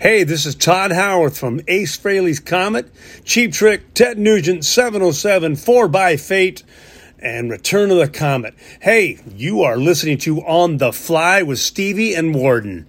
Hey, 0.00 0.22
this 0.22 0.46
is 0.46 0.54
Todd 0.54 0.92
Howarth 0.92 1.36
from 1.36 1.60
Ace 1.66 1.96
Frehley's 1.96 2.38
Comet, 2.38 2.88
Cheap 3.24 3.52
Trick, 3.52 3.94
Ted 3.94 4.16
Nugent, 4.16 4.64
707, 4.64 5.56
4 5.56 5.88
by 5.88 6.16
Fate, 6.16 6.62
and 7.18 7.50
Return 7.50 7.90
of 7.90 7.96
the 7.96 8.06
Comet. 8.06 8.54
Hey, 8.80 9.18
you 9.34 9.62
are 9.62 9.76
listening 9.76 10.18
to 10.18 10.40
On 10.42 10.76
the 10.76 10.92
Flythe 10.92 11.48
with 11.48 11.58
Stevie 11.58 12.14
and 12.14 12.32
Warden. 12.32 12.86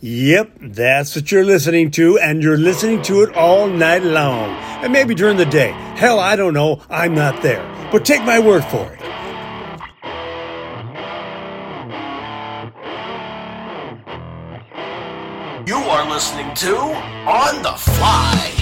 Yep, 0.00 0.58
that's 0.60 1.16
what 1.16 1.32
you're 1.32 1.42
listening 1.42 1.90
to, 1.92 2.18
and 2.18 2.42
you're 2.42 2.58
listening 2.58 3.00
to 3.04 3.22
it 3.22 3.34
all 3.34 3.66
night 3.66 4.02
long. 4.02 4.50
And 4.84 4.92
maybe 4.92 5.14
during 5.14 5.38
the 5.38 5.46
day. 5.46 5.70
Hell, 5.96 6.20
I 6.20 6.36
don't 6.36 6.52
know. 6.52 6.82
I'm 6.90 7.14
not 7.14 7.40
there. 7.40 7.62
But 7.90 8.04
take 8.04 8.24
my 8.24 8.38
word 8.38 8.64
for 8.64 8.92
it. 8.92 9.00
To 16.62 16.76
On 16.76 17.60
the 17.64 17.72
Flythe. 17.72 18.60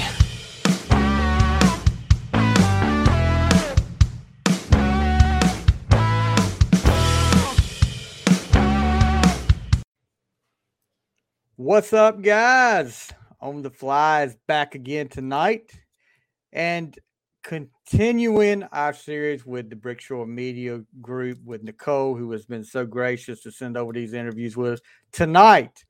What's 11.56 11.92
up, 11.92 12.22
guys? 12.22 13.10
On 13.38 13.60
the 13.60 13.68
Flythe 13.68 14.30
is 14.30 14.36
back 14.46 14.74
again 14.74 15.08
tonight 15.08 15.70
and 16.54 16.98
continuing 17.42 18.62
our 18.62 18.94
series 18.94 19.44
with 19.44 19.68
the 19.68 19.76
Brickshore 19.76 20.26
Media 20.26 20.82
Group 21.02 21.40
with 21.44 21.62
Nicole, 21.62 22.16
who 22.16 22.32
has 22.32 22.46
been 22.46 22.64
so 22.64 22.86
gracious 22.86 23.42
to 23.42 23.52
send 23.52 23.76
over 23.76 23.92
these 23.92 24.14
interviews 24.14 24.56
with 24.56 24.72
us 24.72 24.80
tonight. 25.12 25.84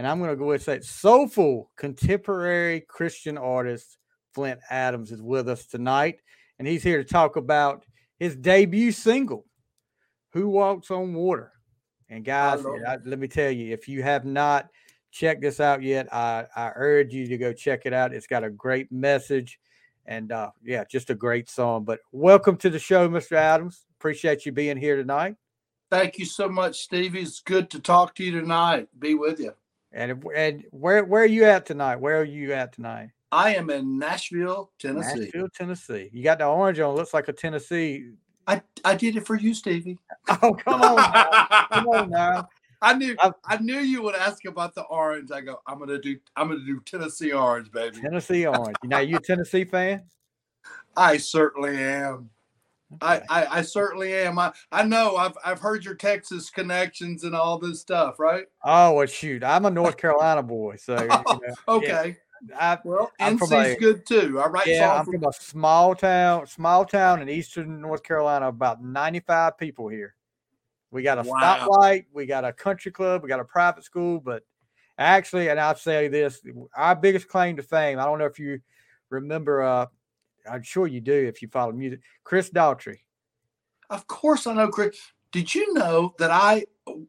And 0.00 0.06
I'm 0.06 0.18
going 0.18 0.30
to 0.30 0.36
go 0.36 0.52
and 0.52 0.62
say 0.62 0.80
soulful 0.80 1.70
contemporary 1.76 2.80
Christian 2.88 3.36
artist 3.36 3.98
Flynt 4.32 4.58
Adams 4.70 5.12
is 5.12 5.20
with 5.20 5.46
us 5.46 5.66
tonight. 5.66 6.20
And 6.58 6.66
he's 6.66 6.82
here 6.82 6.96
to 6.96 7.04
talk 7.04 7.36
about 7.36 7.84
his 8.18 8.34
debut 8.34 8.92
single, 8.92 9.44
Who 10.32 10.48
Walks 10.48 10.90
on 10.90 11.12
Water. 11.12 11.52
And 12.08 12.24
guys, 12.24 12.64
I, 12.64 12.96
let 13.04 13.18
me 13.18 13.28
tell 13.28 13.50
you, 13.50 13.74
if 13.74 13.88
you 13.88 14.02
have 14.02 14.24
not 14.24 14.70
checked 15.10 15.42
this 15.42 15.60
out 15.60 15.82
yet, 15.82 16.10
I, 16.10 16.46
I 16.56 16.72
urge 16.76 17.12
you 17.12 17.26
to 17.26 17.36
go 17.36 17.52
check 17.52 17.82
it 17.84 17.92
out. 17.92 18.14
It's 18.14 18.26
got 18.26 18.42
a 18.42 18.48
great 18.48 18.90
message 18.90 19.60
and 20.06 20.32
uh, 20.32 20.52
yeah, 20.64 20.84
just 20.90 21.10
a 21.10 21.14
great 21.14 21.50
song. 21.50 21.84
But 21.84 22.00
welcome 22.10 22.56
to 22.56 22.70
the 22.70 22.78
show, 22.78 23.06
Mr. 23.06 23.32
Adams. 23.32 23.84
Appreciate 23.98 24.46
you 24.46 24.52
being 24.52 24.78
here 24.78 24.96
tonight. 24.96 25.36
Thank 25.90 26.18
you 26.18 26.24
so 26.24 26.48
much, 26.48 26.84
Stevie. 26.84 27.20
It's 27.20 27.40
good 27.40 27.68
to 27.68 27.80
talk 27.80 28.14
to 28.14 28.24
you 28.24 28.40
tonight. 28.40 28.88
Be 28.98 29.12
with 29.12 29.40
you. 29.40 29.52
And 29.92 30.24
and 30.34 30.64
where 30.70 31.04
where 31.04 31.22
are 31.22 31.26
you 31.26 31.44
at 31.44 31.66
tonight? 31.66 31.96
Where 31.96 32.20
are 32.20 32.24
you 32.24 32.52
at 32.52 32.72
tonight? 32.72 33.10
I 33.32 33.54
am 33.54 33.70
in 33.70 33.98
Nashville, 33.98 34.70
Tennessee. 34.78 35.20
Nashville, 35.20 35.48
Tennessee. 35.54 36.10
You 36.12 36.24
got 36.24 36.38
the 36.38 36.46
orange 36.46 36.80
on. 36.80 36.94
Looks 36.94 37.14
like 37.14 37.28
a 37.28 37.32
Tennessee. 37.32 38.10
I, 38.46 38.60
I 38.84 38.96
did 38.96 39.16
it 39.16 39.26
for 39.26 39.36
you, 39.36 39.54
Stevie. 39.54 39.98
Oh, 40.42 40.54
come 40.54 40.82
on, 40.82 40.96
now. 40.96 41.66
come 41.70 41.88
on 41.88 42.10
now. 42.10 42.48
I 42.82 42.94
knew 42.94 43.16
I, 43.20 43.32
I 43.44 43.56
knew 43.58 43.80
you 43.80 44.02
would 44.02 44.14
ask 44.14 44.44
about 44.44 44.74
the 44.74 44.82
orange. 44.82 45.30
I 45.32 45.40
go, 45.40 45.60
I'm 45.66 45.78
gonna 45.78 46.00
do 46.00 46.16
I'm 46.36 46.48
gonna 46.48 46.64
do 46.64 46.80
Tennessee 46.84 47.32
orange, 47.32 47.70
baby. 47.72 48.00
Tennessee 48.00 48.46
orange. 48.46 48.76
Now 48.84 49.00
you 49.00 49.16
a 49.16 49.20
Tennessee 49.20 49.64
fan? 49.64 50.04
I 50.96 51.16
certainly 51.16 51.76
am. 51.76 52.30
I, 53.00 53.20
I, 53.28 53.46
I 53.58 53.62
certainly 53.62 54.12
am. 54.14 54.38
I, 54.38 54.52
I 54.72 54.82
know 54.82 55.16
I've 55.16 55.36
I've 55.44 55.60
heard 55.60 55.84
your 55.84 55.94
Texas 55.94 56.50
connections 56.50 57.24
and 57.24 57.34
all 57.34 57.58
this 57.58 57.80
stuff, 57.80 58.18
right? 58.18 58.46
Oh 58.64 58.94
well, 58.94 59.06
shoot, 59.06 59.44
I'm 59.44 59.64
a 59.64 59.70
North 59.70 59.96
Carolina 59.98 60.42
boy, 60.42 60.76
so 60.76 61.00
you 61.00 61.08
know, 61.08 61.40
okay. 61.68 62.16
I, 62.58 62.78
well, 62.84 63.12
I'm 63.20 63.36
NC's 63.36 63.52
a, 63.52 63.76
good 63.78 64.06
too. 64.06 64.40
I 64.40 64.48
write 64.48 64.66
yeah, 64.66 64.94
I'm 64.94 65.04
from 65.04 65.24
a 65.24 65.32
small 65.32 65.94
town, 65.94 66.46
small 66.46 66.84
town 66.84 67.20
in 67.20 67.28
eastern 67.28 67.80
North 67.80 68.02
Carolina. 68.02 68.48
About 68.48 68.82
95 68.82 69.58
people 69.58 69.88
here. 69.88 70.14
We 70.90 71.02
got 71.02 71.18
a 71.18 71.22
wow. 71.28 71.68
stoplight, 71.68 72.06
we 72.12 72.26
got 72.26 72.44
a 72.44 72.52
country 72.52 72.90
club, 72.90 73.22
we 73.22 73.28
got 73.28 73.40
a 73.40 73.44
private 73.44 73.84
school, 73.84 74.20
but 74.20 74.42
actually, 74.98 75.48
and 75.48 75.60
I'll 75.60 75.76
say 75.76 76.08
this: 76.08 76.40
our 76.74 76.96
biggest 76.96 77.28
claim 77.28 77.56
to 77.56 77.62
fame. 77.62 77.98
I 77.98 78.04
don't 78.04 78.18
know 78.18 78.24
if 78.24 78.38
you 78.38 78.60
remember. 79.10 79.62
Uh, 79.62 79.86
I'm 80.50 80.62
sure 80.62 80.86
you 80.86 81.00
do 81.00 81.12
if 81.12 81.42
you 81.42 81.48
follow 81.48 81.72
music. 81.72 82.00
Chris 82.24 82.50
Daughtry. 82.50 82.98
Of 83.88 84.06
course, 84.06 84.46
I 84.46 84.54
know 84.54 84.68
Chris. 84.68 84.96
Did 85.32 85.54
you 85.54 85.74
know 85.74 86.14
that 86.18 86.30
I 86.30 86.64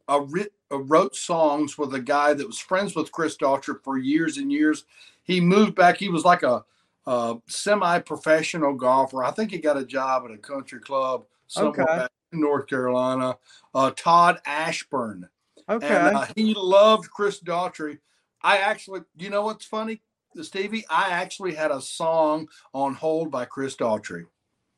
uh, 0.07 0.21
writ, 0.27 0.53
uh, 0.71 0.79
wrote 0.79 1.15
songs 1.15 1.77
with 1.77 1.93
a 1.95 1.99
guy 1.99 2.33
that 2.33 2.45
was 2.45 2.59
friends 2.59 2.95
with 2.95 3.11
Chris 3.11 3.35
Daughtry 3.37 3.75
for 3.83 3.97
years 3.97 4.37
and 4.37 4.51
years? 4.51 4.85
He 5.23 5.41
moved 5.41 5.75
back. 5.75 5.97
He 5.97 6.09
was 6.09 6.23
like 6.23 6.43
a, 6.43 6.63
a 7.05 7.37
semi-professional 7.47 8.75
golfer. 8.75 9.23
I 9.23 9.31
think 9.31 9.51
he 9.51 9.57
got 9.57 9.77
a 9.77 9.85
job 9.85 10.23
at 10.25 10.31
a 10.31 10.37
country 10.37 10.79
club 10.79 11.25
somewhere 11.47 11.83
okay. 11.83 11.97
back 11.97 12.11
in 12.31 12.41
North 12.41 12.67
Carolina. 12.67 13.37
Uh, 13.73 13.91
Todd 13.95 14.39
Ashburn. 14.45 15.27
Okay. 15.69 15.87
And 15.87 16.17
uh, 16.17 16.27
he 16.35 16.53
loved 16.55 17.09
Chris 17.09 17.41
Daughtry. 17.41 17.99
I 18.41 18.57
actually, 18.57 19.01
you 19.17 19.29
know 19.29 19.43
what's 19.43 19.65
funny? 19.65 20.01
Stevie, 20.41 20.85
I 20.89 21.09
actually 21.09 21.53
had 21.53 21.71
a 21.71 21.81
song 21.81 22.47
on 22.73 22.93
hold 22.93 23.31
by 23.31 23.45
Chris 23.45 23.75
Daughtry. 23.75 24.25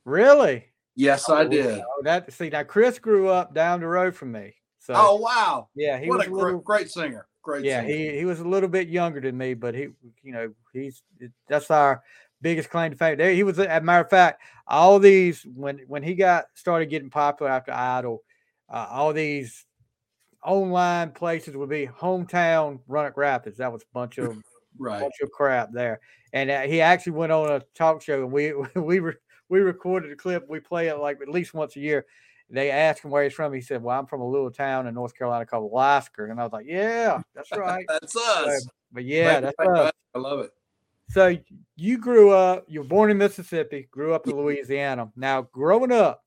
Really? 0.05 0.65
Yes, 0.95 1.29
oh, 1.29 1.35
I 1.35 1.45
did. 1.45 1.79
Oh, 1.79 2.01
that 2.03 2.31
see 2.31 2.49
now 2.49 2.63
Chris 2.63 2.99
grew 2.99 3.29
up 3.29 3.53
down 3.53 3.79
the 3.79 3.87
road 3.87 4.15
from 4.15 4.31
me. 4.31 4.55
So 4.79 4.93
Oh 4.95 5.15
wow. 5.15 5.69
Yeah, 5.75 5.97
he 5.97 6.07
what 6.07 6.19
was 6.19 6.27
a, 6.27 6.31
little, 6.31 6.59
great, 6.59 6.91
singer. 6.91 7.27
Great 7.41 7.65
yeah, 7.65 7.81
singer. 7.81 7.93
he 7.93 8.17
he 8.17 8.25
was 8.25 8.39
a 8.39 8.47
little 8.47 8.69
bit 8.69 8.89
younger 8.89 9.19
than 9.19 9.37
me, 9.37 9.53
but 9.53 9.73
he 9.73 9.87
you 10.21 10.33
know, 10.33 10.53
he's 10.71 11.01
that's 11.47 11.71
our 11.71 12.03
biggest 12.41 12.69
claim 12.69 12.91
to 12.91 12.97
fame. 12.97 13.17
He 13.17 13.43
was, 13.43 13.57
as 13.57 13.65
a 13.65 13.81
matter 13.81 14.03
of 14.03 14.09
fact, 14.09 14.41
all 14.67 14.99
these 14.99 15.45
when 15.55 15.79
when 15.87 16.03
he 16.03 16.13
got 16.13 16.45
started 16.53 16.87
getting 16.87 17.09
popular 17.09 17.51
after 17.51 17.71
Idol, 17.71 18.21
uh, 18.69 18.87
all 18.91 19.13
these 19.13 19.65
online 20.43 21.11
places 21.11 21.55
would 21.55 21.69
be 21.69 21.87
hometown 21.87 22.79
Roanoke 22.87 23.17
Rapids. 23.17 23.57
That 23.57 23.71
was 23.71 23.81
a 23.81 23.93
bunch 23.93 24.17
of 24.19 24.37
right. 24.77 25.01
bunch 25.01 25.15
of 25.21 25.31
crap 25.31 25.71
there. 25.71 25.99
And 26.33 26.49
uh, 26.49 26.61
he 26.61 26.81
actually 26.81 27.13
went 27.13 27.31
on 27.31 27.51
a 27.51 27.61
talk 27.75 28.01
show, 28.01 28.23
and 28.23 28.31
we 28.31 28.53
we 28.75 28.99
re, 28.99 29.13
we 29.49 29.59
recorded 29.59 30.11
a 30.11 30.15
clip. 30.15 30.47
We 30.49 30.59
play 30.59 30.87
it 30.87 30.97
like 30.97 31.21
at 31.21 31.29
least 31.29 31.53
once 31.53 31.75
a 31.75 31.79
year. 31.79 32.05
They 32.49 32.69
asked 32.69 33.03
him 33.03 33.11
where 33.11 33.23
he's 33.23 33.33
from. 33.33 33.53
He 33.53 33.61
said, 33.61 33.81
"Well, 33.81 33.97
I'm 33.97 34.05
from 34.05 34.21
a 34.21 34.27
little 34.27 34.51
town 34.51 34.87
in 34.87 34.93
North 34.93 35.15
Carolina 35.15 35.45
called 35.45 35.71
Lasker." 35.71 36.27
And 36.27 36.39
I 36.39 36.43
was 36.43 36.53
like, 36.53 36.65
"Yeah, 36.67 37.21
that's 37.33 37.51
right. 37.57 37.85
that's 37.87 38.15
us." 38.15 38.63
So, 38.63 38.69
but 38.91 39.05
yeah, 39.05 39.39
that's 39.39 39.59
us. 39.59 39.91
I 40.13 40.19
love 40.19 40.39
it. 40.41 40.51
So 41.09 41.37
you 41.75 41.97
grew 41.97 42.31
up. 42.31 42.65
You 42.67 42.81
were 42.81 42.87
born 42.87 43.11
in 43.11 43.17
Mississippi. 43.17 43.87
Grew 43.91 44.13
up 44.13 44.27
in 44.27 44.35
Louisiana. 44.35 45.11
Now, 45.15 45.43
growing 45.43 45.91
up, 45.91 46.23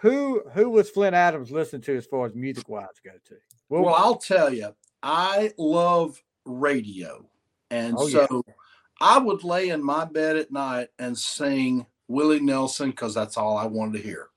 who 0.00 0.42
who 0.52 0.70
was 0.70 0.90
Flynt 0.90 1.14
Adams 1.14 1.50
listening 1.50 1.82
to 1.82 1.96
as 1.96 2.06
far 2.06 2.26
as 2.26 2.34
music 2.34 2.68
wise 2.68 2.86
go 3.04 3.12
to? 3.12 3.34
Well, 3.68 3.82
well, 3.82 3.94
I'll 3.94 4.16
tell 4.16 4.52
you, 4.52 4.74
I 5.02 5.52
love 5.58 6.22
radio. 6.46 7.26
And 7.70 7.96
oh, 7.98 8.08
so 8.08 8.44
yeah. 8.46 8.54
I 9.00 9.18
would 9.18 9.44
lay 9.44 9.70
in 9.70 9.82
my 9.82 10.04
bed 10.04 10.36
at 10.36 10.52
night 10.52 10.88
and 10.98 11.16
sing 11.16 11.86
Willie 12.08 12.40
Nelson 12.40 12.90
because 12.90 13.14
that's 13.14 13.36
all 13.36 13.56
I 13.56 13.66
wanted 13.66 13.98
to 13.98 14.04
hear. 14.04 14.28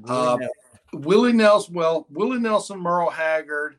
Willie, 0.00 0.18
uh, 0.18 0.36
Nelson. 0.36 0.48
Willie 0.92 1.32
Nelson, 1.32 1.74
well, 1.74 2.06
Willie 2.10 2.40
Nelson, 2.40 2.78
Merle 2.78 3.10
Haggard, 3.10 3.76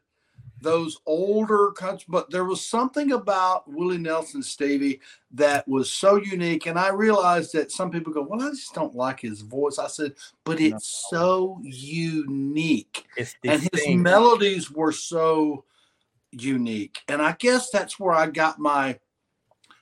those 0.62 1.00
older 1.06 1.72
country, 1.72 2.06
but 2.10 2.30
there 2.30 2.46
was 2.46 2.66
something 2.66 3.12
about 3.12 3.72
Willie 3.72 3.98
Nelson, 3.98 4.42
Stevie, 4.42 5.00
that 5.32 5.68
was 5.68 5.92
so 5.92 6.16
unique. 6.16 6.66
And 6.66 6.80
I 6.80 6.90
realized 6.90 7.54
that 7.54 7.72
some 7.72 7.92
people 7.92 8.12
go, 8.12 8.24
Well, 8.24 8.42
I 8.42 8.50
just 8.50 8.74
don't 8.74 8.96
like 8.96 9.20
his 9.20 9.42
voice. 9.42 9.78
I 9.78 9.88
said, 9.88 10.14
But 10.44 10.60
it's 10.60 11.08
no. 11.12 11.18
so 11.18 11.62
unique. 11.64 13.06
and 13.44 13.70
his 13.74 13.96
melodies 13.96 14.72
were 14.72 14.92
so 14.92 15.66
unique. 16.42 17.00
And 17.08 17.22
I 17.22 17.36
guess 17.38 17.70
that's 17.70 18.00
where 18.00 18.14
I 18.14 18.28
got 18.28 18.60
my 18.60 19.00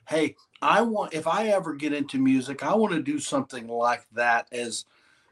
hey, 0.08 0.36
I 0.60 0.82
want 0.82 1.14
if 1.14 1.26
I 1.26 1.48
ever 1.48 1.74
get 1.74 1.92
into 1.92 2.18
music, 2.18 2.62
I 2.62 2.74
want 2.74 2.92
to 2.94 3.02
do 3.02 3.18
something 3.18 3.68
like 3.68 4.06
that 4.12 4.48
as 4.52 4.84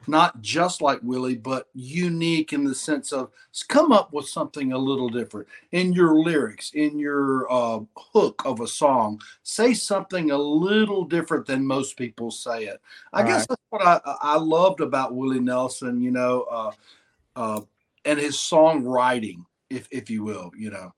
not 0.09 0.41
just 0.43 0.83
like 0.83 0.99
Willie, 1.03 1.37
but 1.37 1.69
unique 1.75 2.53
in 2.53 2.65
the 2.65 2.75
sense 2.75 3.13
of 3.13 3.31
come 3.69 3.93
up 3.93 4.13
with 4.13 4.29
something 4.29 4.73
a 4.73 4.79
little 4.79 5.09
different 5.09 5.47
in 5.71 5.93
your 5.93 6.17
lyrics, 6.17 6.73
in 6.75 6.99
your 6.99 7.51
uh, 7.53 7.81
hook 7.97 8.43
of 8.45 8.61
a 8.61 8.67
song. 8.67 9.21
Say 9.43 9.75
something 9.75 10.31
a 10.31 10.37
little 10.37 11.05
different 11.05 11.47
than 11.47 11.67
most 11.67 11.97
people 11.97 12.31
say 12.31 12.65
it. 12.65 12.81
I 13.13 13.21
All 13.21 13.29
guess 13.29 13.41
right. 13.41 13.49
that's 13.51 13.63
what 13.71 13.83
I, 13.83 14.01
I 14.23 14.37
loved 14.39 14.81
about 14.81 15.15
Willie 15.15 15.41
Nelson, 15.41 16.01
you 16.01 16.11
know, 16.11 16.43
uh, 16.51 16.73
uh, 17.37 17.61
and 18.05 18.19
his 18.19 18.37
songwriting, 18.37 19.45
if 19.71 19.87
if 19.91 20.11
you 20.11 20.25
will, 20.25 20.51
you 20.57 20.71
know. 20.71 20.93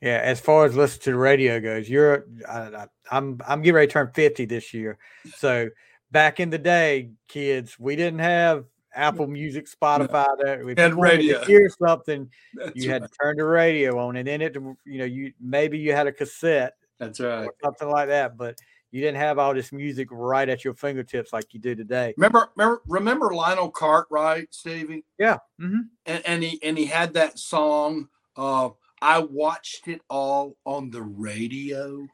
Yeah, 0.00 0.20
as 0.22 0.40
far 0.40 0.64
as 0.64 0.74
listening 0.74 1.02
to 1.04 1.10
the 1.10 1.18
radio 1.18 1.60
goes, 1.60 1.88
you're 1.88 2.26
I, 2.48 2.86
I'm 3.10 3.38
I'm 3.46 3.60
getting 3.60 3.74
ready 3.74 3.86
to 3.88 3.92
turn 3.92 4.10
50 4.14 4.46
this 4.46 4.72
year. 4.72 4.98
So 5.36 5.68
back 6.10 6.40
in 6.40 6.48
the 6.50 6.58
day, 6.58 7.10
kids, 7.28 7.78
we 7.78 7.96
didn't 7.96 8.20
have 8.20 8.64
Apple 8.94 9.26
Music, 9.26 9.66
Spotify. 9.66 10.26
That 10.42 10.60
if 10.66 10.78
And 10.78 10.92
you 10.92 10.96
wanted 10.96 11.26
to 11.26 11.34
radio. 11.34 11.44
hear 11.44 11.68
something, 11.68 12.30
That's 12.54 12.82
you 12.82 12.90
had 12.90 13.02
right. 13.02 13.10
to 13.10 13.18
turn 13.20 13.36
the 13.36 13.44
radio 13.44 13.98
on, 13.98 14.16
and 14.16 14.26
then 14.26 14.40
it, 14.40 14.54
you 14.54 14.98
know, 14.98 15.04
you 15.04 15.32
maybe 15.38 15.78
you 15.78 15.92
had 15.92 16.06
a 16.06 16.12
cassette 16.12 16.74
That's 16.98 17.20
right. 17.20 17.50
something 17.62 17.88
like 17.90 18.08
that, 18.08 18.38
but 18.38 18.56
you 18.90 19.02
didn't 19.02 19.18
have 19.18 19.38
all 19.38 19.54
this 19.54 19.70
music 19.70 20.08
right 20.10 20.48
at 20.48 20.64
your 20.64 20.74
fingertips 20.74 21.32
like 21.32 21.52
you 21.52 21.60
do 21.60 21.74
today. 21.74 22.14
Remember, 22.16 22.48
remember, 22.56 22.82
remember 22.88 23.34
Lionel 23.34 23.70
Cartwright, 23.70 24.48
Stevie, 24.52 25.04
Yeah. 25.18 25.38
hmm 25.58 25.80
and, 26.06 26.26
and 26.26 26.42
he 26.42 26.58
and 26.62 26.78
he 26.78 26.86
had 26.86 27.12
that 27.14 27.38
song. 27.38 28.08
Uh, 28.34 28.70
I 29.02 29.18
watched 29.20 29.88
it 29.88 30.02
all 30.10 30.56
on 30.64 30.90
the 30.90 31.02
radio. 31.02 32.06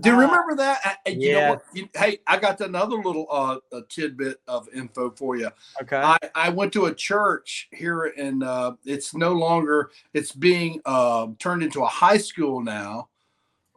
Do 0.00 0.10
you 0.10 0.12
remember 0.18 0.54
that? 0.56 0.98
Uh, 1.06 1.10
You 1.10 1.32
know 1.34 1.50
what? 1.50 1.64
You- 1.72 1.88
hey, 1.94 2.18
I 2.26 2.38
got 2.38 2.60
another 2.60 2.96
little 2.96 3.26
uh, 3.30 3.58
a 3.72 3.82
tidbit 3.82 4.40
of 4.48 4.68
info 4.74 5.10
for 5.10 5.36
you. 5.36 5.50
Okay. 5.82 5.96
I, 5.96 6.18
I 6.34 6.48
went 6.50 6.72
to 6.74 6.86
a 6.86 6.94
church 6.94 7.68
here 7.72 8.12
and 8.16 8.42
uh, 8.42 8.74
it's 8.84 9.14
no 9.14 9.32
longer 9.32 9.90
it's 10.12 10.32
being 10.32 10.80
uh, 10.84 11.28
turned 11.38 11.62
into 11.62 11.82
a 11.82 11.88
high 11.88 12.18
school 12.18 12.60
now 12.60 13.08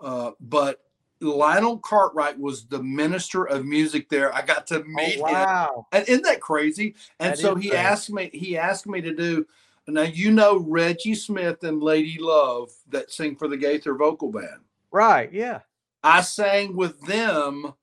uh, 0.02 0.32
but 0.40 0.82
lionel 1.20 1.80
cartwright 1.80 2.38
was 2.40 2.66
the 2.66 2.82
minister 2.84 3.46
of 3.46 3.66
music 3.66 4.08
there 4.08 4.32
i 4.36 4.42
got 4.44 4.68
to 4.68 4.82
oh, 4.82 4.84
meet 4.86 5.16
him 5.16 5.22
wow. 5.22 5.88
and 5.92 6.08
isn't 6.08 6.22
that 6.24 6.40
crazy 6.40 6.94
and 7.20 7.32
That 7.34 7.40
so 7.40 7.56
he 7.56 7.70
crazy. 7.70 7.84
asked 7.84 8.12
me 8.12 8.30
he 8.34 8.56
asked 8.56 8.86
me 8.86 9.02
to 9.02 9.16
do 9.16 9.44
now 9.88 10.02
you 10.04 10.32
know 10.32 10.58
reggie 10.68 11.16
smith 11.16 11.64
and 11.64 11.82
lady 11.82 12.18
love 12.20 12.70
that 12.90 13.12
sing 13.12 13.36
for 13.36 13.48
the 13.48 13.58
gaither 13.58 13.96
vocal 13.96 14.32
band 14.32 14.62
Right. 14.92 15.32
Yeah. 15.32 15.60
i 16.04 16.22
sang 16.22 16.76
with 16.76 17.00
them 17.06 17.74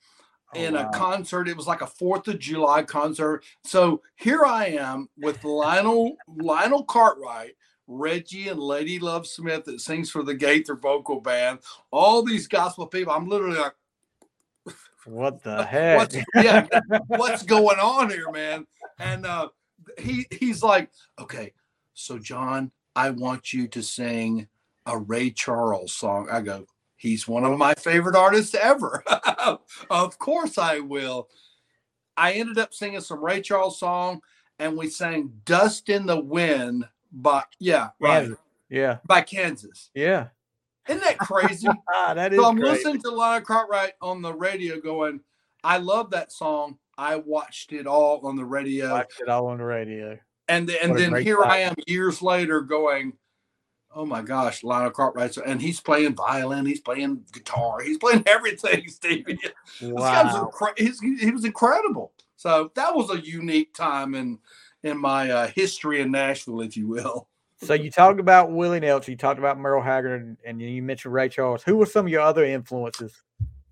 Oh, 0.56 0.60
in 0.60 0.74
wow. 0.74 0.88
a 0.88 0.92
concert. 0.96 1.48
It 1.48 1.56
was 1.56 1.66
like 1.66 1.80
a 1.80 1.86
Fourth 1.86 2.28
of 2.28 2.38
July 2.38 2.84
concert. 2.84 3.42
So 3.64 4.02
here 4.14 4.44
I 4.44 4.66
am 4.66 5.08
with 5.18 5.42
Lionel 5.42 6.16
Lionel 6.28 6.84
Cartwright, 6.84 7.56
Reggie 7.88 8.48
and 8.50 8.60
Lady 8.60 9.00
Love 9.00 9.26
Smith 9.26 9.64
that 9.64 9.80
sings 9.80 10.12
for 10.12 10.22
the 10.22 10.32
Gaither 10.34 10.76
vocal 10.76 11.20
band. 11.20 11.58
All 11.90 12.22
these 12.22 12.46
gospel 12.46 12.86
people. 12.86 13.12
I'm 13.12 13.28
literally 13.28 13.58
like, 13.58 13.74
What 15.06 15.42
the 15.42 15.64
heck? 15.64 15.98
what's 15.98 16.16
yeah, 16.36 16.68
what's 17.08 17.42
going 17.42 17.80
on 17.80 18.10
here, 18.10 18.30
man? 18.30 18.64
And 19.00 19.26
uh, 19.26 19.48
he 19.98 20.24
he's 20.30 20.62
like, 20.62 20.88
okay, 21.18 21.52
so 21.94 22.18
John, 22.18 22.70
I 22.96 23.10
want 23.10 23.52
you 23.52 23.66
to 23.68 23.82
sing 23.82 24.48
a 24.86 24.98
Ray 24.98 25.30
Charles 25.30 25.92
song. 25.94 26.28
I 26.30 26.40
go, 26.42 26.66
he's 26.96 27.26
one 27.26 27.44
of 27.44 27.56
my 27.58 27.74
favorite 27.74 28.16
artists 28.16 28.54
ever. 28.54 29.02
of 29.90 30.18
course 30.18 30.58
I 30.58 30.80
will. 30.80 31.28
I 32.16 32.32
ended 32.32 32.58
up 32.58 32.72
singing 32.74 33.00
some 33.00 33.24
Ray 33.24 33.40
Charles 33.40 33.78
song, 33.78 34.20
and 34.58 34.76
we 34.76 34.88
sang 34.88 35.32
"Dust 35.44 35.88
in 35.88 36.06
the 36.06 36.20
Wind" 36.20 36.86
by 37.12 37.42
yeah, 37.58 37.88
right 38.00 38.30
Yeah. 38.68 38.98
by 39.06 39.20
Kansas. 39.22 39.90
Yeah. 39.94 40.28
Isn't 40.88 41.02
that 41.02 41.18
crazy? 41.18 41.66
Ah, 41.92 42.12
that 42.14 42.32
is 42.32 42.38
So 42.38 42.46
I'm 42.46 42.58
crazy. 42.58 42.72
listening 42.74 43.02
to 43.02 43.10
Lionel 43.10 43.40
Cartwright 43.46 43.94
on 44.02 44.20
the 44.20 44.34
radio 44.34 44.78
going, 44.80 45.20
I 45.64 45.78
love 45.78 46.10
that 46.10 46.30
song. 46.30 46.78
I 46.98 47.16
watched 47.16 47.72
it 47.72 47.86
all 47.86 48.20
on 48.26 48.36
the 48.36 48.44
radio. 48.44 48.92
Watched 48.92 49.20
it 49.20 49.28
all 49.28 49.46
on 49.46 49.58
the 49.58 49.64
radio. 49.64 50.18
And, 50.48 50.68
and 50.70 50.92
What 50.92 50.98
then 50.98 51.22
here 51.22 51.42
I 51.42 51.58
am 51.58 51.74
years 51.86 52.20
later 52.20 52.60
going, 52.60 53.14
oh 53.94 54.04
my 54.04 54.22
gosh, 54.22 54.62
Lionel 54.64 54.90
Cartwright. 54.90 55.36
And 55.38 55.60
he's 55.60 55.80
playing 55.80 56.14
violin, 56.16 56.66
he's 56.66 56.80
playing 56.80 57.24
guitar, 57.32 57.80
he's 57.80 57.98
playing 57.98 58.24
everything, 58.26 58.88
Stevie. 58.88 59.38
Guy 59.80 60.24
was 60.24 60.34
Wow. 60.34 60.74
he 60.76 61.30
was 61.30 61.44
incredible. 61.44 62.12
So 62.36 62.70
that 62.74 62.94
was 62.94 63.10
a 63.10 63.20
unique 63.20 63.74
time 63.74 64.14
in 64.14 64.38
in 64.82 64.98
my 64.98 65.30
uh, 65.30 65.46
history 65.48 66.02
in 66.02 66.10
Nashville, 66.10 66.60
if 66.60 66.76
you 66.76 66.86
will. 66.86 67.28
So 67.62 67.72
you 67.72 67.90
talked 67.90 68.20
about 68.20 68.52
Willie 68.52 68.80
Nelson, 68.80 69.12
you 69.12 69.16
talked 69.16 69.38
about 69.38 69.58
Merle 69.58 69.80
Haggard, 69.80 70.22
and, 70.22 70.36
and 70.44 70.60
you 70.60 70.82
mentioned 70.82 71.14
Ray 71.14 71.30
Charles. 71.30 71.62
Who 71.62 71.76
were 71.76 71.86
some 71.86 72.04
of 72.04 72.12
your 72.12 72.20
other 72.20 72.44
influences? 72.44 73.14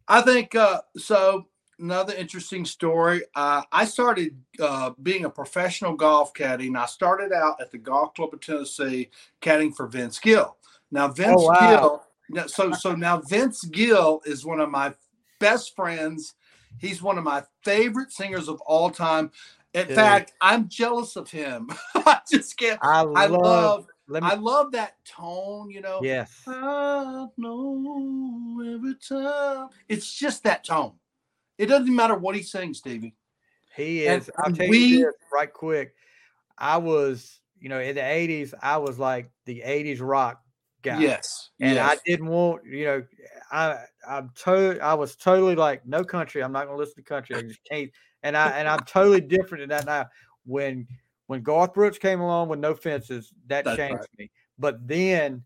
I 0.09 0.23
think 0.23 0.55
uh, 0.55 0.81
so. 0.97 1.47
Another 1.83 2.15
interesting 2.15 2.65
story. 2.65 3.23
Uh, 3.35 3.63
I 3.73 3.87
started 3.87 4.37
uh, 4.61 4.93
being 5.03 5.25
a 5.25 5.31
professional 5.31 5.97
golf 5.97 6.33
caddy, 6.33 6.69
and 6.69 6.79
I 6.79 6.87
started 6.87 7.33
out 7.33 7.61
at 7.61 7.73
the 7.73 7.79
Golf 7.79 8.15
Club 8.15 8.33
of 8.33 8.41
Tennessee 8.41 9.11
caddying 9.41 9.75
for 9.75 9.89
Vince 9.89 10.21
Gill. 10.21 10.57
Now, 10.93 11.09
Vince 11.09 11.43
wow. 11.43 12.03
Gill. 12.31 12.47
So, 12.47 12.71
so 12.71 12.95
now 12.95 13.21
Vince 13.21 13.65
Gill 13.65 14.23
is 14.25 14.45
one 14.47 14.61
of 14.61 14.71
my 14.71 14.95
best 15.41 15.75
friends. 15.75 16.35
He's 16.79 17.03
one 17.03 17.19
of 17.19 17.25
my 17.25 17.43
favorite 17.65 18.13
singers 18.13 18.49
of 18.49 18.61
all 18.61 18.89
time. 18.89 19.33
In 19.75 19.89
Dude. 19.89 19.97
fact, 19.97 20.35
I'm 20.41 20.69
jealous 20.69 21.17
of 21.17 21.31
him. 21.31 21.69
I 21.97 22.21
just 22.31 22.57
can't. 22.57 22.79
I 22.81 23.01
I 23.01 23.27
love. 23.27 23.43
love. 23.43 23.87
let 24.07 24.23
me. 24.23 24.29
I 24.31 24.35
love 24.35 24.71
that 24.71 25.05
tone. 25.05 25.69
You 25.69 25.81
know. 25.81 25.99
yes. 26.01 26.43
I 26.47 27.27
know 27.37 28.63
every 28.73 28.95
time. 28.95 29.69
It's 29.89 30.15
just 30.15 30.45
that 30.45 30.63
tone. 30.63 30.93
It 31.63 31.67
doesn't 31.67 31.95
matter 31.95 32.15
what 32.17 32.35
he 32.35 32.43
sings, 32.43 32.79
Stevie. 32.79 33.15
He 33.77 34.07
And 34.09 34.23
is. 34.23 34.31
I'll 34.39 34.53
tell 34.53 34.69
we- 34.69 34.79
you 34.79 35.05
this 35.07 35.15
right 35.33 35.53
quick. 35.53 35.95
I 36.59 36.77
was, 36.77 37.41
you 37.61 37.69
know, 37.69 37.81
in 37.81 37.95
the 37.95 38.01
'80s, 38.03 38.53
I 38.61 38.79
was 38.79 38.99
like 38.99 39.31
the 39.47 39.63
'80s 39.65 40.01
rock 40.01 40.43
guy. 40.83 40.99
Yes. 41.01 41.51
and 41.61 41.77
yes. 41.77 41.91
I 41.93 41.97
didn't 42.05 42.27
want, 42.27 42.65
you 42.67 42.85
know, 42.85 43.05
I 43.53 43.79
I'm 44.07 44.31
to 44.45 44.79
I 44.81 44.95
was 44.95 45.15
totally 45.17 45.55
like 45.55 45.87
no 45.87 46.03
country. 46.05 46.43
I'm 46.43 46.51
not 46.53 46.67
gonna 46.67 46.77
listen 46.77 46.97
to 46.97 47.03
country. 47.03 47.37
I 47.37 47.43
just 47.43 47.61
can't. 47.71 47.91
And 48.25 48.37
I 48.37 48.51
and 48.59 48.69
I'm 48.69 48.81
totally 48.81 49.21
different 49.21 49.63
in 49.63 49.69
that 49.71 49.87
now. 49.87 50.07
When 50.45 50.87
when 51.29 51.43
Garth 51.43 51.73
Brooks 51.75 51.99
came 51.99 52.21
along 52.21 52.49
with 52.49 52.59
No 52.59 52.75
Fences, 52.75 53.33
that 53.47 53.65
That's 53.65 53.77
changed 53.77 54.01
right. 54.01 54.09
me. 54.19 54.31
But 54.59 54.87
then 54.87 55.45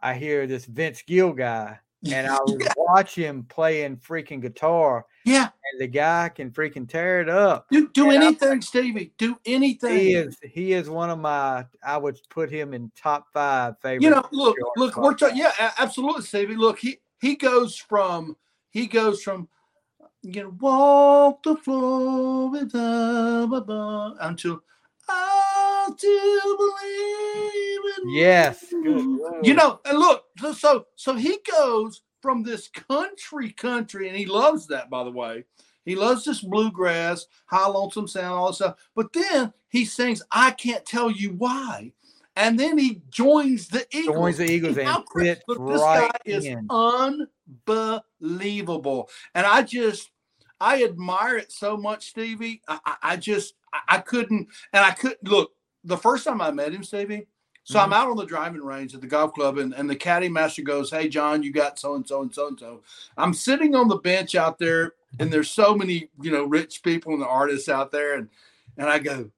I 0.00 0.14
hear 0.14 0.46
this 0.46 0.64
Vince 0.64 1.02
Gill 1.02 1.32
guy, 1.32 1.78
and 2.10 2.26
I 2.28 2.38
watch 2.76 3.14
him 3.14 3.42
playing 3.48 3.96
freaking 3.98 4.40
guitar, 4.40 5.04
yeah. 5.26 5.48
and 5.72 5.80
the 5.80 5.88
guy 5.88 6.28
can 6.28 6.50
freaking 6.50 6.88
tear 6.88 7.20
it 7.20 7.28
up. 7.28 7.66
Do, 7.70 7.88
do 7.88 8.10
And 8.10 8.22
anything, 8.22 8.62
Stevie. 8.62 9.12
Do 9.18 9.36
anything. 9.44 9.98
He 9.98 10.14
is 10.14 10.36
he 10.42 10.72
is 10.72 10.88
one 10.88 11.10
of 11.10 11.18
my 11.18 11.66
I 11.84 11.98
would 11.98 12.18
put 12.30 12.50
him 12.50 12.72
in 12.72 12.92
top 12.96 13.26
five 13.32 13.74
favorite. 13.80 14.02
you 14.02 14.10
know, 14.10 14.24
look, 14.30 14.56
look, 14.76 14.96
we're 14.96 15.14
talking. 15.14 15.36
Yeah, 15.36 15.52
absolutely, 15.78 16.22
Stevie. 16.22 16.54
Look, 16.54 16.78
he 16.78 16.98
he 17.20 17.34
goes 17.34 17.76
from 17.76 18.36
he 18.70 18.86
goes 18.86 19.22
from 19.22 19.48
you 20.22 20.44
know 20.44 20.56
walk 20.60 21.42
the 21.42 21.56
floor 21.56 22.50
with 22.50 22.72
blah, 22.72 24.12
until 24.20 24.62
I 25.08 25.88
still 25.96 26.56
believe 26.56 27.80
in 27.98 28.14
Yes, 28.14 28.64
you. 28.70 29.40
You 29.42 29.54
know, 29.54 29.80
and 29.84 29.98
look, 29.98 30.24
so 30.38 30.52
so 30.52 30.86
so 30.94 31.14
he 31.14 31.38
goes 31.50 32.02
from 32.26 32.42
this 32.42 32.66
country 32.66 33.52
country, 33.52 34.08
and 34.08 34.16
he 34.16 34.26
loves 34.26 34.66
that, 34.66 34.90
by 34.90 35.04
the 35.04 35.12
way. 35.12 35.44
He 35.84 35.94
loves 35.94 36.24
this 36.24 36.40
bluegrass, 36.40 37.24
high 37.44 37.68
lonesome 37.68 38.08
sound, 38.08 38.34
all 38.34 38.48
this 38.48 38.56
stuff. 38.56 38.74
But 38.96 39.12
then 39.12 39.52
he 39.68 39.84
sings, 39.84 40.24
I 40.32 40.50
can't 40.50 40.84
tell 40.84 41.08
you 41.08 41.34
why. 41.34 41.92
And 42.34 42.58
then 42.58 42.76
he 42.78 43.00
joins 43.10 43.68
the 43.68 43.86
Eagles. 43.92 44.16
Joins 44.16 44.38
the 44.38 44.50
Eagles 44.50 44.76
and 44.76 45.04
fits 45.16 45.42
Look, 45.46 45.68
this 45.68 45.80
right 45.80 46.10
guy 46.10 46.18
is 46.24 46.46
in. 46.46 46.66
unbelievable. 47.68 49.08
And 49.36 49.46
I 49.46 49.62
just 49.62 50.10
I 50.60 50.82
admire 50.82 51.36
it 51.36 51.52
so 51.52 51.76
much, 51.76 52.08
Stevie. 52.08 52.60
I, 52.66 52.80
I, 52.84 52.96
I 53.02 53.16
just 53.16 53.54
I, 53.72 53.82
I 53.88 53.98
couldn't 53.98 54.48
and 54.72 54.84
I 54.84 54.90
couldn't 54.90 55.22
look 55.22 55.52
the 55.84 55.96
first 55.96 56.24
time 56.24 56.40
I 56.40 56.50
met 56.50 56.72
him, 56.72 56.82
Stevie. 56.82 57.28
So 57.66 57.80
I'm 57.80 57.86
mm-hmm. 57.86 57.94
out 57.94 58.10
on 58.10 58.16
the 58.16 58.24
driving 58.24 58.62
range 58.62 58.94
at 58.94 59.00
the 59.00 59.08
golf 59.08 59.34
club, 59.34 59.58
and, 59.58 59.74
and 59.74 59.90
the 59.90 59.96
caddy 59.96 60.28
master 60.28 60.62
goes, 60.62 60.88
Hey, 60.88 61.08
John, 61.08 61.42
you 61.42 61.52
got 61.52 61.80
so 61.80 61.96
and 61.96 62.06
so 62.06 62.22
and 62.22 62.32
so 62.32 62.46
and 62.46 62.58
so. 62.58 62.82
I'm 63.16 63.34
sitting 63.34 63.74
on 63.74 63.88
the 63.88 63.96
bench 63.96 64.36
out 64.36 64.56
there, 64.60 64.92
and 65.18 65.32
there's 65.32 65.50
so 65.50 65.74
many, 65.74 66.08
you 66.22 66.30
know, 66.30 66.44
rich 66.44 66.84
people 66.84 67.12
and 67.12 67.20
the 67.20 67.26
artists 67.26 67.68
out 67.68 67.90
there. 67.90 68.14
And 68.14 68.28
and 68.78 68.88
I 68.88 69.00
go, 69.00 69.32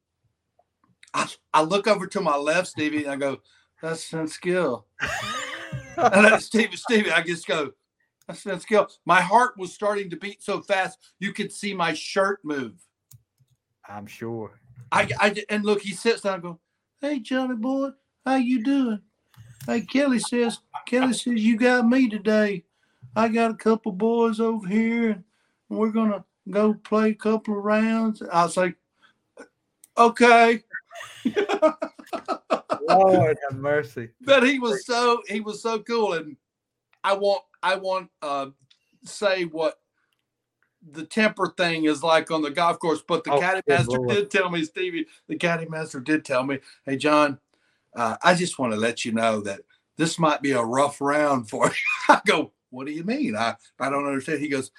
I, 1.15 1.27
I 1.55 1.63
look 1.63 1.87
over 1.87 2.07
to 2.07 2.21
my 2.21 2.37
left, 2.37 2.69
Stevie, 2.69 3.05
and 3.05 3.13
I 3.13 3.17
go, 3.17 3.39
That's 3.81 4.07
Vince 4.11 4.37
Gill. 4.37 4.85
And 5.97 6.27
I, 6.27 6.39
Stevie, 6.39 6.77
Stevie, 6.77 7.11
I 7.11 7.23
just 7.23 7.47
go, 7.47 7.73
That's 8.27 8.43
Vince 8.43 8.67
Gill. 8.67 8.89
My 9.07 9.23
heart 9.23 9.57
was 9.57 9.73
starting 9.73 10.11
to 10.11 10.17
beat 10.17 10.43
so 10.43 10.61
fast, 10.61 10.99
you 11.19 11.33
could 11.33 11.51
see 11.51 11.73
my 11.73 11.95
shirt 11.95 12.41
move. 12.45 12.75
I'm 13.89 14.07
sure. 14.07 14.61
I, 14.93 15.09
I 15.19 15.45
and 15.49 15.65
look, 15.65 15.81
he 15.81 15.95
sits 15.95 16.21
down 16.21 16.35
and 16.35 16.43
go, 16.43 16.61
Hey 17.01 17.21
Johnny 17.21 17.57
boy, 17.57 17.93
how 18.29 18.37
you 18.37 18.63
doing? 18.63 19.01
Hey 19.67 19.81
Kelly 19.81 20.19
says, 20.19 20.59
Kelly 20.87 21.15
says 21.15 21.35
you 21.43 21.57
got 21.57 21.89
me 21.89 22.11
today. 22.11 22.65
I 23.17 23.29
got 23.29 23.51
a 23.51 23.55
couple 23.55 23.93
boys 23.93 24.39
over 24.39 24.67
here 24.69 25.13
and 25.13 25.25
we're 25.79 25.91
gonna 25.91 26.25
go 26.51 26.75
play 26.75 27.11
a 27.11 27.15
couple 27.15 27.57
of 27.59 27.65
rounds. 27.65 28.23
I 28.23 28.45
was 28.45 28.57
like, 28.57 28.77
Okay. 29.97 30.63
Lord 32.81 33.37
have 33.49 33.59
mercy. 33.59 34.11
but 34.21 34.47
he 34.47 34.59
was 34.59 34.85
so 34.85 35.23
he 35.27 35.41
was 35.41 35.63
so 35.63 35.79
cool 35.81 36.13
and 36.13 36.37
I 37.03 37.15
want 37.15 37.43
I 37.63 37.77
want 37.77 38.11
uh 38.21 38.49
say 39.05 39.45
what 39.45 39.81
the 40.91 41.05
temper 41.05 41.55
thing 41.57 41.87
is 41.87 42.03
like 42.03 42.31
on 42.31 42.43
the 42.43 42.51
golf 42.51 42.79
course. 42.79 43.03
But 43.07 43.25
the 43.25 43.33
Oh, 43.33 43.41
caddy 43.41 43.63
master 43.67 43.99
Lord. 43.99 44.09
did 44.09 44.31
tell 44.31 44.51
me, 44.51 44.65
Stevie, 44.65 45.07
the 45.27 45.37
caddy 45.37 45.67
master 45.67 45.99
did 45.99 46.25
tell 46.25 46.45
me, 46.45 46.61
hey, 46.85 46.97
John, 46.97 47.39
uh, 47.97 48.17
I 48.23 48.35
just 48.35 48.59
want 48.59 48.73
to 48.73 48.79
let 48.79 49.05
you 49.05 49.13
know 49.13 49.41
that 49.43 49.61
this 49.97 50.19
might 50.19 50.43
be 50.43 50.53
a 50.53 50.63
rough 50.63 51.01
round 51.01 51.49
for 51.51 51.67
you. 51.69 51.73
I 52.09 52.21
go, 52.27 52.53
what 52.71 52.87
do 52.87 52.93
you 52.93 53.05
mean? 53.05 53.37
I, 53.37 53.57
I 53.79 53.91
don't 53.91 54.07
understand. 54.07 54.41
He 54.41 54.49
goes, 54.49 54.71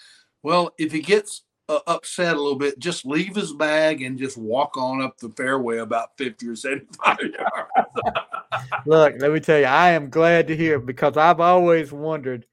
well, 0.43 0.73
if 0.77 0.91
he 0.91 1.01
gets 1.01 1.43
uh, 1.67 1.79
upset 1.87 2.35
a 2.35 2.41
little 2.41 2.57
bit, 2.57 2.79
just 2.79 3.05
leave 3.05 3.35
his 3.35 3.53
bag 3.53 4.01
and 4.01 4.17
just 4.17 4.37
walk 4.37 4.77
on 4.77 5.01
up 5.01 5.17
the 5.17 5.29
fairway 5.29 5.77
about 5.77 6.17
50 6.17 6.47
or 6.47 6.55
75 6.55 7.17
yards. 7.19 7.89
Look, 8.85 9.15
let 9.19 9.31
me 9.31 9.39
tell 9.39 9.59
you, 9.59 9.65
I 9.65 9.91
am 9.91 10.09
glad 10.09 10.47
to 10.47 10.55
hear 10.55 10.79
because 10.79 11.17
I've 11.17 11.39
always 11.39 11.91
wondered. 11.91 12.45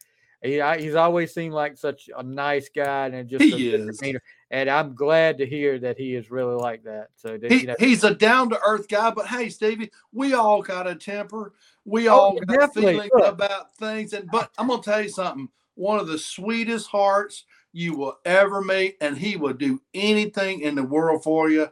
He, 0.42 0.60
I, 0.60 0.78
he's 0.78 0.94
always 0.94 1.32
seemed 1.32 1.54
like 1.54 1.76
such 1.78 2.10
a 2.16 2.22
nice 2.22 2.68
guy 2.68 3.06
and 3.06 3.28
just 3.28 3.44
He 3.44 3.70
is. 3.70 3.98
demeanor. 3.98 4.22
And 4.50 4.70
I'm 4.70 4.94
glad 4.94 5.38
to 5.38 5.46
hear 5.46 5.78
that 5.80 5.98
he 5.98 6.14
is 6.14 6.30
really 6.30 6.54
like 6.54 6.84
that. 6.84 7.08
So 7.16 7.38
He, 7.40 7.62
you 7.62 7.66
know, 7.66 7.74
he's 7.78 8.04
a 8.04 8.14
down 8.14 8.48
to 8.50 8.60
earth 8.64 8.86
guy, 8.88 9.10
but 9.10 9.26
hey, 9.26 9.48
Stevie, 9.48 9.90
we 10.12 10.34
all 10.34 10.62
got 10.62 10.86
a 10.86 10.94
temper. 10.94 11.52
We 11.84 12.08
Oh, 12.08 12.12
all 12.12 12.40
got 12.40 12.72
feelings 12.72 13.10
Look. 13.12 13.26
about 13.26 13.74
things. 13.76 14.12
And 14.12 14.30
but 14.30 14.50
I'm 14.56 14.68
gonna 14.68 14.82
tell 14.82 15.02
you 15.02 15.08
something. 15.08 15.48
One 15.74 15.98
of 15.98 16.06
the 16.06 16.18
sweetest 16.18 16.88
hearts 16.88 17.44
you 17.72 17.96
will 17.96 18.18
ever 18.24 18.62
meet, 18.62 18.96
and 19.00 19.18
he 19.18 19.36
will 19.36 19.52
do 19.52 19.82
anything 19.92 20.60
in 20.60 20.74
the 20.76 20.82
world 20.82 21.22
for 21.24 21.50
you. 21.50 21.68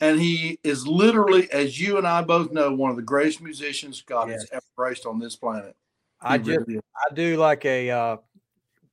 And 0.00 0.20
he 0.20 0.60
is 0.62 0.86
literally, 0.86 1.50
as 1.50 1.80
you 1.80 1.96
and 1.98 2.06
I 2.06 2.22
both 2.22 2.52
know, 2.52 2.72
one 2.72 2.90
of 2.90 2.96
the 2.96 3.02
greatest 3.02 3.40
musicians 3.40 4.00
God 4.02 4.28
has 4.28 4.46
ever 4.52 4.62
graced 4.76 5.06
on 5.06 5.18
this 5.18 5.34
planet. 5.34 5.74
I 6.20 6.38
He 6.38 6.44
just 6.44 6.60
really 6.60 6.74
is. 6.74 6.82
I 7.10 7.14
do 7.14 7.36
like 7.36 7.64
a 7.64 7.90
uh, 7.90 8.16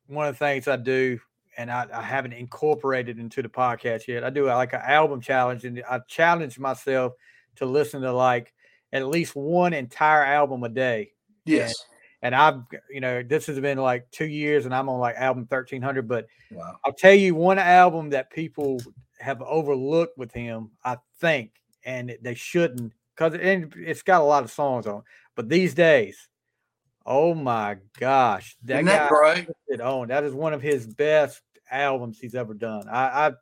one 0.08 0.26
of 0.26 0.34
the 0.34 0.38
things 0.38 0.66
I 0.66 0.76
do, 0.76 1.20
and 1.56 1.70
I, 1.70 1.86
I 1.92 2.02
haven't 2.02 2.32
incorporated 2.32 3.18
into 3.18 3.42
the 3.42 3.48
podcast 3.48 4.06
yet. 4.06 4.24
I 4.24 4.30
do 4.30 4.46
like 4.46 4.72
an 4.72 4.82
album 4.84 5.20
challenge, 5.20 5.64
and 5.64 5.82
I 5.88 6.00
challenge 6.08 6.58
myself 6.58 7.12
to 7.56 7.66
listen 7.66 8.02
to 8.02 8.12
like 8.12 8.52
at 8.92 9.06
least 9.06 9.34
one 9.34 9.72
entire 9.72 10.24
album 10.24 10.62
a 10.64 10.68
day. 10.68 11.12
yes. 11.44 11.74
And 12.22 12.34
I've, 12.34 12.62
you 12.90 13.00
know, 13.00 13.22
this 13.22 13.46
has 13.46 13.60
been 13.60 13.78
like 13.78 14.10
two 14.10 14.24
years, 14.26 14.64
and 14.64 14.74
I'm 14.74 14.88
on 14.88 14.98
like 14.98 15.16
album 15.16 15.46
thirteen 15.46 15.82
hundred. 15.82 16.08
But 16.08 16.26
Wow. 16.50 16.76
I'll 16.84 16.92
tell 16.92 17.12
you 17.12 17.34
one 17.34 17.58
album 17.58 18.10
that 18.10 18.30
people 18.30 18.80
have 19.20 19.42
overlooked 19.42 20.16
with 20.18 20.32
him, 20.32 20.70
I 20.84 20.96
think, 21.20 21.50
and 21.84 22.16
they 22.22 22.34
shouldn't, 22.34 22.94
because 23.14 23.34
it, 23.34 23.72
it's 23.76 24.02
got 24.02 24.22
a 24.22 24.24
lot 24.24 24.44
of 24.44 24.50
songs 24.50 24.86
on. 24.86 25.02
But 25.36 25.48
these 25.50 25.74
days, 25.74 26.28
oh 27.04 27.34
my 27.34 27.76
gosh, 28.00 28.56
that 28.64 28.76
Isn't 28.76 28.86
guy 28.86 28.92
that 28.98 29.08
great? 29.10 29.48
it 29.68 29.80
on. 29.80 30.08
That 30.08 30.24
is 30.24 30.32
one 30.34 30.54
of 30.54 30.62
his 30.62 30.86
best 30.86 31.42
albums 31.70 32.18
he's 32.18 32.34
ever 32.34 32.54
done. 32.54 32.88
I, 32.88 33.28
I 33.28 33.32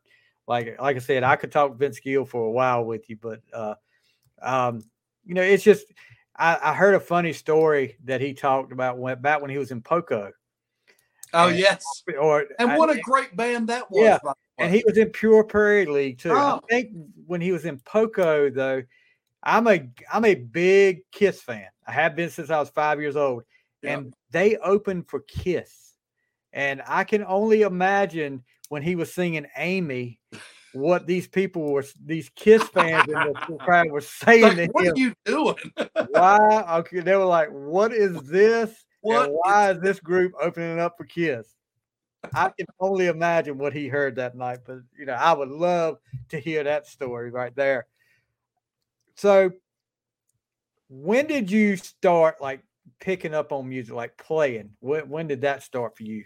like, 0.47 0.81
like 0.81 0.97
I 0.97 1.01
said, 1.01 1.23
I 1.23 1.37
could 1.37 1.53
talk 1.53 1.77
Vince 1.79 2.01
Gill 2.01 2.25
for 2.25 2.47
a 2.47 2.51
while 2.51 2.85
with 2.85 3.09
you, 3.09 3.17
but 3.21 3.41
uh, 3.53 3.75
um, 4.43 4.83
you 5.25 5.35
know, 5.35 5.43
it's 5.43 5.65
just 5.65 5.87
I, 6.37 6.59
I 6.63 6.75
heard 6.75 6.95
a 6.95 7.01
funny 7.01 7.33
story 7.33 7.97
that 8.05 8.21
he 8.21 8.35
talked 8.35 8.73
about 8.73 8.99
when 8.99 9.21
back 9.21 9.41
when 9.41 9.51
he 9.51 9.59
was 9.59 9.71
in 9.71 9.81
Poco, 9.81 10.33
Oh 11.33 11.49
And- 11.49 11.59
yes. 11.59 11.85
or 12.21 12.45
And 12.59 12.73
I- 12.73 12.79
what 12.79 12.91
a 12.91 13.01
great 13.01 13.37
band 13.37 13.69
that 13.69 13.91
was. 13.91 14.03
Yeah, 14.03 14.19
and 14.59 14.73
he 14.75 14.83
was 14.87 14.97
in 14.99 15.11
Pure 15.11 15.45
Prairie 15.45 15.87
League 15.87 16.19
too. 16.19 16.33
I 16.33 16.53
Oh. 16.55 16.61
think 16.71 16.91
when 17.27 17.41
he 17.41 17.51
was 17.53 17.65
in 17.65 17.79
Poco 17.81 18.51
though, 18.51 18.83
I'm 19.43 19.67
a 19.67 19.89
I'm 20.13 20.25
a 20.25 20.35
big 20.35 21.03
Kiss 21.13 21.41
fan. 21.43 21.67
I 21.87 21.93
have 21.93 22.17
been 22.17 22.31
since 22.31 22.51
I 22.51 22.59
was 22.59 22.71
five 22.71 23.01
years 23.01 23.17
old, 23.17 23.43
Yeah. 23.83 23.99
and 23.99 24.15
they 24.31 24.57
opened 24.59 25.09
for 25.09 25.21
Kiss, 25.21 25.84
and 26.55 26.81
I 26.87 27.03
can 27.03 27.25
only 27.25 27.63
imagine 27.63 28.45
when 28.69 28.83
he 28.83 28.95
was 28.95 29.13
singing 29.13 29.47
Amy, 29.57 30.21
what 30.73 31.05
these 31.05 31.27
people 31.27 31.73
were, 31.73 31.85
these 32.03 32.31
Kiss 32.37 32.63
fans 32.63 33.09
in 33.09 33.13
the 33.13 33.59
crowd 33.61 33.91
were 33.91 34.01
saying 34.01 34.43
Like, 34.43 34.57
to 34.57 34.67
what 34.73 34.87
him. 34.87 34.93
are 34.95 34.99
you 34.99 35.15
doing? 35.25 35.73
Why? 36.09 36.65
Okay, 36.79 37.01
they 37.01 37.17
were 37.17 37.25
like, 37.25 37.49
"What 37.51 37.93
is 37.93 38.23
this? 38.23 38.73
What 39.01 39.27
and 39.27 39.39
why 39.43 39.73
is 39.73 39.81
this 39.81 39.99
group 40.01 40.33
opening 40.41 40.79
up 40.79 40.97
for 40.97 41.05
Kiss?" 41.05 41.53
I 42.33 42.51
can 42.57 42.67
only 42.81 43.09
imagine 43.09 43.59
what 43.59 43.73
he 43.73 43.89
heard 43.89 44.17
that 44.17 44.37
night, 44.37 44.61
but 44.65 44.79
you 44.97 45.07
know, 45.07 45.15
I 45.15 45.33
would 45.33 45.51
love 45.51 45.99
to 46.31 46.39
hear 46.39 46.63
that 46.65 46.87
story 46.87 47.31
right 47.31 47.55
there. 47.55 47.87
So, 49.17 49.51
when 50.89 51.27
did 51.27 51.51
you 51.51 51.77
start 51.77 52.41
like 52.41 52.63
picking 53.01 53.35
up 53.35 53.53
on 53.53 53.69
music, 53.69 53.95
like 53.95 54.17
playing? 54.17 54.71
When, 54.81 55.09
when 55.09 55.27
did 55.27 55.41
that 55.43 55.65
start 55.65 55.97
for 55.97 56.05
you? 56.05 56.25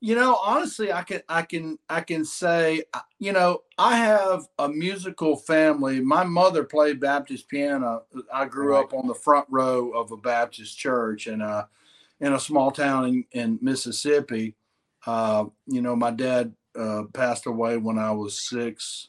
You 0.00 0.14
know, 0.14 0.36
honestly, 0.44 0.92
I 0.92 1.02
can 1.02 1.22
I 1.28 1.42
can 1.42 1.78
I 1.88 2.02
can 2.02 2.24
say, 2.24 2.84
uh, 2.92 3.00
you 3.18 3.32
know, 3.32 3.62
I 3.78 3.96
have 3.96 4.46
a 4.58 4.68
musical 4.68 5.36
family. 5.36 6.00
My 6.00 6.22
mother 6.22 6.64
played 6.64 7.00
Baptist 7.00 7.48
piano. 7.48 8.02
I 8.32 8.44
grew 8.44 8.74
Right. 8.74 8.84
up 8.84 8.92
on 8.92 9.06
the 9.06 9.14
front 9.14 9.46
row 9.48 9.90
of 9.92 10.12
a 10.12 10.16
Baptist 10.18 10.76
church 10.78 11.26
in 11.26 11.40
a 11.40 11.68
in 12.20 12.34
a 12.34 12.40
small 12.40 12.70
town 12.70 13.06
in, 13.06 13.24
in 13.32 13.58
Mississippi. 13.62 14.54
Uh, 15.06 15.46
you 15.66 15.80
know, 15.80 15.96
my 15.96 16.10
dad 16.10 16.54
uh, 16.78 17.04
passed 17.14 17.46
away 17.46 17.78
when 17.78 17.98
I 17.98 18.10
was 18.12 18.38
six, 18.48 19.08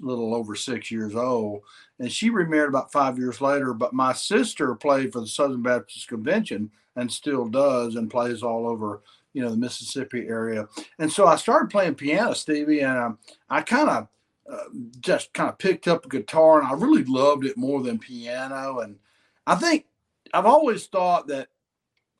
little 0.00 0.32
over 0.34 0.54
six 0.54 0.90
years 0.92 1.16
old, 1.16 1.62
and 1.98 2.10
she 2.10 2.30
remarried 2.30 2.68
about 2.68 2.92
five 2.92 3.18
years 3.18 3.40
later. 3.40 3.74
But 3.74 3.92
my 3.92 4.12
sister 4.12 4.74
played 4.76 5.12
for 5.12 5.20
the 5.20 5.26
Southern 5.26 5.62
Baptist 5.62 6.06
Convention 6.06 6.70
and 6.94 7.10
still 7.12 7.48
does, 7.48 7.96
and 7.96 8.08
plays 8.10 8.42
all 8.44 8.68
over 8.68 9.02
you 9.34 9.42
know 9.42 9.50
the 9.50 9.56
Mississippi 9.56 10.26
area. 10.26 10.66
And 10.98 11.12
so 11.12 11.26
I 11.26 11.36
started 11.36 11.70
playing 11.70 11.96
piano, 11.96 12.32
Stevie, 12.32 12.80
and 12.80 12.96
um, 12.96 13.18
I 13.50 13.60
kind 13.60 13.90
of 13.90 14.08
uh, 14.50 14.64
just 15.00 15.34
kind 15.34 15.50
of 15.50 15.58
picked 15.58 15.88
up 15.88 16.06
a 16.06 16.08
guitar, 16.08 16.60
and 16.60 16.68
I 16.68 16.72
really 16.72 17.04
loved 17.04 17.44
it 17.44 17.58
more 17.58 17.82
than 17.82 17.98
piano. 17.98 18.78
And 18.78 18.96
I 19.46 19.56
think 19.56 19.84
I've 20.32 20.46
always 20.46 20.86
thought 20.86 21.26
that 21.28 21.48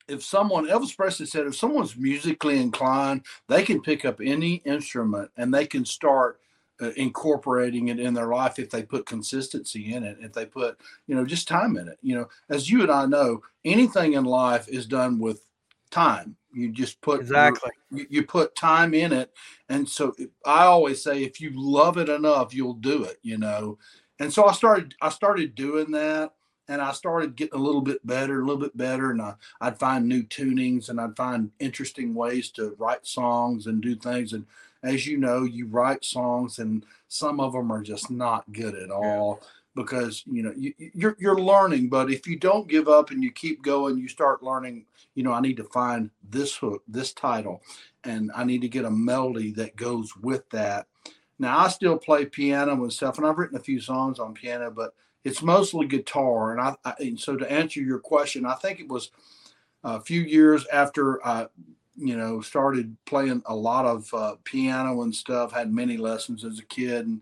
if 0.07 0.23
someone 0.23 0.67
Elvis 0.67 0.95
Presley 0.95 1.25
said 1.25 1.47
if 1.47 1.55
someone's 1.55 1.95
musically 1.95 2.59
inclined, 2.59 3.25
they 3.47 3.63
can 3.63 3.81
pick 3.81 4.05
up 4.05 4.19
any 4.21 4.55
instrument 4.65 5.31
and 5.37 5.53
they 5.53 5.65
can 5.65 5.85
start 5.85 6.39
uh, 6.81 6.91
incorporating 6.97 7.87
it 7.87 7.99
in 7.99 8.13
their 8.13 8.27
life 8.27 8.59
if 8.59 8.69
they 8.69 8.83
put 8.83 9.05
consistency 9.05 9.93
in 9.93 10.03
it, 10.03 10.17
if 10.19 10.33
they 10.33 10.45
put 10.45 10.77
you 11.07 11.15
know 11.15 11.25
just 11.25 11.47
time 11.47 11.77
in 11.77 11.87
it. 11.87 11.97
You 12.01 12.15
know, 12.15 12.29
as 12.49 12.69
you 12.69 12.81
and 12.81 12.91
I 12.91 13.05
know, 13.05 13.41
anything 13.63 14.13
in 14.13 14.25
life 14.25 14.67
is 14.67 14.85
done 14.85 15.19
with 15.19 15.45
time. 15.89 16.35
You 16.55 16.71
just 16.71 17.01
put 17.01 17.21
Exactly. 17.21 17.71
you, 17.91 18.07
you 18.09 18.23
put 18.23 18.55
time 18.55 18.93
in 18.93 19.11
it. 19.11 19.31
And 19.69 19.87
so 19.87 20.15
i 20.45 20.63
always 20.63 21.03
say 21.03 21.23
if 21.23 21.41
you 21.41 21.51
love 21.53 21.97
it 21.97 22.09
enough 22.09 22.53
you'll 22.53 22.73
do 22.73 23.03
it 23.03 23.17
you 23.21 23.37
know? 23.37 23.77
And 24.19 24.31
so 24.31 24.45
i 24.45 24.53
started 24.53 24.95
i 25.01 25.09
started 25.09 25.55
doing 25.55 25.91
that 25.91 26.33
and 26.67 26.81
i 26.81 26.91
started 26.91 27.35
getting 27.35 27.59
a 27.59 27.63
little 27.63 27.81
bit 27.81 28.05
better 28.07 28.41
a 28.41 28.45
little 28.45 28.61
bit 28.61 28.75
better 28.75 29.11
and 29.11 29.21
I, 29.21 29.35
i'd 29.61 29.77
find 29.77 30.07
new 30.07 30.23
tunings 30.23 30.89
and 30.89 30.99
i'd 30.99 31.15
find 31.15 31.51
interesting 31.59 32.15
ways 32.15 32.49
to 32.51 32.75
write 32.79 33.05
songs 33.05 33.67
and 33.67 33.81
do 33.81 33.95
things. 33.95 34.33
And 34.33 34.45
as 34.83 35.05
you 35.05 35.17
know 35.17 35.43
you 35.43 35.67
write 35.67 36.05
songs 36.05 36.59
and 36.59 36.85
some 37.07 37.39
of 37.39 37.53
them 37.53 37.71
are 37.71 37.81
just 37.81 38.09
not 38.09 38.51
good 38.51 38.75
at 38.75 38.91
all 38.91 39.41
because 39.75 40.23
you 40.25 40.41
know 40.41 40.53
you, 40.55 40.73
you're 40.77 41.17
you're 41.19 41.39
learning 41.39 41.89
but 41.89 42.09
if 42.09 42.25
you 42.25 42.37
don't 42.37 42.69
give 42.69 42.87
up 42.87 43.11
and 43.11 43.21
you 43.21 43.31
keep 43.31 43.61
going 43.61 43.97
you 43.97 44.07
start 44.07 44.41
learning 44.41 44.85
you 45.15 45.23
know 45.23 45.33
i 45.33 45.41
need 45.41 45.57
to 45.57 45.65
find 45.65 46.09
this 46.29 46.55
hook 46.55 46.81
this 46.87 47.11
title 47.11 47.61
and 48.05 48.31
I 48.35 48.43
need 48.43 48.61
to 48.61 48.69
get 48.69 48.85
a 48.85 48.91
melody 48.91 49.51
that 49.53 49.75
goes 49.75 50.15
with 50.15 50.49
that. 50.51 50.87
Now 51.39 51.57
I 51.59 51.67
still 51.67 51.97
play 51.97 52.25
piano 52.25 52.73
and 52.73 52.93
stuff, 52.93 53.17
and 53.17 53.27
I've 53.27 53.37
written 53.37 53.57
a 53.57 53.63
few 53.63 53.81
songs 53.81 54.19
on 54.19 54.33
piano, 54.33 54.71
but 54.71 54.93
it's 55.23 55.41
mostly 55.41 55.87
guitar. 55.87 56.51
And 56.51 56.61
I, 56.61 56.75
I 56.85 56.93
and 56.99 57.19
so 57.19 57.35
to 57.35 57.51
answer 57.51 57.81
your 57.81 57.99
question, 57.99 58.45
I 58.45 58.53
think 58.53 58.79
it 58.79 58.87
was 58.87 59.11
a 59.83 59.99
few 59.99 60.21
years 60.21 60.65
after 60.71 61.25
I, 61.25 61.47
you 61.97 62.15
know, 62.15 62.41
started 62.41 62.95
playing 63.05 63.41
a 63.47 63.55
lot 63.55 63.85
of 63.85 64.13
uh, 64.13 64.35
piano 64.43 65.01
and 65.01 65.13
stuff. 65.13 65.51
Had 65.51 65.73
many 65.73 65.97
lessons 65.97 66.45
as 66.45 66.59
a 66.59 66.65
kid, 66.65 67.05
and 67.05 67.21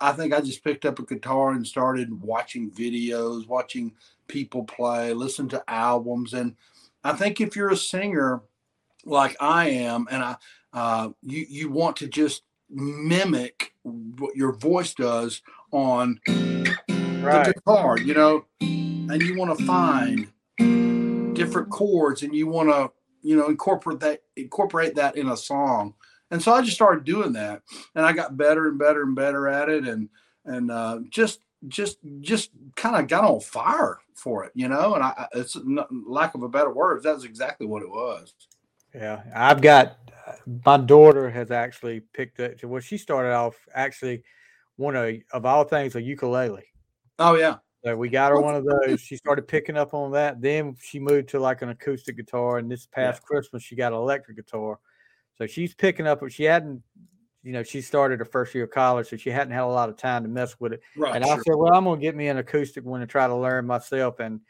I 0.00 0.12
think 0.12 0.32
I 0.32 0.40
just 0.40 0.64
picked 0.64 0.84
up 0.84 0.98
a 0.98 1.04
guitar 1.04 1.52
and 1.52 1.66
started 1.66 2.22
watching 2.22 2.70
videos, 2.70 3.46
watching 3.46 3.92
people 4.28 4.64
play, 4.64 5.12
listen 5.12 5.48
to 5.50 5.62
albums, 5.68 6.32
and 6.32 6.56
I 7.02 7.12
think 7.12 7.40
if 7.40 7.54
you're 7.54 7.70
a 7.70 7.76
singer 7.76 8.42
like 9.04 9.36
I 9.40 9.68
am, 9.68 10.06
and 10.10 10.22
I, 10.22 10.36
uh, 10.72 11.10
you 11.22 11.44
you 11.48 11.70
want 11.70 11.96
to 11.96 12.08
just 12.08 12.42
mimic 12.70 13.74
what 13.82 14.34
your 14.34 14.52
voice 14.52 14.94
does 14.94 15.42
on 15.70 16.18
Right. 17.24 17.46
the 17.46 17.54
guitar, 17.54 17.98
you 17.98 18.12
know, 18.12 18.44
and 18.60 19.22
you 19.22 19.36
want 19.36 19.58
to 19.58 19.64
find 19.64 20.30
different 21.34 21.70
chords, 21.70 22.22
and 22.22 22.34
you 22.34 22.46
want 22.46 22.68
to 22.68 22.90
you 23.22 23.36
know 23.36 23.48
incorporate 23.48 24.00
that 24.00 24.22
incorporate 24.36 24.94
that 24.96 25.16
in 25.16 25.28
a 25.28 25.36
song. 25.36 25.94
And 26.30 26.42
so 26.42 26.52
I 26.52 26.62
just 26.62 26.76
started 26.76 27.04
doing 27.04 27.32
that, 27.34 27.62
and 27.94 28.04
I 28.04 28.12
got 28.12 28.36
better 28.36 28.68
and 28.68 28.78
better 28.78 29.02
and 29.02 29.14
better 29.14 29.46
at 29.48 29.68
it, 29.68 29.86
and 29.86 30.08
and 30.44 30.70
uh, 30.70 31.00
just 31.10 31.40
just 31.68 31.98
just 32.20 32.50
kind 32.76 32.96
of 32.96 33.08
got 33.08 33.24
on 33.24 33.40
fire 33.40 33.98
for 34.14 34.44
it, 34.44 34.52
you 34.54 34.68
know. 34.68 34.94
And 34.94 35.04
I, 35.04 35.26
it's 35.34 35.56
not, 35.64 35.88
lack 35.92 36.34
of 36.34 36.42
a 36.42 36.48
better 36.48 36.72
word, 36.72 37.02
that's 37.02 37.24
exactly 37.24 37.66
what 37.66 37.82
it 37.82 37.88
was. 37.88 38.34
Yeah, 38.94 39.22
I've 39.34 39.60
got 39.60 39.98
my 40.64 40.76
daughter 40.76 41.30
has 41.30 41.50
actually 41.50 42.00
picked 42.12 42.40
up. 42.40 42.62
Well, 42.62 42.80
she 42.80 42.98
started 42.98 43.32
off 43.32 43.56
actually 43.74 44.22
one 44.76 44.96
of 44.96 45.14
of 45.32 45.46
all 45.46 45.64
things 45.64 45.94
a 45.94 46.02
ukulele. 46.02 46.64
Oh 47.18 47.34
yeah. 47.36 47.56
So 47.84 47.96
we 47.96 48.08
got 48.08 48.30
her 48.30 48.40
one 48.40 48.54
of 48.54 48.64
those. 48.64 49.00
She 49.00 49.16
started 49.16 49.46
picking 49.46 49.76
up 49.76 49.92
on 49.92 50.12
that. 50.12 50.40
Then 50.40 50.74
she 50.80 50.98
moved 50.98 51.28
to 51.30 51.38
like 51.38 51.60
an 51.60 51.68
acoustic 51.68 52.16
guitar, 52.16 52.58
and 52.58 52.70
this 52.70 52.86
past 52.86 53.22
yeah. 53.22 53.26
Christmas 53.26 53.62
she 53.62 53.76
got 53.76 53.92
an 53.92 53.98
electric 53.98 54.36
guitar. 54.36 54.78
So 55.36 55.46
she's 55.46 55.74
picking 55.74 56.06
up. 56.06 56.22
What 56.22 56.32
she 56.32 56.44
hadn't, 56.44 56.82
you 57.42 57.52
know, 57.52 57.62
she 57.62 57.80
started 57.80 58.18
her 58.20 58.24
first 58.24 58.54
year 58.54 58.64
of 58.64 58.70
college, 58.70 59.08
so 59.08 59.16
she 59.16 59.30
hadn't 59.30 59.52
had 59.52 59.62
a 59.62 59.66
lot 59.66 59.88
of 59.88 59.96
time 59.96 60.22
to 60.22 60.28
mess 60.28 60.58
with 60.60 60.74
it. 60.74 60.82
Right. 60.96 61.16
And 61.16 61.24
sure. 61.24 61.34
I 61.34 61.36
said, 61.38 61.54
well, 61.56 61.74
I'm 61.74 61.84
gonna 61.84 62.00
get 62.00 62.16
me 62.16 62.28
an 62.28 62.38
acoustic 62.38 62.84
one 62.84 63.00
and 63.00 63.10
try 63.10 63.26
to 63.26 63.34
learn 63.34 63.66
myself. 63.66 64.20
And 64.20 64.40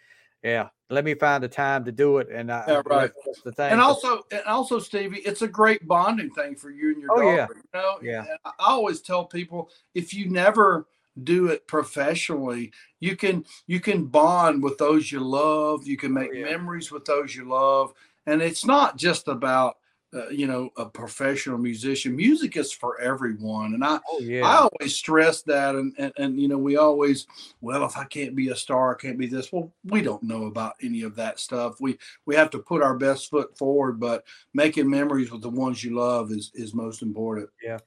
yeah, 0.43 0.69
let 0.91 1.05
me 1.05 1.15
find 1.15 1.43
the 1.43 1.49
time 1.49 1.85
to 1.87 1.93
do 1.93 2.19
it. 2.19 2.29
And 2.31 2.53
I, 2.53 2.65
yeah, 2.69 2.83
right. 2.87 3.11
That's 3.25 3.41
the 3.43 3.53
thing. 3.53 3.73
And 3.73 3.81
also, 3.81 4.23
and 4.31 4.43
also, 4.45 4.79
Stevie, 4.79 5.21
it's 5.21 5.43
a 5.43 5.49
great 5.49 5.87
bonding 5.89 6.31
thing 6.31 6.55
for 6.55 6.71
you 6.71 6.93
and 6.93 7.01
your 7.01 7.13
oh, 7.13 7.17
daughter. 7.17 7.57
Yeah. 7.75 7.81
You 7.81 7.81
know, 7.81 7.99
yeah. 8.03 8.37
I 8.45 8.53
always 8.59 9.01
tell 9.01 9.25
people 9.25 9.71
if 9.95 10.13
you 10.13 10.29
never 10.29 10.87
do 11.23 11.47
it 11.47 11.67
professionally 11.69 12.73
you 12.99 13.15
can 13.15 13.45
you 13.69 13.79
can 13.79 14.05
bond 14.05 14.61
with 14.63 14.77
those 14.79 15.13
you 15.13 15.21
love 15.21 15.87
you 15.87 15.97
can 15.97 16.11
oh, 16.11 16.21
make 16.21 16.31
oh, 16.33 16.37
yeah. 16.37 16.45
memories 16.45 16.91
with 16.91 17.05
those 17.05 17.35
you 17.37 17.49
love 17.49 17.93
and 18.27 18.43
it's 18.43 18.67
not 18.67 18.97
just 18.97 19.29
about 19.29 19.77
uh, 20.15 20.29
you 20.29 20.47
know 20.47 20.71
a 20.77 20.87
professional 20.87 21.59
musician 21.59 22.15
music 22.15 22.57
is 22.57 22.73
for 22.73 23.01
everyone 23.01 23.75
and 23.75 23.85
i 23.85 23.99
oh, 24.11 24.21
yeah. 24.21 24.47
i 24.47 24.57
always 24.57 24.95
stress 24.95 25.43
that 25.43 25.75
and, 25.75 25.93
and 25.99 26.13
and 26.17 26.41
you 26.41 26.47
know 26.47 26.59
we 26.59 26.77
always 26.77 27.27
well 27.61 27.85
if 27.85 27.97
i 27.97 28.05
can't 28.05 28.37
be 28.37 28.49
a 28.49 28.57
star 28.57 28.95
i 28.95 28.99
can't 29.01 29.19
be 29.19 29.27
this 29.27 29.53
well 29.53 29.73
we 29.85 30.01
don't 30.01 30.23
know 30.23 30.47
about 30.47 30.75
any 30.83 31.03
of 31.03 31.17
that 31.17 31.41
stuff 31.41 31.81
we 31.81 31.99
we 32.27 32.35
have 32.35 32.51
to 32.51 32.59
put 32.59 32.83
our 32.83 32.97
best 32.97 33.29
foot 33.29 33.57
forward 33.59 33.99
but 33.99 34.25
making 34.53 34.89
memories 34.89 35.33
with 35.33 35.43
the 35.43 35.49
ones 35.49 35.83
you 35.83 35.97
love 35.97 36.31
is 36.31 36.51
is 36.55 36.75
most 36.75 37.03
important 37.03 37.49
yeah 37.63 37.79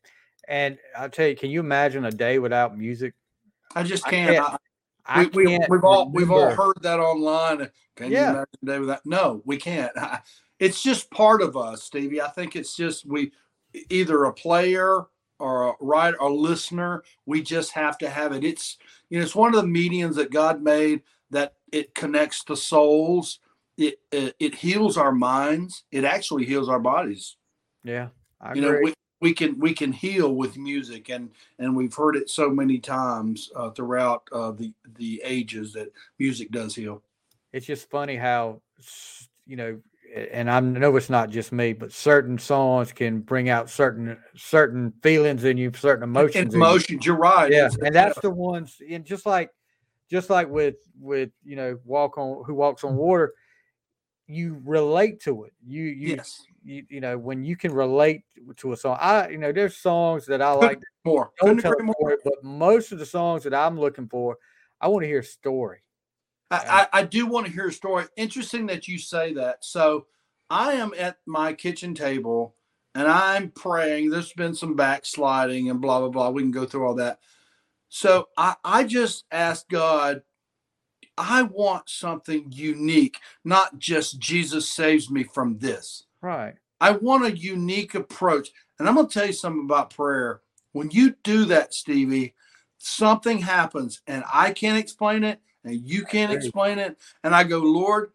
and 0.50 0.77
i'll 0.98 1.10
tell 1.10 1.27
you 1.27 1.36
can 1.36 1.50
you 1.50 1.60
imagine 1.60 2.05
a 2.05 2.12
day 2.12 2.39
without 2.39 2.77
music 2.77 3.13
i 3.75 3.84
just 3.84 4.05
can't, 4.05 4.31
I 4.31 4.50
can't 4.50 4.62
I, 5.10 5.25
we, 5.34 5.46
we, 5.46 5.53
have 5.53 5.84
all 5.84 6.10
we've 6.10 6.31
all 6.31 6.50
heard 6.50 6.75
that 6.81 7.00
online. 7.00 7.69
Can 7.96 8.12
yeah. 8.12 8.19
you 8.19 8.29
imagine 8.29 8.48
a 8.62 8.65
day 8.65 8.79
without? 8.79 9.05
No, 9.05 9.41
we 9.46 9.55
can't. 9.55 9.93
it's 10.60 10.82
just 10.82 11.12
part 11.12 11.42
of 11.42 11.56
us, 11.56 11.84
Stevie. 11.84 12.22
I 12.22 12.30
think 12.30 12.56
it's 12.56 12.76
just 12.76 13.06
we 13.06 13.32
either 13.90 14.24
a 14.26 14.34
player 14.34 15.06
or 15.40 15.70
a 15.70 15.74
writer 15.80 16.20
or 16.22 16.32
listener. 16.32 17.04
We 17.26 17.42
just 17.42 17.72
have 17.74 17.98
to 18.00 18.10
have 18.10 18.32
it. 18.34 18.44
It's 18.44 18.78
you 19.10 19.20
know 19.20 19.26
it's 19.26 19.36
one 19.36 19.54
of 19.54 19.62
the 19.62 19.68
mediums 19.68 20.16
that 20.16 20.32
God 20.32 20.62
made 20.62 21.02
that 21.30 21.56
it 21.72 21.94
connects 21.94 22.44
the 22.44 22.58
souls. 22.58 23.40
It 23.78 24.00
it, 24.12 24.36
it 24.40 24.56
heals 24.56 24.98
our 24.98 25.12
minds. 25.12 25.84
It 25.92 26.04
actually 26.04 26.46
heals 26.46 26.70
our 26.70 26.80
bodies. 26.80 27.36
Yeah, 27.84 28.10
I 28.42 28.54
you 28.54 28.64
agree. 28.64 28.72
know 28.72 28.80
we, 28.84 28.94
we 29.20 29.34
can 29.34 29.60
we 29.60 29.74
can 29.74 29.92
heal 29.92 30.34
with 30.34 30.58
music 30.58 31.10
and 31.10 31.32
and 31.60 31.76
we've 31.76 31.94
heard 31.94 32.16
it 32.16 32.30
so 32.30 32.50
many 32.50 32.80
times 32.80 33.52
uh, 33.56 33.70
throughout 33.72 34.28
uh, 34.32 34.52
the 34.52 34.74
the 34.98 35.22
ages 35.24 35.74
that 35.74 35.92
music 36.20 36.52
does 36.52 36.76
heal 36.76 37.02
it's 37.54 37.66
just 37.66 37.90
funny 37.90 38.16
how 38.16 38.62
you 39.46 39.56
know 39.56 39.80
and 40.31 40.50
I 40.50 40.59
know 40.59 40.95
it's 40.95 41.09
not 41.09 41.29
just 41.29 41.51
me, 41.51 41.74
but 41.74 41.91
certain 41.91 42.38
songs 42.38 42.91
can 42.91 43.19
bring 43.21 43.50
out 43.50 43.69
certain 43.69 44.17
certain 44.36 44.93
feelings 45.01 45.43
in 45.43 45.57
you, 45.57 45.71
certain 45.75 46.03
emotions. 46.03 46.53
Emotions, 46.53 47.05
you. 47.05 47.13
are 47.13 47.17
right. 47.17 47.51
Yeah, 47.51 47.69
and 47.81 47.93
that's 47.93 48.19
the 48.19 48.29
ones, 48.29 48.81
and 48.89 49.05
just 49.05 49.25
like 49.25 49.51
just 50.09 50.29
like 50.29 50.50
with 50.50 50.75
with 51.00 51.29
you 51.43 51.55
know 51.55 51.79
walk 51.86 52.17
on 52.17 52.43
who 52.45 52.53
walks 52.53 52.83
on 52.83 52.95
water, 52.95 53.33
you 54.27 54.62
relate 54.63 55.21
to 55.21 55.43
it. 55.45 55.53
You 55.65 55.83
you 55.83 56.15
yes. 56.15 56.41
you, 56.63 56.86
you 56.89 57.01
know 57.01 57.17
when 57.17 57.43
you 57.43 57.55
can 57.55 57.74
relate 57.74 58.24
to 58.57 58.74
a 58.74 58.77
song. 58.77 58.97
I 59.00 59.29
you 59.29 59.38
know 59.38 59.51
there's 59.51 59.77
songs 59.77 60.25
that 60.27 60.41
I 60.41 60.51
like 60.51 60.79
more, 61.05 61.31
don't 61.41 61.59
tell 61.59 61.75
more. 61.81 62.17
but 62.24 62.43
most 62.43 62.91
of 62.91 63.00
the 63.00 63.05
songs 63.05 63.43
that 63.43 63.53
I'm 63.53 63.79
looking 63.79 64.07
for, 64.07 64.38
I 64.79 64.88
want 64.88 65.03
to 65.03 65.07
hear 65.07 65.19
a 65.19 65.24
story. 65.24 65.79
I, 66.50 66.88
I, 66.94 67.04
do 67.04 67.25
want 67.25 67.46
to 67.46 67.51
hear 67.51 67.68
a 67.68 67.74
story. 67.74 68.06
Interesting 68.16 68.68
that 68.68 68.88
you 68.88 68.98
say 68.98 69.34
that. 69.34 69.66
So 69.66 70.08
I 70.50 70.74
am 70.74 70.94
at 70.98 71.18
my 71.25 71.54
kitchen 71.54 71.94
table 71.94 72.56
and 72.96 73.08
I'm 73.08 73.51
praying. 73.51 74.10
There's 74.10 74.34
been 74.34 74.56
some 74.56 74.76
backsliding 74.76 75.69
and 75.69 75.82
blah, 75.82 76.00
blah, 76.00 76.10
blah. 76.10 76.30
We 76.30 76.41
can 76.41 76.52
go 76.52 76.65
through 76.65 76.88
all 76.88 76.95
that. 76.95 77.19
So 77.89 78.30
I, 78.38 78.56
I 78.63 78.84
just 78.86 79.26
asked 79.32 79.69
God, 79.69 80.21
I 81.17 81.43
want 81.43 81.89
something 81.89 82.45
unique, 82.52 83.17
not 83.43 83.78
just 83.80 84.19
Jesus 84.19 84.69
saves 84.69 85.10
me 85.10 85.24
from 85.24 85.58
this. 85.58 86.06
Right. 86.21 86.56
I 86.80 86.91
want 86.91 87.26
a 87.26 87.38
unique 87.38 87.95
approach. 87.95 88.50
And 88.80 88.88
I'm 88.88 88.95
going 88.95 89.08
to 89.08 89.13
tell 89.13 89.26
you 89.26 89.34
something 89.34 89.65
about 89.65 89.89
prayer. 89.89 90.41
When 90.74 90.91
you 90.91 91.15
do 91.24 91.45
that, 91.45 91.74
Stevie, 91.74 92.36
something 92.78 93.39
happens 93.39 94.02
and 94.06 94.24
I 94.32 94.52
can't 94.52 94.78
explain 94.78 95.24
it 95.24 95.41
and 95.63 95.82
you 95.88 96.04
can't 96.04 96.32
explain 96.32 96.80
it. 96.80 96.98
And 97.24 97.36
I 97.36 97.43
go, 97.43 97.60
Lord, 97.60 98.12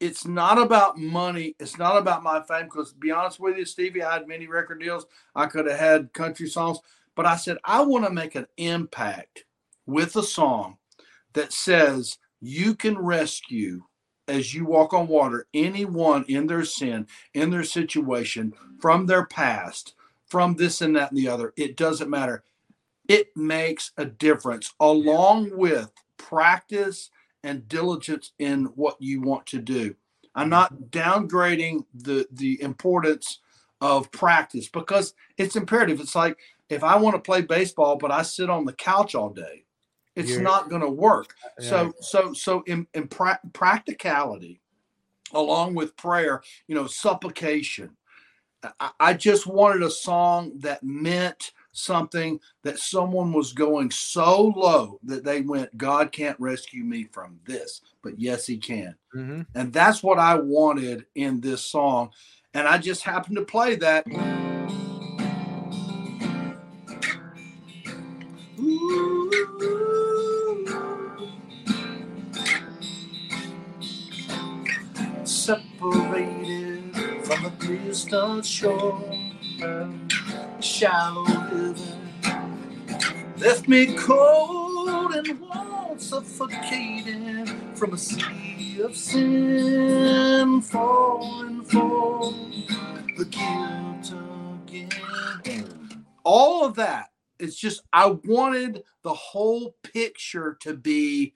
it's 0.00 0.26
not 0.26 0.58
about 0.58 0.98
money. 0.98 1.54
It's 1.58 1.78
not 1.78 1.96
about 1.96 2.22
my 2.22 2.42
fame. 2.42 2.64
Because 2.64 2.92
to 2.92 2.98
be 2.98 3.10
honest 3.10 3.40
with 3.40 3.56
you, 3.56 3.64
Stevie, 3.64 4.02
I 4.02 4.14
had 4.14 4.28
many 4.28 4.46
record 4.46 4.80
deals. 4.80 5.06
I 5.34 5.46
could 5.46 5.66
have 5.66 5.78
had 5.78 6.12
country 6.12 6.48
songs. 6.48 6.78
But 7.14 7.26
I 7.26 7.36
said, 7.36 7.58
I 7.64 7.80
want 7.80 8.04
to 8.04 8.12
make 8.12 8.34
an 8.34 8.46
impact 8.58 9.44
with 9.86 10.16
a 10.16 10.22
song 10.22 10.76
that 11.32 11.52
says 11.52 12.18
you 12.40 12.74
can 12.74 12.98
rescue 12.98 13.82
as 14.28 14.54
you 14.54 14.64
walk 14.64 14.92
on 14.92 15.06
water 15.06 15.46
anyone 15.54 16.24
in 16.28 16.46
their 16.46 16.64
sin, 16.64 17.06
in 17.34 17.50
their 17.50 17.64
situation, 17.64 18.52
from 18.80 19.06
their 19.06 19.24
past, 19.26 19.94
from 20.26 20.54
this 20.54 20.82
and 20.82 20.96
that 20.96 21.10
and 21.10 21.18
the 21.18 21.28
other. 21.28 21.54
It 21.56 21.76
doesn't 21.76 22.10
matter. 22.10 22.42
It 23.08 23.34
makes 23.36 23.92
a 23.96 24.04
difference 24.04 24.74
along 24.80 25.56
with 25.56 25.90
practice 26.18 27.10
and 27.42 27.68
diligence 27.68 28.32
in 28.38 28.64
what 28.74 28.96
you 29.00 29.20
want 29.20 29.46
to 29.46 29.58
do. 29.58 29.94
I'm 30.34 30.50
not 30.50 30.90
downgrading 30.90 31.86
the 31.94 32.26
the 32.30 32.60
importance 32.60 33.40
of 33.80 34.10
practice 34.10 34.68
because 34.68 35.14
it's 35.38 35.56
imperative. 35.56 36.00
It's 36.00 36.14
like 36.14 36.38
if 36.68 36.82
I 36.84 36.96
want 36.96 37.16
to 37.16 37.20
play 37.20 37.42
baseball 37.42 37.96
but 37.96 38.10
I 38.10 38.22
sit 38.22 38.50
on 38.50 38.64
the 38.64 38.72
couch 38.72 39.14
all 39.14 39.30
day, 39.30 39.64
it's 40.14 40.30
You're, 40.30 40.42
not 40.42 40.70
going 40.70 40.82
to 40.82 40.90
work. 40.90 41.34
Yeah. 41.60 41.68
So 41.68 41.92
so 42.00 42.32
so 42.32 42.62
in, 42.66 42.86
in 42.94 43.08
pra- 43.08 43.40
practicality, 43.52 44.60
along 45.32 45.74
with 45.74 45.96
prayer, 45.96 46.42
you 46.66 46.74
know, 46.74 46.86
supplication. 46.86 47.96
I, 48.80 48.90
I 48.98 49.14
just 49.14 49.46
wanted 49.46 49.82
a 49.82 49.90
song 49.90 50.52
that 50.60 50.82
meant 50.82 51.52
something 51.76 52.40
that 52.62 52.78
someone 52.78 53.32
was 53.32 53.52
going 53.52 53.90
so 53.90 54.46
low 54.56 54.98
that 55.04 55.24
they 55.24 55.42
went, 55.42 55.76
God 55.76 56.10
can't 56.10 56.38
rescue 56.40 56.82
me 56.84 57.04
from 57.12 57.38
this, 57.44 57.82
but 58.02 58.18
yes, 58.18 58.46
He 58.46 58.56
can. 58.56 58.94
Mm-hmm. 59.14 59.42
And 59.54 59.72
that's 59.72 60.02
what 60.02 60.18
I 60.18 60.36
wanted 60.36 61.06
in 61.14 61.40
this 61.40 61.62
song. 61.62 62.10
And 62.54 62.66
I 62.66 62.78
just 62.78 63.02
happened 63.02 63.36
to 63.36 63.44
play 63.44 63.76
that. 63.76 64.06
Separated 75.24 76.96
from 77.24 77.42
the 77.44 77.52
distant 77.60 78.46
shore 78.46 79.02
shallow 80.60 81.24
left 83.38 83.68
me 83.68 83.94
cold 83.94 85.14
and 85.14 85.40
warm, 85.40 85.98
suffocating 85.98 87.46
from 87.74 87.92
a 87.94 87.98
sea 87.98 88.80
of 88.82 88.96
sin, 88.96 90.60
falling 90.62 91.62
for 91.62 92.32
the 93.16 93.24
guilt 93.30 94.14
again. 94.68 96.04
All 96.24 96.64
of 96.64 96.74
that. 96.76 97.10
It's 97.38 97.56
just 97.56 97.82
I 97.92 98.16
wanted 98.24 98.82
the 99.02 99.12
whole 99.12 99.76
picture 99.82 100.56
to 100.60 100.74
be 100.74 101.34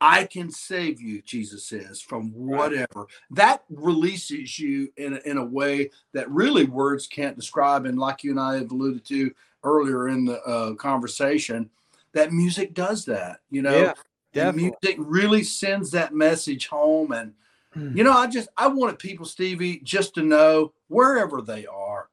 I 0.00 0.24
can 0.24 0.50
save 0.50 1.00
you, 1.00 1.20
Jesus 1.22 1.66
says, 1.66 2.00
from 2.00 2.32
whatever. 2.32 3.06
That 3.30 3.64
releases 3.68 4.58
you 4.58 4.90
in 4.96 5.14
a, 5.14 5.28
in 5.28 5.36
a 5.36 5.44
way 5.44 5.90
that 6.14 6.30
really 6.30 6.64
words 6.64 7.06
can't 7.06 7.36
describe. 7.36 7.84
And 7.84 7.98
like 7.98 8.24
you 8.24 8.30
and 8.30 8.40
I 8.40 8.54
have 8.56 8.70
alluded 8.70 9.04
to 9.06 9.30
earlier 9.62 10.08
in 10.08 10.24
the 10.24 10.42
uh, 10.42 10.74
conversation, 10.74 11.68
that 12.14 12.32
music 12.32 12.72
does 12.72 13.04
that, 13.04 13.40
you 13.50 13.62
know? 13.62 13.92
Yeah, 14.32 14.52
music 14.52 14.96
really 14.96 15.42
sends 15.42 15.90
that 15.90 16.14
message 16.14 16.68
home. 16.68 17.12
And, 17.12 17.34
mm. 17.76 17.94
you 17.96 18.04
know, 18.04 18.12
I 18.12 18.26
just, 18.26 18.48
I 18.56 18.68
wanted 18.68 18.98
people, 18.98 19.26
Stevie, 19.26 19.80
just 19.80 20.14
to 20.14 20.22
know 20.22 20.72
wherever 20.88 21.42
they 21.42 21.66
are, 21.66 22.08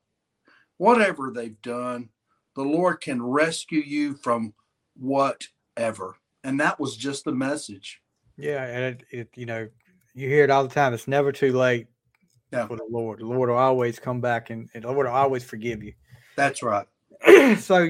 whatever 0.78 1.32
they've 1.32 1.62
done, 1.62 2.10
the 2.56 2.64
Lord 2.64 3.02
can 3.02 3.24
rescue 3.24 3.82
you 3.82 4.16
from 4.16 4.54
whatever 4.96 6.18
and 6.44 6.60
that 6.60 6.80
was 6.80 6.96
just 6.96 7.26
the 7.26 7.32
message 7.32 8.02
yeah 8.38 8.64
and 8.66 8.84
it, 8.84 9.04
it, 9.12 9.30
you 9.36 9.46
know 9.46 9.68
you 10.14 10.28
hear 10.28 10.44
it 10.44 10.50
all 10.50 10.64
the 10.64 10.74
time 10.74 10.94
it's 10.94 11.08
never 11.08 11.32
too 11.32 11.52
late 11.52 11.88
yeah. 12.52 12.68
for 12.68 12.78
the 12.78 12.88
Lord. 12.90 13.20
The 13.20 13.26
Lord 13.26 13.50
will 13.50 13.58
always 13.58 14.00
come 14.00 14.22
back 14.22 14.50
and, 14.50 14.70
and 14.74 14.84
the 14.84 14.92
Lord 14.92 15.08
will 15.08 15.14
always 15.14 15.44
forgive 15.44 15.84
you. 15.84 15.94
That's 16.36 16.64
right. 16.64 16.88
so, 17.60 17.90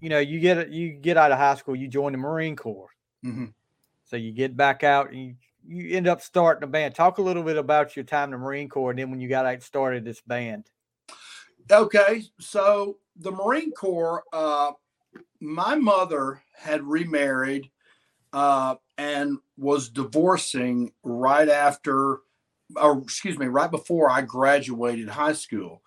you 0.00 0.08
know, 0.08 0.18
you 0.18 0.40
get 0.40 0.70
you 0.70 0.90
get 0.90 1.16
out 1.16 1.32
of 1.32 1.38
high 1.38 1.54
school, 1.54 1.76
you 1.76 1.88
join 1.88 2.12
the 2.12 2.18
Marine 2.18 2.56
Corps. 2.56 2.90
Mm-hmm. 3.24 3.46
So 4.04 4.16
you 4.16 4.32
get 4.32 4.56
back 4.56 4.82
out 4.84 5.10
and 5.10 5.18
you, 5.18 5.34
you 5.64 5.96
end 5.96 6.08
up 6.08 6.20
starting 6.20 6.64
a 6.64 6.66
band. 6.66 6.94
Talk 6.94 7.18
a 7.18 7.22
little 7.22 7.42
bit 7.42 7.56
about 7.56 7.94
your 7.94 8.04
time 8.04 8.26
in 8.26 8.32
the 8.32 8.38
Marine 8.38 8.68
Corps 8.68 8.90
and 8.90 8.98
then 8.98 9.10
when 9.10 9.20
you 9.20 9.28
got 9.28 9.46
out 9.46 9.62
started 9.62 10.04
this 10.04 10.20
band. 10.20 10.70
Okay, 11.70 12.24
so 12.40 12.98
the 13.16 13.30
Marine 13.30 13.70
Corps, 13.70 14.24
uh, 14.32 14.72
my 15.40 15.74
mother 15.74 16.42
had 16.54 16.82
remarried 16.84 17.70
uh, 18.32 18.76
and 18.98 19.38
was 19.56 19.88
divorcing 19.88 20.92
right 21.02 21.48
after, 21.48 22.20
or 22.76 22.98
excuse 23.02 23.38
me, 23.38 23.46
right 23.46 23.70
before 23.70 24.10
I 24.10 24.22
graduated 24.22 25.08
high 25.08 25.32
school. 25.34 25.82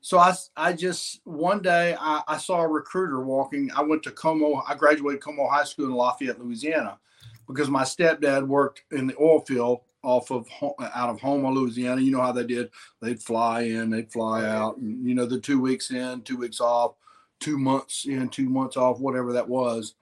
So 0.00 0.18
I, 0.18 0.34
I 0.56 0.72
just 0.72 1.20
one 1.24 1.60
day 1.60 1.96
I, 1.98 2.22
I 2.28 2.38
saw 2.38 2.60
a 2.60 2.68
recruiter 2.68 3.20
walking. 3.24 3.70
I 3.74 3.82
went 3.82 4.02
to 4.04 4.10
Comeaux. 4.10 4.62
I 4.66 4.74
graduated 4.74 5.20
Comeaux 5.20 5.50
High 5.50 5.64
School 5.64 5.86
in 5.86 5.92
Lafayette, 5.92 6.40
Louisiana, 6.40 6.98
because 7.46 7.68
my 7.68 7.82
stepdad 7.82 8.46
worked 8.46 8.82
in 8.92 9.06
the 9.06 9.16
oil 9.20 9.40
field 9.40 9.80
off 10.02 10.30
of 10.30 10.46
out 10.94 11.10
of 11.10 11.20
Houma, 11.20 11.50
Louisiana. 11.50 12.00
You 12.00 12.12
know 12.12 12.20
how 12.20 12.32
they 12.32 12.46
did? 12.46 12.70
They'd 13.02 13.22
fly 13.22 13.62
in, 13.62 13.90
they'd 13.90 14.12
fly 14.12 14.46
out, 14.46 14.76
and 14.76 15.06
you 15.06 15.14
know 15.14 15.26
the 15.26 15.40
two 15.40 15.60
weeks 15.60 15.90
in, 15.90 16.22
two 16.22 16.36
weeks 16.36 16.60
off, 16.60 16.92
two 17.40 17.58
months 17.58 18.06
in, 18.06 18.28
two 18.28 18.48
months 18.48 18.76
off, 18.76 19.00
whatever 19.00 19.32
that 19.32 19.48
was. 19.48 19.94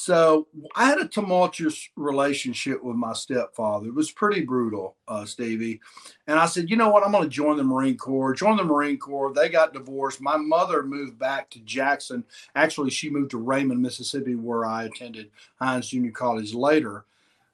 So 0.00 0.46
I 0.76 0.86
had 0.86 1.00
a 1.00 1.08
tumultuous 1.08 1.88
relationship 1.96 2.84
with 2.84 2.94
my 2.94 3.12
stepfather. 3.14 3.88
It 3.88 3.94
was 3.96 4.12
pretty 4.12 4.42
brutal, 4.42 4.94
uh, 5.08 5.24
Stevie. 5.24 5.80
And 6.28 6.38
I 6.38 6.46
said, 6.46 6.70
you 6.70 6.76
know 6.76 6.88
what? 6.88 7.04
I'm 7.04 7.10
going 7.10 7.24
to 7.24 7.28
join 7.28 7.56
the 7.56 7.64
Marine 7.64 7.96
Corps. 7.96 8.32
Join 8.32 8.56
the 8.56 8.62
Marine 8.62 8.98
Corps. 8.98 9.32
They 9.32 9.48
got 9.48 9.72
divorced. 9.72 10.20
My 10.20 10.36
mother 10.36 10.84
moved 10.84 11.18
back 11.18 11.50
to 11.50 11.58
Jackson. 11.60 12.22
Actually, 12.54 12.90
she 12.90 13.10
moved 13.10 13.32
to 13.32 13.38
Raymond, 13.38 13.82
Mississippi, 13.82 14.36
where 14.36 14.64
I 14.64 14.84
attended 14.84 15.30
Hinds 15.60 15.88
Junior 15.88 16.12
College 16.12 16.54
later. 16.54 17.04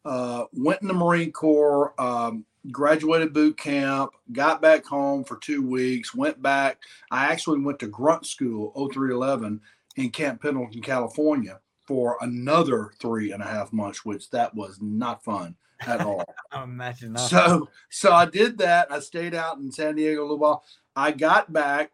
Uh, 0.04 0.44
went 0.52 0.82
in 0.82 0.88
the 0.88 0.92
Marine 0.92 1.32
Corps. 1.32 1.98
Um, 1.98 2.44
graduated 2.70 3.32
boot 3.32 3.56
camp, 3.56 4.12
got 4.32 4.62
back 4.62 4.84
home 4.84 5.24
for 5.24 5.36
two 5.36 5.66
weeks, 5.66 6.14
went 6.14 6.40
back. 6.42 6.78
I 7.10 7.26
actually 7.26 7.60
went 7.60 7.78
to 7.80 7.86
grunt 7.86 8.26
school 8.26 8.72
0311 8.74 9.60
in 9.96 10.10
Camp 10.10 10.42
Pendleton, 10.42 10.82
California 10.82 11.60
for 11.86 12.16
another 12.20 12.92
three 12.98 13.32
and 13.32 13.42
a 13.42 13.46
half 13.46 13.72
months, 13.72 14.04
which 14.04 14.30
that 14.30 14.54
was 14.54 14.78
not 14.80 15.22
fun 15.22 15.54
at 15.86 16.00
all. 16.00 16.24
I 16.52 16.64
imagine 16.64 17.12
not. 17.12 17.28
So, 17.28 17.68
so 17.90 18.12
I 18.12 18.26
did 18.26 18.58
that. 18.58 18.90
I 18.90 19.00
stayed 19.00 19.34
out 19.34 19.58
in 19.58 19.70
San 19.70 19.96
Diego 19.96 20.20
a 20.20 20.22
little 20.22 20.38
while. 20.38 20.64
I 20.96 21.12
got 21.12 21.52
back. 21.52 21.92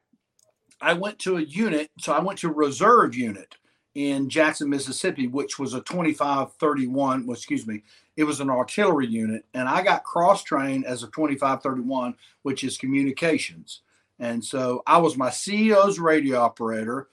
I 0.80 0.94
went 0.94 1.18
to 1.20 1.37
a 1.37 1.42
unit. 1.42 1.90
So 1.98 2.12
I 2.12 2.20
went 2.20 2.38
to 2.40 2.48
reserve 2.48 3.14
unit 3.14 3.56
in 3.94 4.29
Jackson, 4.29 4.70
Mississippi, 4.70 5.26
which 5.26 5.59
was 5.59 5.74
a 5.74 5.81
2531. 5.81 7.26
Well, 7.26 7.37
excuse 7.37 7.66
me, 7.66 7.83
it 8.16 8.24
was 8.24 8.40
an 8.40 8.50
artillery 8.50 9.07
unit. 9.07 9.44
And 9.55 9.68
I 9.68 9.83
got 9.83 10.05
cross 10.05 10.42
trained 10.42 10.87
as 10.87 11.03
a 11.03 11.07
2531, 11.07 12.14
which 12.42 12.64
is 12.64 12.79
communications. 12.79 13.83
And 14.18 14.44
so 14.44 14.83
I 14.87 14.98
was 14.98 15.16
my 15.16 15.31
CEO's 15.31 15.98
radio 15.98 16.38
operator 16.38 17.09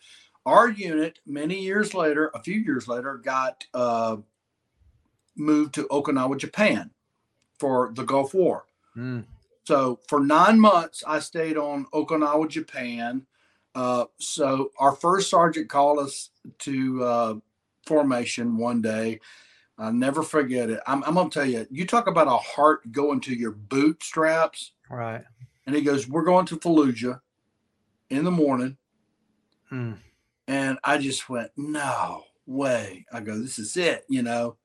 our 0.48 0.70
unit 0.70 1.20
many 1.26 1.60
years 1.60 1.94
later 1.94 2.32
a 2.34 2.42
few 2.42 2.60
years 2.60 2.88
later 2.88 3.18
got 3.18 3.66
uh, 3.74 4.16
moved 5.36 5.76
to 5.76 5.84
okinawa 5.92 6.38
japan 6.38 6.90
for 7.60 7.92
the 7.94 8.04
gulf 8.04 8.34
war 8.34 8.66
mm. 8.96 9.24
so 9.66 10.00
for 10.08 10.22
nine 10.22 10.60
months 10.60 11.04
i 11.06 11.20
stayed 11.20 11.58
on 11.58 11.86
okinawa 11.94 12.48
japan 12.50 13.24
uh, 13.78 14.06
so 14.20 14.72
our 14.80 14.94
first 14.94 15.30
sergeant 15.30 15.70
called 15.70 16.00
us 16.00 16.32
to 16.60 17.04
uh, 17.04 17.34
formation 17.86 18.58
one 18.58 18.82
day 18.82 19.20
i'll 19.78 19.94
never 19.94 20.24
forget 20.24 20.70
it 20.70 20.80
i'm, 20.88 21.04
I'm 21.06 21.14
going 21.14 21.30
to 21.30 21.34
tell 21.34 21.48
you 21.48 21.66
you 21.72 21.86
talk 21.86 22.08
about 22.08 22.28
a 22.28 22.38
heart 22.38 22.92
going 22.92 23.22
to 23.22 23.34
your 23.34 23.52
bootstraps 23.52 24.74
right 24.90 25.24
and 25.66 25.76
he 25.76 25.82
goes 25.82 26.08
we're 26.08 26.24
going 26.24 26.46
to 26.48 26.58
fallujah 26.58 27.22
in 28.10 28.24
the 28.26 28.32
morning 28.32 28.78
Hmm. 29.70 29.94
And 30.48 30.80
I 30.84 30.98
just 30.98 31.30
went, 31.30 31.52
no 31.58 32.24
way. 32.46 33.06
I 33.12 33.20
go, 33.20 33.38
this 33.38 33.60
is 33.60 33.76
it, 33.76 34.06
you 34.10 34.24
know. 34.24 34.56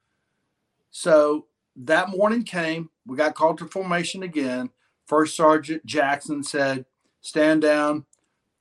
So 0.91 1.47
that 1.77 2.11
morning 2.11 2.45
came, 2.45 2.91
we 3.07 3.17
got 3.17 3.35
called 3.35 3.59
to 3.59 3.67
formation 3.67 4.23
again. 4.23 4.71
First 5.07 5.37
Sergeant 5.37 5.85
Jackson 5.85 6.45
said, 6.45 6.85
stand 7.21 7.63
down, 7.63 8.05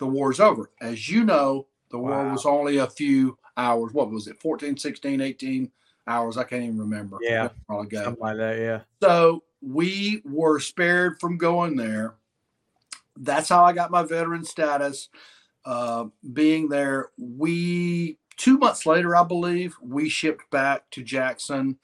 the 0.02 0.08
war's 0.08 0.40
over. 0.40 0.72
As 0.82 1.08
you 1.08 1.24
know, 1.24 1.68
the 1.92 2.00
wow. 2.00 2.24
war 2.24 2.32
was 2.32 2.46
only 2.46 2.78
a 2.78 2.88
few 2.88 3.38
hours. 3.56 3.94
What 3.94 4.10
was 4.10 4.28
it, 4.28 4.42
14, 4.42 4.76
16, 4.76 5.22
18 5.22 5.72
hours? 6.08 6.38
I 6.38 6.44
can't 6.44 6.64
even 6.64 6.80
remember. 6.80 7.20
Yeah. 7.22 7.50
Something 7.70 8.18
like 8.20 8.38
that, 8.38 8.58
yeah. 8.60 8.80
So 9.02 9.44
we 9.62 10.24
were 10.26 10.60
spared 10.60 11.20
from 11.20 11.38
going 11.38 11.76
there. 11.76 12.16
That's 13.16 13.48
how 13.48 13.64
I 13.64 13.74
got 13.74 13.92
my 13.92 14.02
veteran 14.02 14.44
status 14.44 15.10
uh, 15.66 16.06
being 16.34 16.68
there. 16.68 17.12
We 17.20 18.18
two 18.38 18.58
months 18.58 18.88
later, 18.88 19.16
I 19.16 19.24
believe, 19.24 19.76
we 19.84 20.10
shipped 20.10 20.50
back 20.50 20.90
to 20.92 21.04
Jackson. 21.04 21.78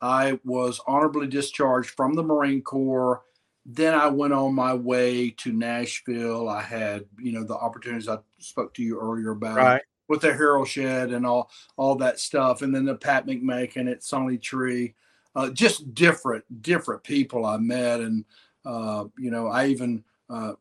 I 0.00 0.40
was 0.42 0.80
honorably 0.86 1.26
discharged 1.26 1.90
from 1.90 2.14
the 2.14 2.22
Marine 2.22 2.62
Corps. 2.62 3.22
Then 3.70 3.92
I 3.92 4.08
went 4.08 4.32
on 4.32 4.54
my 4.54 4.72
way 4.72 5.28
to 5.30 5.52
Nashville. 5.52 6.48
I 6.48 6.62
had, 6.62 7.04
you 7.18 7.32
know, 7.32 7.44
the 7.44 7.54
opportunities 7.54 8.08
I 8.08 8.16
spoke 8.38 8.72
to 8.74 8.82
you 8.82 8.98
earlier 8.98 9.32
about 9.32 9.56
right. 9.58 9.82
with 10.08 10.22
the 10.22 10.32
Hero 10.32 10.64
Shed 10.64 11.10
and 11.10 11.26
all 11.26 11.50
all 11.76 11.94
that 11.96 12.18
stuff, 12.18 12.62
and 12.62 12.74
then 12.74 12.86
the 12.86 12.94
Pat 12.94 13.26
McMakin 13.26 13.90
at 13.90 14.00
Sony 14.00 14.40
Tree. 14.40 14.94
Uh, 15.36 15.50
just 15.50 15.94
different, 15.94 16.44
different 16.62 17.04
people 17.04 17.44
I 17.44 17.58
met, 17.58 18.00
and 18.00 18.24
uh, 18.64 19.04
you 19.18 19.30
know, 19.30 19.48
I 19.48 19.66
even 19.66 20.02
uh, 20.30 20.54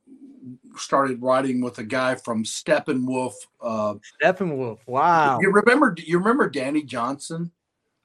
started 0.75 1.21
writing 1.21 1.61
with 1.61 1.79
a 1.79 1.83
guy 1.83 2.15
from 2.15 2.43
Steppenwolf. 2.43 3.33
Uh, 3.61 3.95
Steppenwolf, 4.21 4.79
wow! 4.85 5.39
You 5.39 5.51
remember? 5.51 5.95
You 5.97 6.17
remember 6.17 6.49
Danny 6.49 6.83
Johnson, 6.83 7.51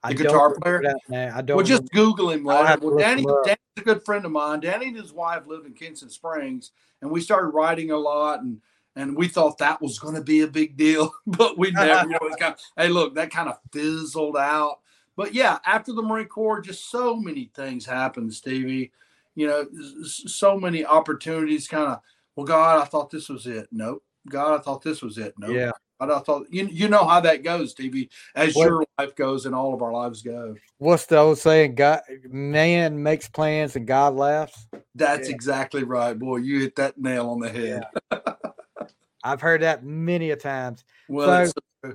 the 0.05 0.11
I 0.11 0.13
guitar 0.13 0.55
player? 0.55 0.81
That, 1.09 1.33
I 1.35 1.43
don't. 1.43 1.57
Well, 1.57 1.67
just 1.67 1.91
Google 1.91 2.31
him. 2.31 2.45
Later. 2.45 2.79
Well, 2.81 2.99
Danny, 2.99 3.23
him 3.23 3.29
Danny's 3.45 3.59
a 3.77 3.81
good 3.81 4.05
friend 4.05 4.25
of 4.25 4.33
mine. 4.33 4.61
Danny 4.61 4.89
and 4.89 4.97
his 4.97 5.13
wife 5.13 5.47
lived 5.47 5.67
in 5.67 5.73
Kingston 5.73 6.11
Springs, 6.11 6.73
and 7.01 7.11
we 7.11 7.21
started 7.21 7.49
writing 7.49 7.91
a 7.91 7.97
lot 7.97 8.41
and. 8.41 8.61
And 8.95 9.17
we 9.17 9.27
thought 9.27 9.57
that 9.57 9.81
was 9.81 9.99
going 9.99 10.17
to 10.17 10.21
be 10.21 10.43
a 10.43 10.47
big 10.47 10.77
deal, 10.77 11.11
but 11.27 11.57
we 11.57 11.71
never. 11.71 12.03
you 12.03 12.11
know, 12.11 12.19
it's 12.25 12.37
kind 12.37 12.53
of, 12.53 12.61
hey, 12.77 12.89
look, 12.91 13.15
that 13.15 13.31
kind 13.31 13.49
of 13.49 13.57
fizzled 13.73 14.37
out. 14.37 14.81
But 15.17 15.33
yeah, 15.33 15.61
after 15.65 15.95
the 15.95 16.03
Marine 16.03 16.27
Corps, 16.27 16.61
just 16.61 16.91
so 16.91 17.17
many 17.17 17.51
things 17.55 17.87
happened, 17.87 18.35
Stevie. 18.35 18.93
You 19.35 19.47
know, 19.47 19.67
so 20.05 20.61
many 20.61 20.85
opportunities 20.85 21.67
kind 21.67 21.91
of 21.91 22.01
well, 22.37 22.47
God, 22.47 22.81
I 22.81 22.85
thought 22.85 23.11
this 23.11 23.29
was 23.29 23.47
it. 23.47 23.69
Nope. 23.71 24.03
God, 24.29 24.59
I 24.59 24.63
thought 24.63 24.83
this 24.83 25.03
was 25.03 25.19
it. 25.19 25.35
Nope. 25.39 25.53
Yeah. 25.55 25.71
I 26.11 26.19
thought 26.21 26.47
you 26.51 26.67
you 26.67 26.89
know 26.89 27.05
how 27.05 27.21
that 27.21 27.43
goes, 27.43 27.75
TV, 27.75 28.09
as 28.35 28.55
what, 28.55 28.69
your 28.69 28.85
life 28.99 29.15
goes 29.15 29.47
and 29.47 29.55
all 29.55 29.75
of 29.75 29.83
our 29.83 29.93
lives 29.93 30.23
go. 30.23 30.55
What's 30.79 31.07
the 31.07 31.19
old 31.19 31.39
saying? 31.39 31.75
God, 31.75 32.01
man 32.29 33.03
makes 33.03 33.29
plans 33.29 33.77
and 33.77 33.87
God 33.87 34.15
laughs. 34.15 34.67
That's 34.95 35.29
yeah. 35.29 35.35
exactly 35.35 35.85
right, 35.85 36.19
boy. 36.19 36.39
You 36.39 36.61
hit 36.61 36.77
that 36.77 36.99
nail 36.99 37.31
on 37.31 37.41
the 37.41 37.49
head. 37.49 37.85
Yeah. 38.11 38.19
I've 39.25 39.41
heard 39.41 39.63
that 39.63 39.85
many 39.85 40.31
a 40.31 40.37
times. 40.37 40.85
Well, 41.09 41.47
so, 41.47 41.95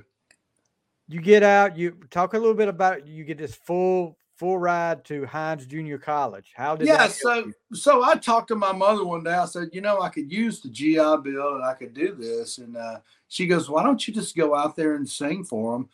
you 1.08 1.20
get 1.20 1.42
out. 1.42 1.76
You 1.76 1.98
talk 2.10 2.34
a 2.34 2.38
little 2.38 2.54
bit 2.54 2.68
about. 2.68 3.06
You 3.06 3.24
get 3.24 3.38
this 3.38 3.54
full 3.54 4.16
full 4.38 4.58
ride 4.58 5.04
to 5.06 5.26
Hinds 5.26 5.66
Junior 5.66 5.98
College. 5.98 6.52
How 6.54 6.76
did 6.76 6.86
yeah? 6.86 7.08
so 7.08 7.50
so 7.72 8.02
I 8.04 8.14
talked 8.14 8.48
to 8.48 8.56
my 8.56 8.72
mother 8.72 9.04
one 9.04 9.24
day. 9.24 9.34
I 9.34 9.44
said, 9.46 9.68
you 9.72 9.80
know, 9.80 10.00
I 10.00 10.08
could 10.08 10.30
use 10.30 10.60
the 10.60 10.68
GI 10.68 10.94
Bill 10.94 11.56
and 11.56 11.64
I 11.64 11.74
could 11.74 11.92
do 11.92 12.14
this. 12.14 12.58
And 12.58 12.76
uh, 12.76 13.00
she 13.28 13.46
goes, 13.46 13.68
why 13.68 13.82
don't 13.82 14.06
you 14.06 14.14
just 14.14 14.36
go 14.36 14.54
out 14.54 14.76
there 14.76 14.94
and 14.94 15.08
sing 15.08 15.44
for 15.44 15.72
them 15.72 15.88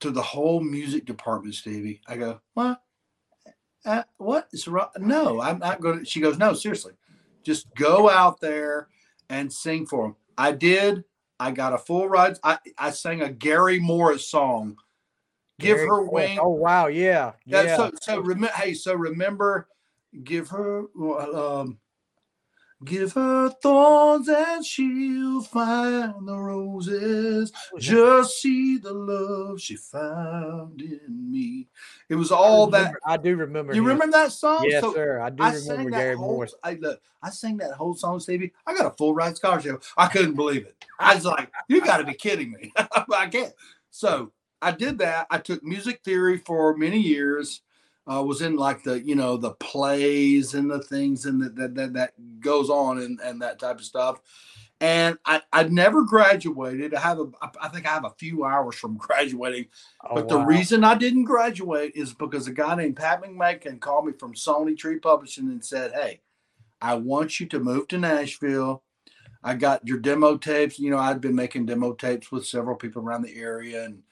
to 0.00 0.10
the 0.10 0.22
whole 0.22 0.60
music 0.60 1.06
department, 1.06 1.54
Stevie? 1.54 2.02
I 2.06 2.16
go, 2.16 2.40
what? 2.54 2.82
Uh, 3.84 4.02
what 4.18 4.48
is 4.52 4.68
wrong? 4.68 4.88
No, 4.98 5.40
I'm 5.40 5.58
not 5.58 5.80
going 5.80 6.00
to. 6.00 6.04
She 6.04 6.20
goes, 6.20 6.38
no, 6.38 6.52
seriously, 6.52 6.92
just 7.44 7.72
go 7.74 8.10
out 8.10 8.40
there 8.40 8.88
and 9.30 9.52
sing 9.52 9.86
for 9.86 10.04
them. 10.04 10.16
I 10.36 10.52
did. 10.52 11.04
I 11.38 11.50
got 11.50 11.72
a 11.72 11.78
full 11.78 12.08
ride. 12.08 12.38
I, 12.42 12.58
I 12.78 12.90
sang 12.90 13.22
a 13.22 13.30
Gary 13.30 13.78
Morris 13.78 14.28
song 14.28 14.76
give 15.58 15.78
her 15.78 16.02
wing. 16.04 16.38
Oh 16.40 16.48
wow, 16.48 16.86
yeah, 16.86 17.32
yeah. 17.44 17.76
So 17.76 17.90
so 18.00 18.20
remember, 18.20 18.54
hey, 18.54 18.74
so 18.74 18.94
remember, 18.94 19.68
give 20.24 20.48
her 20.50 20.84
um, 21.34 21.78
Give 22.84 23.10
her 23.14 23.48
thorns 23.62 24.28
and 24.28 24.64
she'll 24.64 25.40
find 25.40 26.28
the 26.28 26.36
roses. 26.36 27.50
Just 27.78 28.42
see 28.42 28.76
the 28.76 28.92
love 28.92 29.62
she 29.62 29.76
found 29.76 30.82
in 30.82 31.30
me. 31.32 31.68
It 32.10 32.16
was 32.16 32.30
all 32.30 32.66
I 32.68 32.82
that. 32.82 32.94
I 33.06 33.16
do 33.16 33.34
remember. 33.34 33.72
You 33.72 33.80
him. 33.80 33.86
remember 33.88 34.12
that 34.18 34.30
song? 34.32 34.66
Yes, 34.68 34.82
So 34.82 34.92
sir. 34.92 35.20
I 35.20 35.30
do 35.30 35.42
I 35.42 35.54
remember 35.54 35.90
Gary 35.90 36.16
whole. 36.16 36.32
Morris. 36.32 36.54
I 36.62 36.74
look. 36.74 37.00
I 37.22 37.30
sang 37.30 37.56
that 37.58 37.72
whole 37.72 37.94
song, 37.94 38.20
Stevie. 38.20 38.52
I 38.66 38.74
got 38.74 38.92
a 38.92 38.96
full 38.96 39.14
ride 39.14 39.38
scholarship. 39.38 39.82
I 39.96 40.08
couldn't 40.08 40.34
believe 40.34 40.66
it. 40.66 40.84
I 41.00 41.14
was 41.14 41.24
like, 41.24 41.50
"You 41.68 41.80
got 41.80 41.96
to 41.98 42.04
be 42.04 42.12
kidding 42.12 42.52
me!" 42.52 42.72
I 42.76 43.26
can't. 43.28 43.54
So 43.90 44.32
I 44.66 44.72
did 44.72 44.98
that. 44.98 45.28
I 45.30 45.38
took 45.38 45.62
music 45.62 46.00
theory 46.02 46.38
for 46.38 46.76
many 46.76 46.98
years. 46.98 47.60
uh, 48.10 48.20
was 48.22 48.42
in 48.42 48.56
like 48.56 48.82
the 48.82 49.00
you 49.00 49.14
know 49.14 49.36
the 49.36 49.52
plays 49.52 50.54
and 50.54 50.68
the 50.68 50.82
things 50.82 51.24
and 51.24 51.40
that 51.40 51.54
that 51.54 51.74
that, 51.76 51.92
that 51.92 52.40
goes 52.40 52.68
on 52.68 52.98
and, 52.98 53.20
and 53.20 53.40
that 53.42 53.60
type 53.60 53.78
of 53.78 53.84
stuff. 53.84 54.20
And 54.80 55.18
I 55.24 55.40
I 55.52 55.62
never 55.64 56.02
graduated. 56.02 56.94
I 56.94 57.00
have 57.00 57.20
a 57.20 57.26
I 57.62 57.68
think 57.68 57.86
I 57.86 57.90
have 57.90 58.04
a 58.04 58.14
few 58.18 58.44
hours 58.44 58.74
from 58.74 58.96
graduating. 59.06 59.66
Oh, 60.04 60.16
but 60.16 60.28
the 60.28 60.40
reason 60.40 60.82
I 60.82 60.96
didn't 60.96 61.24
graduate 61.24 61.92
is 61.94 62.12
because 62.12 62.48
a 62.48 62.52
guy 62.52 62.74
named 62.74 62.96
Pat 62.96 63.22
McMakin 63.22 63.78
called 63.78 64.06
me 64.06 64.12
from 64.18 64.34
Sony 64.34 64.76
Tree 64.76 64.98
Publishing 64.98 65.46
and 65.46 65.64
said, 65.64 65.92
"Hey, 65.92 66.22
I 66.82 66.94
want 66.94 67.38
you 67.38 67.46
to 67.46 67.60
move 67.60 67.86
to 67.88 67.98
Nashville." 67.98 68.82
I 69.44 69.54
got 69.54 69.86
your 69.86 69.98
demo 69.98 70.36
tapes. 70.36 70.80
You 70.80 70.90
know, 70.90 70.98
I'd 70.98 71.20
been 71.20 71.36
making 71.36 71.66
demo 71.66 71.92
tapes 71.92 72.32
with 72.32 72.44
several 72.44 72.74
people 72.74 73.00
around 73.00 73.22
the 73.22 73.36
area, 73.36 73.84
and 73.84 74.02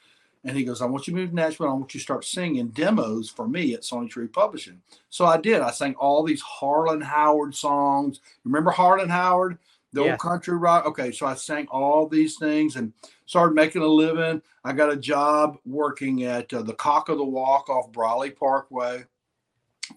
and 0.44 0.56
he 0.56 0.64
goes, 0.64 0.82
I 0.82 0.86
want 0.86 1.06
you 1.06 1.14
to 1.14 1.20
move 1.20 1.30
to 1.30 1.34
Nashville. 1.34 1.68
I 1.68 1.72
want 1.72 1.94
you 1.94 2.00
to 2.00 2.04
start 2.04 2.24
singing 2.24 2.68
demos 2.68 3.30
for 3.30 3.48
me 3.48 3.72
at 3.74 3.80
Sony 3.82 4.10
Tree 4.10 4.26
Publishing. 4.26 4.80
So 5.08 5.24
I 5.24 5.38
did. 5.38 5.60
I 5.60 5.70
sang 5.70 5.94
all 5.94 6.22
these 6.22 6.42
Harlan 6.42 7.00
Howard 7.00 7.54
songs. 7.54 8.20
Remember 8.44 8.70
Harlan 8.70 9.08
Howard, 9.08 9.58
the 9.94 10.04
Yeah. 10.04 10.10
old 10.12 10.20
country 10.20 10.56
rock? 10.56 10.84
Okay, 10.86 11.12
so 11.12 11.24
I 11.26 11.34
sang 11.34 11.66
all 11.68 12.06
these 12.06 12.36
things 12.36 12.76
and 12.76 12.92
started 13.24 13.54
making 13.54 13.82
a 13.82 13.86
living. 13.86 14.42
I 14.64 14.72
got 14.74 14.92
a 14.92 14.96
job 14.96 15.56
working 15.64 16.24
at 16.24 16.52
uh, 16.52 16.62
the 16.62 16.74
Cock 16.74 17.08
of 17.08 17.16
the 17.16 17.24
Walk 17.24 17.70
off 17.70 17.90
Briley 17.90 18.30
Parkway, 18.30 19.04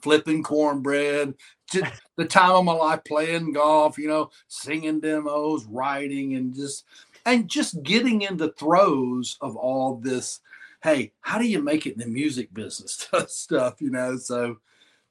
flipping 0.02 0.44
cornbread. 0.44 1.34
Just 1.72 1.92
the 2.16 2.26
time 2.26 2.52
of 2.52 2.64
my 2.66 2.72
life 2.74 3.02
playing 3.06 3.52
golf, 3.52 3.98
you 3.98 4.08
know, 4.08 4.30
singing 4.48 5.02
demos, 5.02 5.66
writing, 5.66 6.36
and 6.36 6.56
just 6.56 6.86
and 7.28 7.48
just 7.48 7.84
getting 7.84 8.24
in 8.24 8.38
the 8.38 8.52
throes 8.54 9.38
of 9.42 9.56
all 9.56 9.98
this 9.98 10.40
hey 10.82 11.12
how 11.22 11.38
do 11.38 11.48
you 11.48 11.62
make 11.62 11.86
it 11.86 11.94
in 11.94 12.00
the 12.00 12.08
music 12.08 12.52
business 12.54 13.08
stuff 13.28 13.76
you 13.80 13.92
know 13.92 14.18
so 14.18 14.58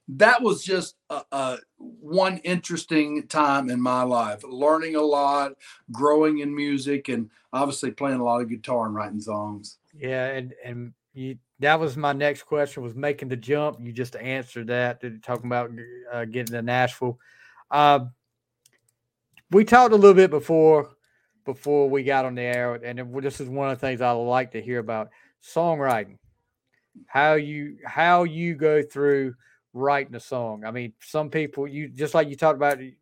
that 0.09 0.41
was 0.41 0.65
just 0.65 0.97
a, 1.11 1.23
a 1.33 1.59
one 1.77 2.39
interesting 2.39 3.27
time 3.27 3.69
in 3.71 3.81
my 3.81 4.03
life 4.03 4.43
learning 4.49 4.97
a 4.97 5.01
lot 5.01 5.53
growing 5.93 6.39
in 6.39 6.55
music 6.55 7.09
and 7.09 7.31
obviously 7.53 7.91
playing 7.91 8.21
a 8.21 8.25
lot 8.25 8.41
of 8.41 8.49
guitar 8.49 8.87
and 8.87 8.95
writing 8.95 9.21
songs 9.21 9.79
Yeah, 9.99 10.27
and 10.27 10.55
and 10.65 10.93
you 11.15 11.39
that 11.59 11.81
was 11.81 11.97
my 11.97 12.13
next 12.13 12.43
question 12.43 12.83
was 12.83 12.95
making 12.95 13.29
the 13.29 13.37
jump. 13.37 13.79
You 13.81 13.91
just 13.91 14.15
answered 14.17 14.67
that. 14.67 15.03
uh, 15.03 15.09
Talking 15.23 15.47
about 15.47 15.71
uh, 16.13 16.27
getting 16.27 16.53
to 16.53 16.61
Nashville. 16.61 17.19
Um, 17.71 18.13
we 19.51 19.65
talked 19.65 19.95
a 19.95 19.97
little 19.97 20.15
bit 20.15 20.31
before 20.31 20.96
before 21.47 21.89
we 21.89 22.03
got 22.03 22.25
on 22.25 22.35
the 22.35 22.43
air, 22.43 22.75
and 22.75 22.99
this 23.23 23.41
is 23.41 23.49
one 23.49 23.71
of 23.71 23.81
the 23.81 23.87
things 23.87 24.01
I 24.01 24.11
like 24.11 24.53
to 24.53 24.61
hear 24.61 24.81
about 24.81 25.11
songwriting. 25.43 26.19
How 27.07 27.35
you 27.35 27.79
how 27.85 28.25
you 28.25 28.55
go 28.55 28.83
through 28.83 29.35
writing 29.73 30.15
a 30.15 30.21
song. 30.21 30.65
I 30.65 30.71
mean, 30.71 30.93
some 31.01 31.31
people 31.31 31.67
you 31.67 31.89
just 31.89 32.15
like 32.15 32.29
you 32.29 32.37
talked 32.37 32.57
about. 32.57 32.83
You, 32.83 32.93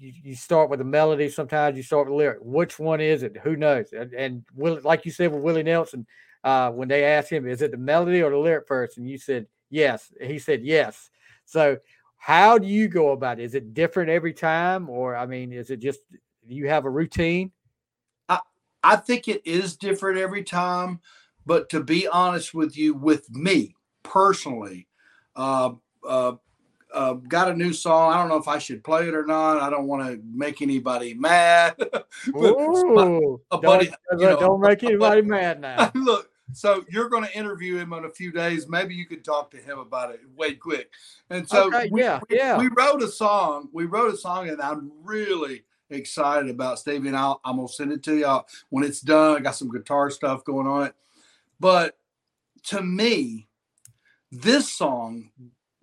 you 0.00 0.36
start 0.36 0.68
with 0.70 0.82
a 0.82 0.84
melody. 0.84 1.28
Sometimes 1.28 1.76
you 1.76 1.82
start 1.82 2.06
with 2.06 2.12
a 2.12 2.16
lyric. 2.16 2.38
Which 2.42 2.78
one 2.78 3.00
is 3.00 3.22
it? 3.22 3.38
Who 3.42 3.56
knows? 3.56 3.92
And, 3.92 4.12
and 4.12 4.44
Will, 4.54 4.78
like 4.84 5.04
you 5.06 5.10
said 5.10 5.32
with 5.32 5.42
Willie 5.42 5.62
Nelson, 5.62 6.06
uh, 6.44 6.70
when 6.70 6.88
they 6.88 7.04
asked 7.04 7.30
him, 7.30 7.48
"Is 7.48 7.62
it 7.62 7.70
the 7.70 7.78
melody 7.78 8.22
or 8.22 8.30
the 8.30 8.36
lyric 8.36 8.68
first? 8.68 8.98
and 8.98 9.08
you 9.08 9.18
said 9.18 9.46
yes. 9.70 10.12
He 10.20 10.38
said 10.38 10.62
yes. 10.62 11.10
So, 11.46 11.78
how 12.16 12.58
do 12.58 12.66
you 12.66 12.88
go 12.88 13.10
about 13.12 13.40
it? 13.40 13.44
Is 13.44 13.54
it 13.54 13.74
different 13.74 14.10
every 14.10 14.34
time, 14.34 14.88
or 14.90 15.16
I 15.16 15.26
mean, 15.26 15.52
is 15.52 15.70
it 15.70 15.78
just 15.78 16.00
you 16.46 16.68
have 16.68 16.84
a 16.84 16.90
routine? 16.90 17.52
I 18.82 18.96
think 18.96 19.28
it 19.28 19.42
is 19.44 19.76
different 19.76 20.18
every 20.18 20.44
time 20.44 21.00
but 21.48 21.70
to 21.70 21.82
be 21.82 22.06
honest 22.06 22.52
with 22.52 22.76
you 22.76 22.92
with 22.92 23.28
me 23.30 23.74
personally 24.02 24.86
uh, 25.34 25.72
uh, 26.06 26.32
uh, 26.92 27.12
got 27.14 27.50
a 27.50 27.54
new 27.54 27.72
song. 27.72 28.12
I 28.12 28.18
don't 28.18 28.28
know 28.28 28.36
if 28.36 28.48
I 28.48 28.58
should 28.58 28.82
play 28.82 29.08
it 29.08 29.14
or 29.14 29.24
not. 29.24 29.60
I 29.60 29.70
don't 29.70 29.86
want 29.86 30.06
to 30.06 30.20
make 30.24 30.62
anybody 30.62 31.14
mad. 31.14 31.76
But 32.32 32.34
Ooh, 32.34 33.40
a 33.50 33.60
don't, 33.60 33.82
you 33.84 33.90
know, 34.18 34.40
don't 34.40 34.60
make 34.60 34.80
buddy- 34.80 34.86
anybody 34.94 35.22
mad 35.22 35.60
now. 35.60 35.90
Look, 35.94 36.30
so 36.52 36.84
you're 36.88 37.08
going 37.08 37.24
to 37.24 37.38
interview 37.38 37.76
him 37.76 37.92
in 37.92 38.04
a 38.04 38.10
few 38.10 38.32
days. 38.32 38.68
Maybe 38.68 38.94
you 38.94 39.06
could 39.06 39.24
talk 39.24 39.50
to 39.52 39.58
him 39.58 39.78
about 39.78 40.10
it 40.12 40.20
Wade 40.36 40.58
Quick. 40.58 40.90
And 41.30 41.48
so 41.48 41.68
Okay, 41.68 41.88
we, 41.92 42.02
yeah, 42.02 42.20
we, 42.28 42.36
yeah. 42.36 42.58
we 42.58 42.68
wrote 42.76 43.02
a 43.02 43.08
song. 43.08 43.68
We 43.72 43.84
wrote 43.84 44.12
a 44.12 44.16
song, 44.16 44.48
and 44.48 44.60
I'm 44.60 44.90
really 45.02 45.62
excited 45.90 46.50
about 46.50 46.78
Stevie. 46.78 47.08
And 47.08 47.16
I'll, 47.16 47.40
I'm 47.44 47.56
gonna 47.56 47.68
send 47.68 47.92
it 47.92 48.02
to 48.04 48.16
y'all 48.16 48.46
when 48.70 48.84
it's 48.84 49.00
done. 49.00 49.36
I 49.36 49.40
got 49.40 49.56
some 49.56 49.70
guitar 49.70 50.10
stuff 50.10 50.44
going 50.44 50.66
on 50.66 50.86
it. 50.86 50.94
But 51.60 51.98
to 52.64 52.82
me, 52.82 53.48
this 54.30 54.70
song 54.70 55.30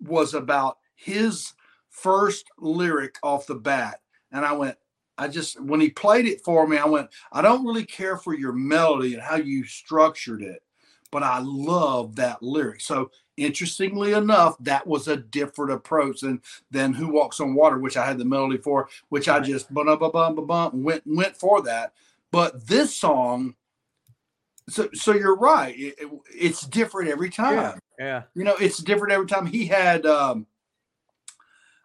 was 0.00 0.34
about 0.34 0.78
his 0.94 1.52
first 1.90 2.46
lyric 2.58 3.16
off 3.22 3.46
the 3.46 3.54
bat. 3.54 4.00
And 4.32 4.44
I 4.44 4.52
went, 4.52 4.76
I 5.18 5.28
just, 5.28 5.60
when 5.60 5.80
he 5.80 5.90
played 5.90 6.26
it 6.26 6.42
for 6.44 6.66
me, 6.66 6.76
I 6.76 6.84
went, 6.84 7.08
I 7.32 7.42
don't 7.42 7.64
really 7.64 7.86
care 7.86 8.16
for 8.16 8.34
your 8.34 8.52
melody 8.52 9.14
and 9.14 9.22
how 9.22 9.36
you 9.36 9.64
structured 9.64 10.42
it, 10.42 10.62
but 11.10 11.22
I 11.22 11.40
love 11.42 12.16
that 12.16 12.42
lyric. 12.42 12.80
So, 12.82 13.10
interestingly 13.36 14.12
enough, 14.12 14.56
that 14.60 14.86
was 14.86 15.08
a 15.08 15.16
different 15.16 15.72
approach 15.72 16.20
than 16.20 16.40
than 16.70 16.92
Who 16.92 17.08
Walks 17.08 17.40
on 17.40 17.54
Water, 17.54 17.78
which 17.78 17.96
I 17.96 18.06
had 18.06 18.18
the 18.18 18.24
melody 18.24 18.58
for, 18.58 18.88
which 19.08 19.28
I 19.28 19.40
just 19.40 19.72
bum 19.72 19.86
bum 19.86 19.98
bum 19.98 20.34
bum 20.34 20.46
bum 20.46 20.82
went 20.82 21.02
went 21.06 21.36
for 21.36 21.62
that. 21.62 21.92
But 22.32 22.66
this 22.66 22.94
song, 22.96 23.54
so 24.68 24.88
so 24.94 25.12
you're 25.14 25.36
right, 25.36 25.78
it- 25.78 25.94
it- 25.98 26.10
it's 26.34 26.62
different 26.62 27.10
every 27.10 27.30
time 27.30 27.54
Yeah, 27.54 27.74
yeah. 27.98 28.22
you 28.34 28.44
know, 28.44 28.56
it's 28.56 28.78
different 28.78 29.12
every 29.12 29.26
time. 29.26 29.46
He 29.46 29.66
had 29.66 30.06
um 30.06 30.46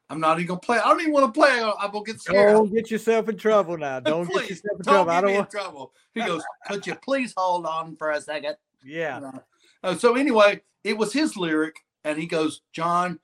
I'm 0.09 0.19
not 0.19 0.37
even 0.39 0.47
gonna 0.47 0.59
play. 0.59 0.77
I 0.77 0.89
don't 0.89 0.99
even 0.99 1.13
want 1.13 1.33
to 1.33 1.39
play. 1.39 1.61
I'm 1.79 1.89
gonna 1.91 2.03
get 2.03 2.19
scared. 2.19 2.53
Don't 2.53 2.73
get 2.73 2.91
yourself 2.91 3.29
in 3.29 3.37
trouble 3.37 3.77
now. 3.77 3.99
Don't 4.01 4.25
get 4.27 4.33
Please, 4.33 4.49
yourself 4.49 4.79
in 4.79 4.83
don't 4.83 4.93
trouble. 5.05 5.11
I 5.11 5.15
get 5.21 5.27
don't 5.27 5.35
want. 5.37 5.49
trouble. 5.51 5.93
He 6.13 6.19
goes, 6.25 6.43
Could 6.67 6.85
you 6.85 6.95
please 6.95 7.33
hold 7.37 7.65
on 7.65 7.95
for 7.95 8.11
a 8.11 8.19
second? 8.19 8.57
Yeah. 8.83 9.15
You 9.15 9.21
know? 9.21 9.43
Uh, 9.83 9.95
so 9.95 10.15
anyway, 10.15 10.61
it 10.83 10.97
was 10.97 11.13
his 11.13 11.37
lyric, 11.37 11.75
and 12.03 12.17
he 12.17 12.25
goes, 12.25 12.61
John 12.73 13.19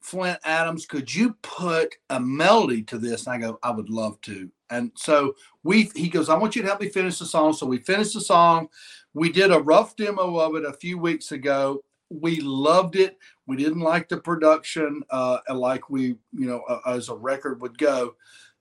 Flynt 0.00 0.38
Adams, 0.44 0.86
could 0.86 1.12
you 1.12 1.36
put 1.42 1.96
a 2.10 2.20
melody 2.20 2.82
to 2.84 2.98
this? 2.98 3.26
And 3.26 3.34
I 3.34 3.38
go, 3.38 3.58
I 3.62 3.70
would 3.70 3.90
love 3.90 4.20
to. 4.22 4.50
And 4.70 4.92
so 4.96 5.34
we 5.62 5.90
he 5.94 6.08
goes, 6.08 6.28
I 6.28 6.36
want 6.36 6.56
you 6.56 6.62
to 6.62 6.68
help 6.68 6.80
me 6.80 6.88
finish 6.88 7.18
the 7.18 7.26
song. 7.26 7.52
So 7.52 7.66
we 7.66 7.78
finished 7.78 8.14
the 8.14 8.20
song. 8.20 8.68
We 9.14 9.30
did 9.30 9.50
a 9.50 9.60
rough 9.60 9.96
demo 9.96 10.38
of 10.38 10.56
it 10.56 10.64
a 10.64 10.72
few 10.72 10.98
weeks 10.98 11.32
ago. 11.32 11.82
We 12.08 12.40
loved 12.40 12.96
it. 12.96 13.18
We 13.46 13.56
didn't 13.56 13.80
like 13.80 14.08
the 14.08 14.18
production 14.18 15.02
uh, 15.10 15.38
like 15.52 15.90
we, 15.90 16.16
you 16.32 16.46
know, 16.46 16.62
uh, 16.68 16.80
as 16.86 17.08
a 17.08 17.14
record 17.14 17.60
would 17.60 17.78
go. 17.78 18.14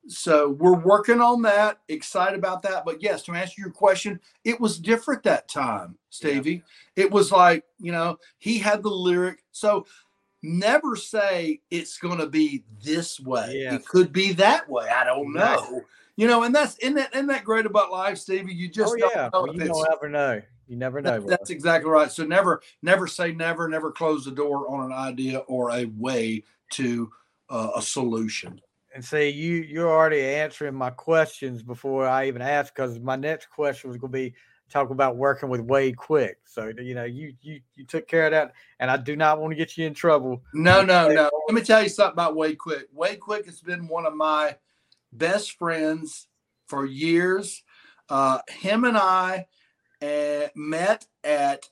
So 0.07 0.49
we're 0.49 0.77
working 0.77 1.19
on 1.19 1.41
that. 1.43 1.79
Excited 1.87 2.37
about 2.37 2.61
that. 2.63 2.85
But 2.85 3.01
yes, 3.01 3.23
to 3.23 3.33
answer 3.33 3.55
your 3.57 3.71
question, 3.71 4.19
it 4.43 4.59
was 4.59 4.79
different 4.79 5.23
that 5.23 5.47
time, 5.47 5.97
Stevie. 6.09 6.63
It 6.95 7.09
was 7.09 7.31
like, 7.31 7.63
you 7.79 7.91
know, 7.91 8.17
he 8.37 8.59
had 8.59 8.83
the 8.83 8.89
lyric. 8.89 9.43
So 9.51 9.85
never 10.43 10.95
say 10.95 11.61
it's 11.71 11.97
going 11.97 12.19
to 12.19 12.27
be 12.27 12.63
this 12.83 13.19
way. 13.19 13.61
Yes. 13.63 13.73
It 13.73 13.85
could 13.85 14.13
be 14.13 14.33
that 14.33 14.69
way. 14.69 14.87
I 14.87 15.03
don't 15.03 15.33
know. 15.33 15.81
You 16.17 16.27
know, 16.27 16.43
and 16.43 16.55
that's 16.55 16.77
in 16.77 16.93
that 16.95 17.13
isn't 17.13 17.27
that 17.27 17.43
great 17.43 17.65
about 17.65 17.91
life, 17.91 18.17
Stevie? 18.17 18.53
You 18.53 18.69
just 18.69 18.93
oh 18.93 18.95
yeah. 18.95 19.29
know 19.33 19.43
Well, 19.43 19.53
you 19.53 19.65
don't 19.65 19.87
ever 19.91 20.07
know. 20.07 20.41
You 20.67 20.77
never 20.77 21.01
know. 21.01 21.19
that- 21.19 21.27
that's 21.27 21.49
exactly 21.49 21.89
right. 21.89 22.11
So 22.11 22.23
never, 22.25 22.61
never 22.81 23.07
say 23.07 23.33
never, 23.33 23.67
never 23.67 23.91
close 23.91 24.23
the 24.23 24.31
door 24.31 24.69
on 24.69 24.85
an 24.85 24.97
idea 24.97 25.39
or 25.39 25.71
a 25.71 25.85
way 25.85 26.43
to 26.71 27.11
uh, 27.49 27.71
a 27.75 27.81
solution. 27.81 28.61
And 28.95 29.03
see, 29.03 29.27
you 29.27 29.55
you're 29.55 29.91
already 29.91 30.21
answering 30.21 30.73
my 30.73 30.89
questions 30.89 31.61
before 31.61 32.07
I 32.07 32.27
even 32.27 32.41
asked 32.41 32.73
because 32.73 32.97
my 32.97 33.17
next 33.17 33.47
question 33.49 33.89
was 33.89 33.97
going 33.97 34.13
to 34.13 34.17
be 34.17 34.33
talk 34.69 34.89
about 34.89 35.17
working 35.17 35.49
with 35.49 35.59
Wade 35.59 35.97
Quick. 35.97 36.37
So 36.45 36.71
you 36.79 36.95
know, 36.95 37.03
you 37.03 37.33
you 37.41 37.59
you 37.75 37.85
took 37.85 38.07
care 38.07 38.25
of 38.25 38.31
that, 38.31 38.53
and 38.79 38.89
I 38.89 38.95
do 38.95 39.17
not 39.17 39.41
want 39.41 39.51
to 39.51 39.57
get 39.57 39.77
you 39.77 39.85
in 39.85 39.93
trouble. 39.93 40.41
No, 40.53 40.81
no, 40.81 41.09
no. 41.09 41.29
Let 41.45 41.53
me 41.53 41.61
tell 41.61 41.83
you 41.83 41.89
something 41.89 42.13
about 42.13 42.37
Wade 42.37 42.57
Quick. 42.57 42.85
Wade 42.93 43.19
Quick 43.19 43.45
has 43.47 43.59
been 43.59 43.89
one 43.89 44.05
of 44.05 44.15
my 44.15 44.55
best 45.11 45.57
friends 45.57 46.27
for 46.67 46.85
years. 46.85 47.63
Uh, 48.07 48.39
him 48.47 48.85
and 48.85 48.97
I 48.97 49.47
uh, 50.01 50.47
met 50.55 51.05
at 51.21 51.65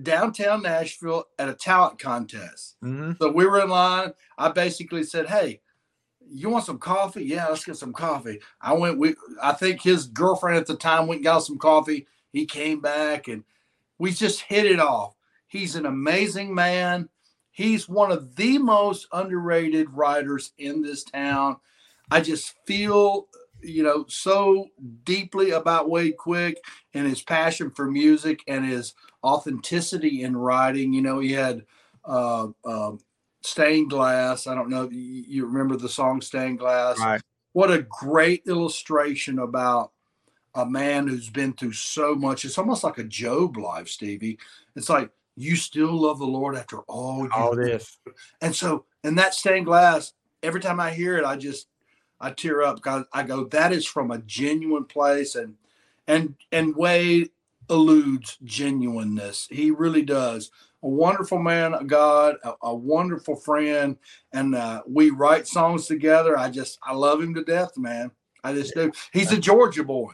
downtown 0.00 0.62
Nashville 0.62 1.24
at 1.40 1.48
a 1.48 1.54
talent 1.54 1.98
contest. 1.98 2.76
Mm-hmm. 2.84 3.12
So 3.20 3.32
we 3.32 3.46
were 3.46 3.60
in 3.60 3.68
line. 3.68 4.12
I 4.38 4.50
basically 4.50 5.02
said, 5.02 5.26
"Hey, 5.26 5.60
you 6.30 6.48
want 6.48 6.64
some 6.64 6.78
coffee? 6.78 7.24
Yeah, 7.24 7.46
let's 7.46 7.64
get 7.64 7.76
some 7.76 7.92
coffee. 7.92 8.40
I 8.60 8.72
went. 8.72 8.98
We 8.98 9.14
I 9.42 9.52
think 9.52 9.82
his 9.82 10.06
girlfriend 10.06 10.58
at 10.58 10.66
the 10.66 10.76
time 10.76 11.06
went 11.06 11.18
and 11.18 11.24
got 11.24 11.40
some 11.40 11.58
coffee. 11.58 12.06
He 12.32 12.46
came 12.46 12.80
back 12.80 13.28
and 13.28 13.44
we 13.98 14.12
just 14.12 14.42
hit 14.42 14.66
it 14.66 14.80
off. 14.80 15.14
He's 15.46 15.76
an 15.76 15.86
amazing 15.86 16.54
man. 16.54 17.08
He's 17.50 17.88
one 17.88 18.12
of 18.12 18.36
the 18.36 18.58
most 18.58 19.06
underrated 19.12 19.90
writers 19.90 20.52
in 20.58 20.82
this 20.82 21.04
town. 21.04 21.56
I 22.10 22.20
just 22.20 22.54
feel, 22.66 23.28
you 23.62 23.82
know, 23.82 24.04
so 24.08 24.66
deeply 25.04 25.52
about 25.52 25.88
Wade 25.88 26.18
Quick 26.18 26.62
and 26.92 27.06
his 27.06 27.22
passion 27.22 27.70
for 27.70 27.90
music 27.90 28.42
and 28.46 28.64
his 28.64 28.94
authenticity 29.24 30.22
in 30.22 30.36
writing. 30.36 30.92
You 30.92 31.02
know, 31.02 31.20
he 31.20 31.32
had 31.32 31.64
uh, 32.04 32.48
uh, 32.64 32.92
Stained 33.42 33.90
Glass. 33.90 34.46
I 34.46 34.54
don't 34.54 34.70
know 34.70 34.88
you 34.90 35.46
remember 35.46 35.76
the 35.76 35.88
song 35.88 36.20
Stained 36.20 36.58
Glass. 36.58 36.98
Right. 36.98 37.22
What 37.52 37.70
a 37.70 37.86
great 37.88 38.42
illustration 38.46 39.38
about 39.38 39.92
a 40.54 40.66
man 40.66 41.06
who's 41.06 41.30
been 41.30 41.52
through 41.52 41.72
so 41.72 42.14
much. 42.14 42.44
It's 42.44 42.58
almost 42.58 42.82
like 42.82 42.98
a 42.98 43.04
Job 43.04 43.56
life, 43.56 43.88
Stevie. 43.88 44.38
It's 44.74 44.88
like 44.88 45.10
you 45.36 45.54
still 45.54 45.92
love 45.92 46.18
the 46.18 46.26
Lord 46.26 46.56
after 46.56 46.80
all 46.80 47.28
all 47.32 47.54
this. 47.54 47.98
And 48.40 48.54
so, 48.54 48.86
and 49.04 49.18
that 49.18 49.34
stained 49.34 49.66
glass, 49.66 50.14
every 50.42 50.60
time 50.60 50.80
I 50.80 50.90
hear 50.92 51.18
it, 51.18 51.24
I 51.24 51.36
just 51.36 51.68
I 52.20 52.30
tear 52.30 52.62
up 52.62 52.76
because 52.76 53.04
I 53.12 53.22
go, 53.22 53.44
that 53.44 53.72
is 53.72 53.86
from 53.86 54.10
a 54.10 54.18
genuine 54.18 54.84
place, 54.84 55.34
and 55.34 55.54
and 56.06 56.34
and 56.50 56.74
Wade 56.74 57.30
eludes 57.68 58.38
genuineness. 58.44 59.46
He 59.50 59.70
really 59.70 60.02
does. 60.02 60.50
A 60.82 60.88
wonderful 60.88 61.38
man 61.38 61.74
of 61.74 61.86
God, 61.86 62.36
a, 62.44 62.52
a 62.62 62.74
wonderful 62.74 63.34
friend, 63.36 63.96
and 64.32 64.54
uh, 64.54 64.82
we 64.86 65.10
write 65.10 65.46
songs 65.48 65.86
together. 65.86 66.38
I 66.38 66.50
just 66.50 66.78
I 66.82 66.92
love 66.92 67.20
him 67.22 67.34
to 67.34 67.42
death, 67.44 67.76
man. 67.76 68.10
I 68.44 68.52
just 68.52 68.74
do. 68.74 68.92
He's 69.12 69.32
a 69.32 69.38
Georgia 69.38 69.82
boy. 69.82 70.12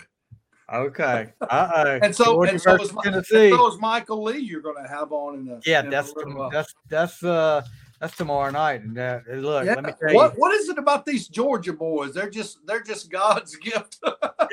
Okay. 0.73 1.33
Uh-oh. 1.41 1.99
And 2.03 2.15
so, 2.17 2.25
Georgia 2.25 2.53
and 2.53 2.61
so, 2.63 2.75
is, 2.77 2.91
and 3.05 3.27
so 3.27 3.69
is 3.73 3.79
Michael 3.81 4.23
Lee. 4.23 4.39
You're 4.39 4.63
going 4.63 4.83
to 4.83 4.89
have 4.89 5.13
on 5.13 5.35
in 5.35 5.45
the 5.45 5.61
yeah, 5.67 5.81
in 5.83 5.91
that's 5.91 6.13
while. 6.17 6.49
that's 6.49 6.73
that's 6.89 7.23
uh 7.23 7.63
that's 8.01 8.17
tomorrow 8.17 8.51
night. 8.51 8.81
And 8.83 8.97
uh, 8.99 9.21
look, 9.35 9.67
Yeah. 9.67 9.75
let 9.75 9.85
me 9.85 9.93
tell 10.01 10.15
What 10.15 10.35
you 10.35 10.41
what 10.41 10.55
is 10.55 10.69
it 10.71 10.79
about 10.79 11.05
these 11.05 11.29
Georgia 11.29 11.73
boys? 11.75 12.15
They're 12.15 12.31
just 12.31 12.65
they're 12.67 12.83
just 12.83 13.11
God's 13.11 13.55
gift. 13.63 13.99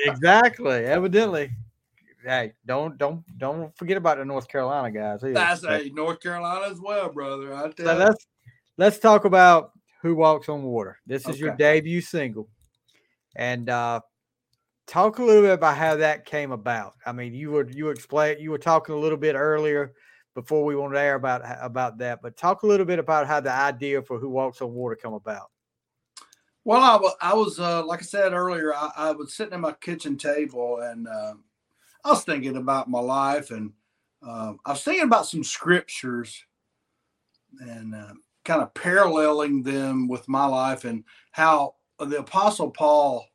exactly. 0.00 0.84
Evidently, 0.84 1.52
hey, 2.24 2.52
don't 2.66 2.96
don't 2.98 3.22
don't 3.38 3.76
forget 3.76 3.96
about 3.96 4.18
the 4.18 4.24
North 4.24 4.48
Carolina 4.48 4.90
guys. 4.90 5.22
either. 5.22 5.34
That's 5.34 5.64
a 5.64 5.88
North 5.90 6.20
Carolina 6.20 6.70
as 6.70 6.80
well, 6.80 7.08
brother. 7.10 7.54
I 7.54 7.70
tell 7.70 7.86
So 7.86 7.92
you. 7.92 7.98
let's 7.98 8.26
let's 8.76 8.98
talk 8.98 9.24
about 9.24 9.72
who 10.02 10.14
walks 10.14 10.48
on 10.48 10.62
water. 10.62 10.98
This 11.06 11.28
is 11.28 11.38
your 11.38 11.54
debut 11.56 12.00
single, 12.00 12.48
and 13.36 13.68
uh, 13.68 14.00
talk 14.86 15.18
a 15.18 15.24
little 15.24 15.42
bit 15.42 15.52
about 15.52 15.76
how 15.76 15.96
that 15.96 16.24
came 16.24 16.52
about. 16.52 16.94
I 17.06 17.12
mean, 17.12 17.34
you 17.34 17.50
were 17.50 17.68
you 17.68 17.90
explain 17.90 18.38
you 18.40 18.50
were 18.50 18.58
talking 18.58 18.94
a 18.94 18.98
little 18.98 19.18
bit 19.18 19.34
earlier 19.34 19.92
before 20.34 20.64
we 20.64 20.76
went 20.76 20.94
there 20.94 21.14
about 21.14 21.42
about 21.60 21.98
that, 21.98 22.20
but 22.22 22.36
talk 22.36 22.62
a 22.62 22.66
little 22.66 22.86
bit 22.86 22.98
about 22.98 23.26
how 23.26 23.40
the 23.40 23.52
idea 23.52 24.02
for 24.02 24.18
who 24.18 24.28
walks 24.28 24.60
on 24.60 24.72
water 24.72 24.96
come 24.96 25.14
about. 25.14 25.50
Well, 26.64 26.82
I 26.82 26.96
was, 26.96 27.14
I 27.20 27.34
was 27.34 27.58
uh, 27.58 27.84
like 27.86 28.00
I 28.00 28.04
said 28.04 28.32
earlier, 28.32 28.74
I, 28.74 28.90
I 28.96 29.10
was 29.12 29.34
sitting 29.34 29.54
at 29.54 29.60
my 29.60 29.72
kitchen 29.80 30.16
table 30.16 30.80
and 30.82 31.08
uh, 31.08 31.34
I 32.04 32.10
was 32.10 32.24
thinking 32.24 32.56
about 32.56 32.88
my 32.88 33.00
life 33.00 33.50
and 33.50 33.72
uh, 34.26 34.54
I 34.64 34.72
was 34.72 34.82
thinking 34.82 35.04
about 35.04 35.26
some 35.26 35.44
scriptures 35.44 36.44
and 37.60 37.94
uh, 37.94 38.14
kind 38.44 38.62
of 38.62 38.72
paralleling 38.74 39.62
them 39.62 40.08
with 40.08 40.28
my 40.28 40.46
life 40.46 40.84
and 40.84 41.04
how 41.32 41.74
the 41.98 42.18
Apostle 42.18 42.70
Paul 42.70 43.26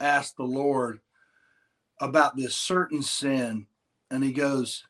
asked 0.00 0.36
the 0.36 0.44
Lord 0.44 1.00
about 2.00 2.36
this 2.36 2.54
certain 2.54 3.02
sin. 3.02 3.66
And 4.10 4.22
he 4.22 4.32
goes, 4.32 4.84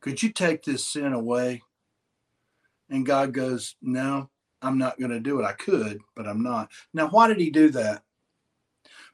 Could 0.00 0.22
you 0.22 0.30
take 0.30 0.62
this 0.62 0.86
sin 0.86 1.12
away? 1.12 1.62
And 2.90 3.04
God 3.04 3.32
goes, 3.32 3.76
No, 3.82 4.30
I'm 4.62 4.78
not 4.78 4.98
going 4.98 5.10
to 5.10 5.20
do 5.20 5.40
it. 5.40 5.44
I 5.44 5.52
could, 5.52 5.98
but 6.14 6.26
I'm 6.26 6.42
not. 6.42 6.70
Now, 6.94 7.08
why 7.08 7.28
did 7.28 7.40
he 7.40 7.50
do 7.50 7.70
that? 7.70 8.02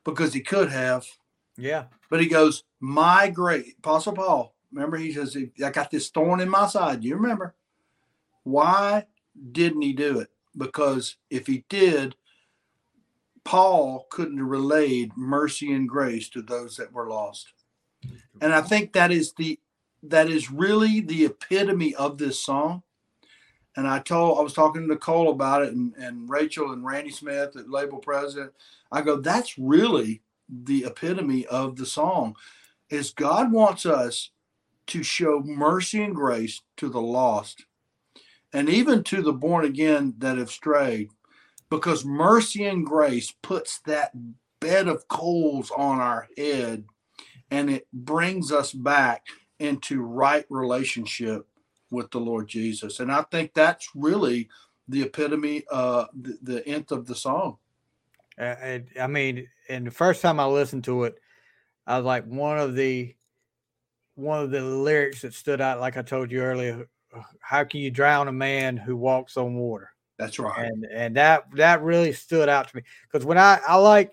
Because 0.04 0.34
he 0.34 0.40
could 0.40 0.70
have, 0.70 1.06
Yeah, 1.56 1.84
but 2.10 2.20
he 2.20 2.26
goes, 2.26 2.64
My 2.80 3.28
great 3.28 3.76
Apostle 3.78 4.14
Paul, 4.14 4.54
remember, 4.72 4.96
he 4.96 5.12
says, 5.12 5.36
I 5.64 5.70
got 5.70 5.90
this 5.90 6.08
thorn 6.08 6.40
in 6.40 6.48
my 6.48 6.66
side. 6.66 7.04
You 7.04 7.16
remember? 7.16 7.54
Why 8.44 9.06
didn't 9.52 9.82
he 9.82 9.92
do 9.92 10.20
it? 10.20 10.30
Because 10.56 11.16
if 11.30 11.46
he 11.46 11.64
did, 11.68 12.16
Paul 13.44 14.06
couldn't 14.10 14.38
have 14.38 14.46
relayed 14.46 15.16
mercy 15.16 15.72
and 15.72 15.88
grace 15.88 16.28
to 16.30 16.42
those 16.42 16.76
that 16.76 16.92
were 16.92 17.08
lost. 17.08 17.52
And 18.40 18.52
I 18.52 18.60
think 18.60 18.92
that 18.92 19.10
is 19.10 19.32
the 19.34 19.58
that 20.02 20.28
is 20.28 20.50
really 20.50 21.00
the 21.00 21.24
epitome 21.26 21.94
of 21.94 22.18
this 22.18 22.40
song. 22.40 22.82
And 23.76 23.86
I 23.86 24.00
told 24.00 24.38
I 24.38 24.42
was 24.42 24.52
talking 24.52 24.82
to 24.82 24.88
Nicole 24.88 25.30
about 25.30 25.62
it 25.62 25.72
and, 25.72 25.94
and 25.94 26.28
Rachel 26.28 26.72
and 26.72 26.84
Randy 26.84 27.10
Smith 27.10 27.56
at 27.56 27.70
label 27.70 27.98
president. 27.98 28.52
I 28.90 29.02
go, 29.02 29.16
that's 29.16 29.58
really 29.58 30.20
the 30.52 30.84
epitome 30.84 31.46
of 31.46 31.76
the 31.76 31.86
song. 31.86 32.36
Is 32.90 33.10
God 33.10 33.52
wants 33.52 33.86
us 33.86 34.30
to 34.88 35.02
show 35.02 35.40
mercy 35.40 36.02
and 36.02 36.14
grace 36.14 36.60
to 36.76 36.88
the 36.88 37.00
lost 37.00 37.64
and 38.52 38.68
even 38.68 39.02
to 39.04 39.22
the 39.22 39.32
born 39.32 39.64
again 39.64 40.14
that 40.18 40.36
have 40.36 40.50
strayed 40.50 41.08
because 41.70 42.04
mercy 42.04 42.66
and 42.66 42.84
grace 42.84 43.32
puts 43.42 43.78
that 43.86 44.12
bed 44.60 44.88
of 44.88 45.08
coals 45.08 45.70
on 45.70 46.00
our 46.00 46.28
head 46.36 46.84
and 47.50 47.70
it 47.70 47.86
brings 47.92 48.52
us 48.52 48.72
back 48.72 49.24
into 49.58 50.02
right 50.02 50.44
relationship 50.50 51.46
with 51.90 52.10
the 52.10 52.18
Lord 52.18 52.48
Jesus. 52.48 53.00
And 53.00 53.12
I 53.12 53.22
think 53.30 53.52
that's 53.54 53.88
really 53.94 54.48
the 54.88 55.02
epitome, 55.02 55.64
uh, 55.70 56.06
the, 56.18 56.38
the 56.42 56.66
nth 56.66 56.92
of 56.92 57.06
the 57.06 57.14
song. 57.14 57.58
Uh, 58.38 58.56
and, 58.60 58.86
I 59.00 59.06
mean, 59.06 59.48
and 59.72 59.86
the 59.86 59.90
first 59.90 60.22
time 60.22 60.38
I 60.38 60.46
listened 60.46 60.84
to 60.84 61.04
it, 61.04 61.18
I 61.86 61.96
was 61.96 62.04
like 62.06 62.24
one 62.26 62.58
of 62.58 62.74
the 62.74 63.14
one 64.14 64.42
of 64.42 64.50
the 64.50 64.60
lyrics 64.62 65.22
that 65.22 65.34
stood 65.34 65.60
out. 65.60 65.80
Like 65.80 65.96
I 65.96 66.02
told 66.02 66.30
you 66.30 66.42
earlier, 66.42 66.86
how 67.40 67.64
can 67.64 67.80
you 67.80 67.90
drown 67.90 68.28
a 68.28 68.32
man 68.32 68.76
who 68.76 68.96
walks 68.96 69.36
on 69.36 69.54
water? 69.54 69.90
That's 70.18 70.38
right. 70.38 70.66
and 70.66 70.84
and 70.84 71.16
that 71.16 71.44
that 71.56 71.82
really 71.82 72.12
stood 72.12 72.48
out 72.48 72.68
to 72.68 72.76
me 72.76 72.82
because 73.10 73.24
when 73.26 73.38
I 73.38 73.58
I 73.66 73.76
like 73.76 74.12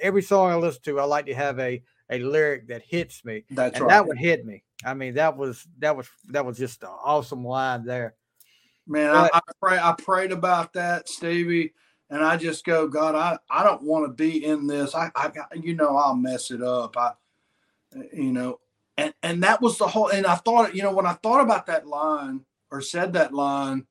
every 0.00 0.22
song 0.22 0.50
I 0.50 0.54
listen 0.56 0.82
to, 0.84 1.00
I 1.00 1.04
like 1.04 1.26
to 1.26 1.34
have 1.34 1.58
a 1.58 1.82
a 2.10 2.18
lyric 2.18 2.68
that 2.68 2.82
hits 2.82 3.24
me, 3.24 3.44
That's 3.50 3.76
and 3.76 3.86
right. 3.86 3.90
that 3.90 4.06
would 4.06 4.18
hit 4.18 4.44
me. 4.44 4.64
I 4.84 4.94
mean, 4.94 5.14
that 5.14 5.36
was 5.36 5.66
that 5.78 5.96
was 5.96 6.08
that 6.28 6.44
was 6.44 6.58
just 6.58 6.82
an 6.82 6.90
awesome 6.90 7.44
line 7.44 7.84
there. 7.84 8.14
Man, 8.86 9.12
But- 9.12 9.34
I, 9.34 9.38
I 9.38 9.52
pray 9.62 9.78
I 9.78 9.94
prayed 9.98 10.32
about 10.32 10.72
that, 10.74 11.08
Stevie, 11.08 11.72
and 12.10 12.22
I 12.22 12.36
just 12.36 12.64
go, 12.64 12.88
God, 12.88 13.14
I, 13.14 13.38
I 13.48 13.62
don't 13.62 13.82
want 13.82 14.04
to 14.04 14.12
be 14.12 14.44
in 14.44 14.66
this. 14.66 14.94
I, 14.94 15.10
I 15.14 15.30
you 15.54 15.74
know, 15.74 15.96
I'll 15.96 16.16
mess 16.16 16.50
it 16.50 16.62
up. 16.62 16.96
I 16.96 17.12
you 18.12 18.32
know, 18.32 18.60
and 18.96 19.14
and 19.22 19.42
that 19.42 19.62
was 19.62 19.78
the 19.78 19.86
whole 19.86 20.08
and 20.08 20.26
I 20.26 20.34
thought, 20.34 20.74
you 20.74 20.82
know, 20.82 20.92
when 20.92 21.06
I 21.06 21.14
thought 21.14 21.40
about 21.40 21.66
that 21.66 21.86
line 21.86 22.44
or 22.70 22.80
said 22.80 23.12
that 23.14 23.32
line, 23.32 23.86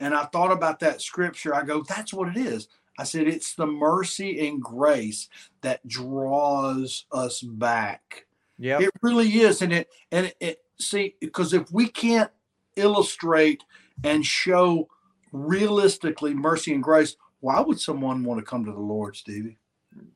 and 0.00 0.14
I 0.14 0.24
thought 0.24 0.52
about 0.52 0.80
that 0.80 1.02
scripture, 1.02 1.54
I 1.54 1.64
go, 1.64 1.82
that's 1.82 2.12
what 2.12 2.28
it 2.28 2.36
is. 2.36 2.68
I 2.98 3.04
said, 3.04 3.28
it's 3.28 3.54
the 3.54 3.66
mercy 3.66 4.48
and 4.48 4.60
grace 4.60 5.28
that 5.60 5.86
draws 5.86 7.06
us 7.12 7.40
back. 7.42 8.26
Yeah, 8.58 8.80
It 8.80 8.90
really 9.02 9.28
is, 9.28 9.62
and 9.62 9.72
it 9.72 9.88
and 10.10 10.26
it, 10.26 10.36
it 10.40 10.58
see 10.80 11.14
because 11.20 11.52
if 11.52 11.70
we 11.70 11.88
can't 11.88 12.30
illustrate 12.74 13.62
and 14.04 14.24
show 14.24 14.88
realistically 15.32 16.34
mercy 16.34 16.74
and 16.74 16.82
grace, 16.82 17.16
why 17.40 17.60
would 17.60 17.80
someone 17.80 18.24
want 18.24 18.40
to 18.40 18.44
come 18.44 18.64
to 18.64 18.72
the 18.72 18.78
Lord, 18.78 19.16
Stevie? 19.16 19.58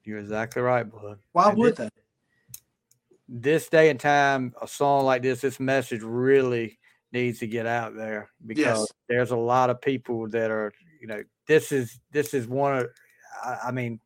you're 0.05 0.19
exactly 0.19 0.63
right, 0.63 0.85
bud. 0.91 1.19
Why 1.33 1.49
And 1.51 1.59
would 1.59 1.77
this, 1.77 1.79
they? 1.79 2.03
this 3.29 3.69
day 3.69 3.91
and 3.91 3.99
time, 3.99 4.55
a 4.61 4.69
song 4.69 5.05
like 5.05 5.23
this, 5.23 5.41
this 5.41 5.59
message 5.59 6.03
really 6.03 6.79
needs 7.13 7.39
to 7.41 7.47
get 7.47 7.67
out 7.67 7.95
there 7.97 8.31
because 8.47 8.81
Yes. 8.81 8.93
there's 9.09 9.31
a 9.31 9.37
lot 9.37 9.71
of 9.71 9.81
people 9.81 10.29
that 10.29 10.51
are, 10.51 10.73
you 11.01 11.07
know, 11.07 11.23
this 11.47 11.73
is 11.73 11.99
this 12.11 12.33
is 12.35 12.47
one 12.47 12.79
of, 12.79 12.87
I, 13.43 13.59
I 13.69 13.71
mean, 13.73 14.01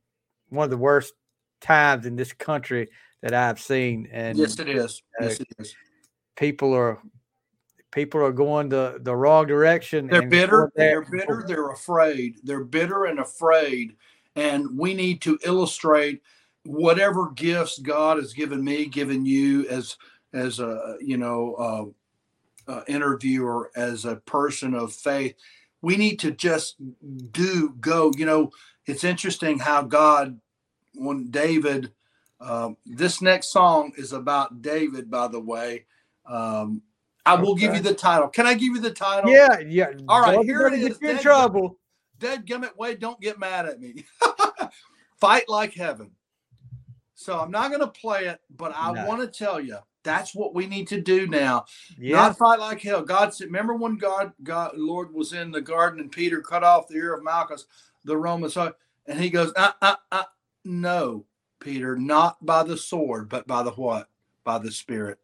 one 0.49 0.65
of 0.65 0.71
the 0.71 0.77
worst 0.77 1.13
times 1.61 2.07
in 2.07 2.17
this 2.17 2.33
country 2.33 2.89
that 3.23 3.35
I've 3.35 3.61
seen, 3.61 4.09
and 4.13 4.39
yes, 4.39 4.59
it 4.59 4.69
is. 4.69 5.03
Yes, 5.21 5.41
uh, 5.41 5.43
it 5.43 5.49
is. 5.59 5.75
people 6.37 6.73
are 6.75 7.01
people 7.97 8.23
are 8.23 8.31
going 8.31 8.69
the 8.69 9.01
the 9.01 9.17
wrong 9.17 9.47
direction. 9.47 10.07
They're 10.07 10.29
bitter. 10.29 10.71
They're 10.77 11.01
bitter. 11.01 11.45
They're 11.49 11.71
afraid. 11.71 12.37
They're 12.45 12.63
bitter 12.63 13.07
and 13.07 13.19
afraid. 13.19 13.97
And 14.37 14.79
we 14.79 14.93
need 14.93 15.23
to 15.23 15.39
illustrate 15.45 16.23
whatever 16.65 17.31
gifts 17.31 17.79
God 17.79 18.19
has 18.19 18.35
given 18.35 18.63
me, 18.63 18.85
given 18.85 19.25
you 19.25 19.67
as 19.69 19.97
as 20.35 20.61
a 20.61 20.99
you 21.01 21.17
know 21.17 21.95
uh, 22.69 22.71
uh, 22.73 22.83
interviewer, 22.87 23.73
as 23.75 24.05
a 24.05 24.17
person 24.17 24.75
of 24.75 24.93
faith. 24.93 25.35
We 25.81 25.97
need 25.97 26.19
to 26.21 26.33
just 26.33 26.77
do 27.31 27.75
go. 27.81 28.13
You 28.17 28.27
know, 28.27 28.51
it's 28.85 29.05
interesting 29.05 29.59
how 29.59 29.83
God, 29.83 30.39
when 30.95 31.31
David, 31.31 31.93
um, 32.43 32.77
this 32.85 33.23
next 33.23 33.53
song 33.53 33.93
is 33.97 34.13
about 34.13 34.61
David, 34.61 35.11
by 35.11 35.29
the 35.29 35.41
way. 35.41 35.87
Um, 36.27 36.83
I 37.27 37.35
will 37.35 37.55
give 37.55 37.75
you 37.75 37.81
the 37.81 37.95
title. 37.95 38.29
Can 38.29 38.47
I 38.47 38.55
give 38.55 38.75
you 38.75 38.81
the 38.81 38.91
title? 38.93 39.31
Yeah, 39.33 39.59
yeah. 39.67 39.91
All 40.09 40.21
right, 40.21 40.35
Don't 40.37 40.45
here 40.45 40.67
it 40.69 40.75
is. 40.75 40.99
get 40.99 41.11
in 41.11 41.17
Dead- 41.17 41.23
trouble. 41.23 41.79
Dead 42.19 42.47
gummit 42.47 42.77
Wade, 42.79 42.99
don't 42.99 43.21
get 43.21 43.39
mad 43.39 43.67
at 43.67 43.79
me. 43.79 44.05
Fight 45.21 45.49
like 45.49 45.75
heaven. 45.75 46.13
So 47.15 47.39
I'm 47.39 47.51
not 47.51 47.69
going 47.69 47.81
to 47.81 47.87
play 47.89 48.27
it, 48.27 48.41
but 48.57 48.73
I 48.75 48.93
No. 48.93 49.05
want 49.07 49.21
to 49.21 49.27
tell 49.27 49.61
you 49.61 49.79
that's 50.03 50.35
what 50.35 50.55
we 50.55 50.67
need 50.67 50.89
to 50.89 51.01
do 51.01 51.27
now. 51.27 51.65
Yeah, 51.99 52.17
Not 52.19 52.39
fight 52.39 52.61
like 52.61 52.81
hell. 52.81 53.03
God 53.03 53.35
said, 53.35 53.47
remember 53.47 53.75
when 53.75 53.97
God, 53.97 54.33
God, 54.43 54.73
Lord 54.77 55.13
was 55.13 55.33
in 55.33 55.51
the 55.51 55.61
garden 55.61 55.99
and 56.01 56.13
Peter 56.13 56.41
cut 56.41 56.63
off 56.63 56.89
the 56.89 56.95
ear 56.97 57.15
of 57.15 57.25
Malchus, 57.25 57.67
the 58.05 58.17
Roman 58.17 58.49
son, 58.49 58.73
and 59.07 59.19
he 59.21 59.29
goes, 59.31 59.53
uh, 59.57 59.73
uh, 59.83 59.97
uh, 60.13 60.25
no, 60.65 61.25
Peter, 61.59 61.97
not 61.97 62.45
by 62.45 62.63
the 62.63 62.77
sword, 62.77 63.29
but 63.29 63.47
by 63.47 63.63
the 63.63 63.73
what? 63.73 64.09
By 64.45 64.59
the 64.59 64.71
Spirit. 64.71 65.19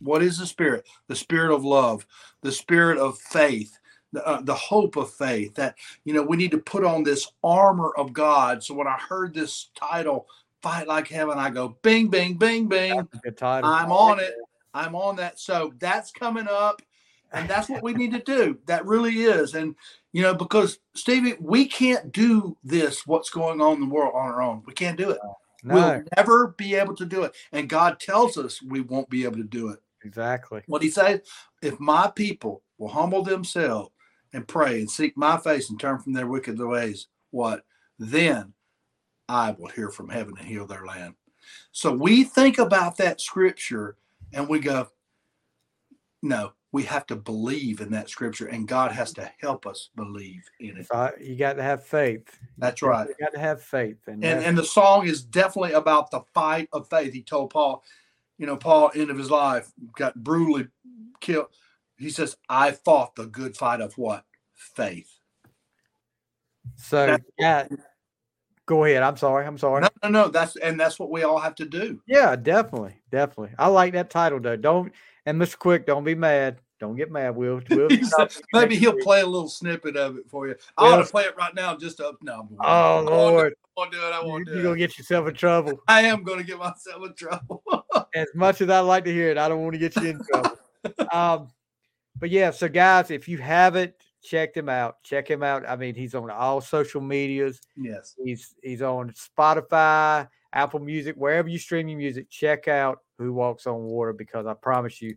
What 0.00 0.22
is 0.22 0.38
the 0.38 0.46
Spirit? 0.46 0.86
The 1.08 1.16
Spirit 1.16 1.54
of 1.54 1.64
love, 1.64 2.06
the 2.42 2.52
Spirit 2.52 2.98
of 2.98 3.18
faith, 3.18 3.78
the, 4.12 4.26
uh, 4.26 4.40
the 4.42 4.54
hope 4.54 4.96
of 4.96 5.12
faith. 5.12 5.54
That 5.54 5.76
you 6.04 6.14
know 6.14 6.22
we 6.22 6.36
need 6.36 6.52
to 6.52 6.58
put 6.58 6.84
on 6.84 7.02
this 7.02 7.30
armor 7.42 7.92
of 7.96 8.12
God. 8.12 8.62
So 8.62 8.74
when 8.74 8.86
I 8.86 8.96
heard 8.96 9.34
this 9.34 9.70
title, 9.74 10.26
"Fight 10.62 10.86
Like 10.86 11.08
Heaven," 11.08 11.38
I 11.38 11.50
go, 11.50 11.76
"Bing, 11.82 12.08
bing, 12.08 12.34
bing, 12.34 12.68
bing." 12.68 13.08
good 13.22 13.36
title. 13.36 13.70
I'm 13.70 13.90
on 13.90 14.20
it. 14.20 14.34
I'm 14.74 14.94
on 14.94 15.16
that. 15.16 15.38
So 15.38 15.72
that's 15.78 16.10
coming 16.12 16.46
up. 16.48 16.82
And 17.32 17.48
that's 17.48 17.68
what 17.68 17.82
we 17.82 17.92
need 17.92 18.12
to 18.12 18.20
do. 18.20 18.58
That 18.66 18.86
really 18.86 19.24
is. 19.24 19.54
And, 19.54 19.74
you 20.12 20.22
know, 20.22 20.34
because 20.34 20.78
Stevie, 20.94 21.36
we 21.40 21.66
can't 21.66 22.10
do 22.10 22.56
this, 22.64 23.06
what's 23.06 23.30
going 23.30 23.60
on 23.60 23.74
in 23.74 23.80
the 23.80 23.94
world 23.94 24.14
on 24.14 24.26
our 24.26 24.40
own. 24.40 24.62
We 24.66 24.72
can't 24.72 24.96
do 24.96 25.10
it. 25.10 25.18
No, 25.62 25.74
We'll 25.74 26.02
never 26.16 26.48
be 26.56 26.74
able 26.74 26.96
to 26.96 27.04
do 27.04 27.24
it. 27.24 27.34
And 27.52 27.68
God 27.68 28.00
tells 28.00 28.38
us 28.38 28.62
we 28.62 28.80
won't 28.80 29.10
be 29.10 29.24
able 29.24 29.36
to 29.36 29.44
do 29.44 29.68
it. 29.70 29.80
Exactly. 30.04 30.62
What 30.66 30.82
he 30.82 30.90
says, 30.90 31.20
if 31.62 31.78
my 31.80 32.10
people 32.14 32.62
will 32.78 32.88
humble 32.88 33.22
themselves 33.22 33.90
and 34.32 34.46
pray 34.46 34.80
and 34.80 34.90
seek 34.90 35.16
my 35.16 35.38
face 35.38 35.70
and 35.70 35.80
turn 35.80 35.98
from 35.98 36.12
their 36.12 36.26
wicked 36.26 36.58
ways, 36.58 37.08
what? 37.30 37.64
Then 37.98 38.52
I 39.28 39.52
will 39.52 39.68
hear 39.68 39.90
from 39.90 40.08
heaven 40.08 40.34
and 40.38 40.46
heal 40.46 40.66
their 40.66 40.86
land. 40.86 41.14
So 41.72 41.92
we 41.92 42.24
think 42.24 42.58
about 42.58 42.96
that 42.98 43.20
scripture 43.20 43.96
and 44.32 44.48
we 44.48 44.58
go, 44.58 44.88
no, 46.22 46.52
we 46.72 46.82
have 46.82 47.06
to 47.06 47.16
believe 47.16 47.80
in 47.80 47.90
that 47.92 48.10
scripture 48.10 48.46
and 48.46 48.68
God 48.68 48.92
has 48.92 49.12
to 49.14 49.30
help 49.40 49.66
us 49.66 49.90
believe 49.96 50.44
in 50.60 50.76
it. 50.76 50.86
So 50.86 51.12
you 51.20 51.36
got 51.36 51.54
to 51.54 51.62
have 51.62 51.84
faith. 51.84 52.38
That's 52.58 52.82
right. 52.82 53.08
You 53.08 53.14
got 53.24 53.32
to 53.32 53.38
have 53.38 53.62
faith, 53.62 53.98
and, 54.06 54.22
And 54.24 54.44
and 54.44 54.58
the 54.58 54.64
song 54.64 55.06
is 55.06 55.22
definitely 55.22 55.72
about 55.72 56.10
the 56.10 56.20
fight 56.34 56.68
of 56.72 56.88
faith. 56.88 57.12
He 57.12 57.22
told 57.22 57.50
Paul, 57.50 57.82
you 58.38 58.46
know, 58.46 58.56
Paul, 58.56 58.90
end 58.94 59.10
of 59.10 59.18
his 59.18 59.30
life, 59.30 59.70
got 59.96 60.14
brutally 60.22 60.68
killed. 61.20 61.48
He 61.98 62.10
says, 62.10 62.36
I 62.48 62.70
fought 62.72 63.16
the 63.16 63.26
good 63.26 63.56
fight 63.56 63.80
of 63.80 63.98
what? 63.98 64.24
Faith. 64.54 65.10
so 66.76 67.06
that- 67.06 67.22
yeah. 67.38 67.66
Go 68.66 68.84
ahead. 68.84 69.02
I'm 69.02 69.16
sorry. 69.16 69.46
I'm 69.46 69.56
sorry. 69.56 69.80
No, 69.80 69.88
no, 70.04 70.08
no. 70.10 70.28
That's 70.28 70.54
and 70.56 70.78
that's 70.78 70.98
what 70.98 71.10
we 71.10 71.22
all 71.22 71.38
have 71.38 71.54
to 71.54 71.64
do. 71.64 72.02
Yeah, 72.06 72.36
definitely, 72.36 73.00
definitely. 73.10 73.54
I 73.58 73.68
like 73.68 73.94
that 73.94 74.10
title 74.10 74.40
though. 74.40 74.56
Don't 74.56 74.92
and 75.24 75.40
Mr. 75.40 75.58
Quick, 75.58 75.86
don't 75.86 76.04
be 76.04 76.14
mad. 76.14 76.58
Don't 76.80 76.96
get 76.96 77.10
mad. 77.10 77.34
We'll, 77.34 77.60
we'll 77.70 77.88
He 77.88 78.04
said, 78.04 78.34
Maybe 78.52 78.76
he'll 78.76 78.94
week. 78.94 79.02
play 79.04 79.20
a 79.20 79.26
little 79.26 79.48
snippet 79.48 79.96
of 79.96 80.16
it 80.16 80.28
for 80.28 80.46
you. 80.48 80.54
I 80.76 80.82
Well- 80.84 80.92
want 80.96 81.06
to 81.06 81.10
play 81.10 81.24
it 81.24 81.36
right 81.36 81.54
now. 81.54 81.76
Just 81.76 82.00
up. 82.00 82.16
No, 82.22 82.34
I'm- 82.34 82.56
Oh 82.60 82.64
I 82.66 82.94
won't 82.94 83.06
do 83.06 83.12
Lord, 83.12 83.52
it, 83.52 83.58
I 83.64 83.80
won't 83.80 83.92
do 83.92 83.98
it. 83.98 84.12
I 84.12 84.20
you, 84.22 84.28
won't 84.28 84.46
do 84.46 84.54
you're 84.54 84.62
gonna 84.62 84.76
get 84.76 84.96
yourself 84.98 85.28
in 85.28 85.34
trouble. 85.34 85.80
I 85.88 86.02
am 86.02 86.22
going 86.22 86.38
to 86.38 86.44
get 86.44 86.58
myself 86.58 87.04
in 87.04 87.14
trouble. 87.14 87.62
As 88.14 88.28
much 88.34 88.60
as 88.60 88.70
I 88.70 88.80
like 88.80 89.04
to 89.04 89.12
hear 89.12 89.30
it, 89.30 89.38
I 89.38 89.48
don't 89.48 89.60
want 89.62 89.72
to 89.74 89.78
get 89.78 89.94
you 89.96 90.08
in 90.10 90.20
trouble. 90.30 90.58
um, 91.12 91.48
but 92.18 92.30
yeah, 92.30 92.50
so 92.50 92.68
guys, 92.68 93.10
if 93.10 93.28
you 93.28 93.38
haven't 93.38 93.92
checked 94.22 94.56
him 94.56 94.68
out, 94.68 95.02
check 95.04 95.28
him 95.30 95.42
out. 95.42 95.68
I 95.68 95.76
mean, 95.76 95.94
he's 95.94 96.14
on 96.14 96.30
all 96.30 96.60
social 96.60 97.00
medias. 97.00 97.60
yes. 97.76 98.14
He's 98.22 98.54
he's 98.62 98.82
on 98.82 99.12
Spotify, 99.12 100.28
Apple 100.52 100.80
Music, 100.80 101.14
wherever 101.16 101.48
you 101.48 101.58
stream 101.58 101.88
your 101.88 101.98
music. 101.98 102.28
Check 102.30 102.66
out 102.68 102.98
Who 103.18 103.32
Walks 103.32 103.66
on 103.66 103.82
Water 103.84 104.12
because 104.12 104.46
I 104.46 104.54
promise 104.54 105.00
you, 105.02 105.14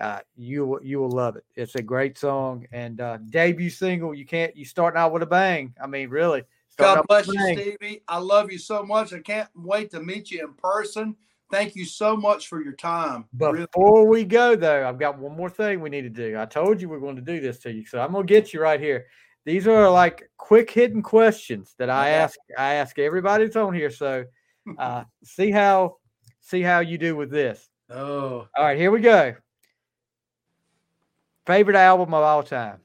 uh, 0.00 0.20
you 0.36 0.66
will 0.66 0.80
you 0.82 0.98
will 0.98 1.10
love 1.10 1.36
it. 1.36 1.44
It's 1.54 1.74
a 1.76 1.82
great 1.82 2.18
song 2.18 2.66
and 2.72 3.00
uh, 3.00 3.18
debut 3.30 3.70
single. 3.70 4.14
You 4.14 4.26
can't 4.26 4.56
you 4.56 4.64
starting 4.64 4.98
out 4.98 5.12
with 5.12 5.22
a 5.22 5.26
bang. 5.26 5.74
I 5.82 5.86
mean, 5.86 6.08
really. 6.08 6.42
God 6.76 7.04
bless 7.06 7.28
you. 7.28 7.40
Stevie. 7.52 8.02
I 8.08 8.18
love 8.18 8.50
you 8.50 8.58
so 8.58 8.82
much. 8.82 9.12
I 9.12 9.20
can't 9.20 9.48
wait 9.54 9.92
to 9.92 10.00
meet 10.00 10.32
you 10.32 10.44
in 10.44 10.54
person. 10.54 11.14
Thank 11.50 11.76
you 11.76 11.84
so 11.84 12.16
much 12.16 12.48
for 12.48 12.60
your 12.62 12.72
time. 12.72 13.26
Really- 13.38 13.66
Before 13.72 14.08
we 14.08 14.24
go 14.24 14.56
though, 14.56 14.88
I've 14.88 14.98
got 14.98 15.18
one 15.18 15.36
more 15.36 15.50
thing 15.50 15.80
we 15.80 15.90
need 15.90 16.02
to 16.02 16.08
do. 16.08 16.36
I 16.38 16.46
told 16.46 16.80
you 16.80 16.88
we're 16.88 16.98
going 16.98 17.16
to 17.16 17.22
do 17.22 17.40
this 17.40 17.58
to 17.60 17.72
you, 17.72 17.86
so 17.86 18.00
I'm 18.00 18.12
going 18.12 18.26
to 18.26 18.32
get 18.32 18.52
you 18.52 18.60
right 18.60 18.80
here. 18.80 19.06
These 19.44 19.68
are 19.68 19.88
like 19.88 20.28
quick 20.36 20.70
hidden 20.70 21.02
questions 21.02 21.74
that 21.78 21.90
I 21.90 22.08
Okay. 22.10 22.16
ask. 22.16 22.38
I 22.58 22.74
ask 22.74 22.98
everybody 22.98 23.44
that's 23.44 23.56
on 23.56 23.72
here. 23.74 23.90
So 23.90 24.24
uh, 24.78 25.04
see 25.22 25.52
how 25.52 25.98
see 26.40 26.62
how 26.62 26.80
you 26.80 26.98
do 26.98 27.14
with 27.14 27.30
this. 27.30 27.68
Oh, 27.90 28.48
All 28.56 28.64
right, 28.64 28.78
here 28.78 28.90
we 28.90 29.00
go. 29.00 29.34
Favorite 31.46 31.76
album 31.76 32.14
of 32.14 32.22
all 32.22 32.42
time? 32.42 32.80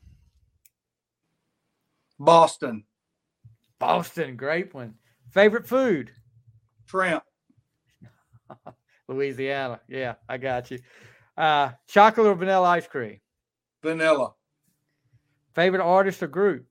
Boston, 2.20 2.84
Boston, 3.80 4.36
great 4.36 4.74
one. 4.74 4.96
Favorite 5.32 5.66
food? 5.68 6.12
shrimp, 6.86 7.24
Louisiana. 9.08 9.80
Yeah, 9.88 10.16
I 10.28 10.38
got 10.38 10.70
you. 10.72 10.80
Uh, 11.38 11.72
chocolate 11.88 12.28
or 12.28 12.36
vanilla 12.36 12.68
ice 12.68 12.88
cream? 12.88 13.20
vanilla, 13.82 14.34
Favorite 15.56 15.82
artist 15.84 16.22
or 16.22 16.28
group? 16.28 16.66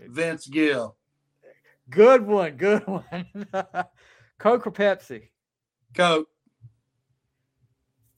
Vince 0.00 0.46
Gill, 0.48 0.96
Good 1.88 2.26
one, 2.26 2.56
good 2.56 2.84
one. 2.86 3.26
Coke 4.40 4.66
or 4.66 4.72
Pepsi? 4.72 5.28
Coke, 5.94 6.26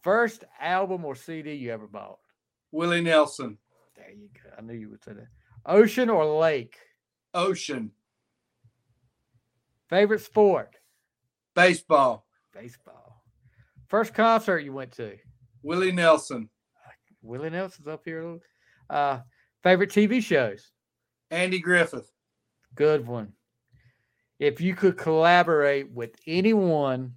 First 0.02 0.44
album 0.60 1.04
or 1.04 1.14
CD 1.14 1.52
you 1.54 1.70
ever 1.70 1.86
bought? 1.86 2.18
Willie 2.72 3.02
Nelson, 3.02 3.58
There 3.96 4.10
you 4.10 4.28
go. 4.34 4.50
I 4.58 4.62
knew 4.62 4.74
you 4.74 4.88
would 4.90 5.04
say 5.04 5.12
that. 5.12 5.28
Ocean 5.66 6.10
or 6.10 6.24
lake? 6.40 6.76
Ocean, 7.34 7.92
Favorite 9.88 10.20
sport? 10.22 10.74
baseball, 11.54 12.26
Baseball. 12.54 13.22
First 13.88 14.14
concert 14.14 14.60
you 14.60 14.72
went 14.72 14.92
to? 14.92 15.16
Willie 15.62 15.92
Nelson, 15.92 16.48
Willie 17.22 17.50
Nelson's 17.50 17.86
up 17.88 18.02
here. 18.04 18.20
a 18.20 18.24
little. 18.24 18.40
Uh, 18.90 19.20
favorite 19.62 19.90
TV 19.90 20.22
shows? 20.22 20.70
Andy 21.30 21.58
Griffith, 21.60 22.10
Good 22.74 23.06
one. 23.06 23.34
If 24.38 24.60
you 24.60 24.74
could 24.74 24.96
collaborate 24.98 25.90
with 25.90 26.16
anyone 26.26 27.14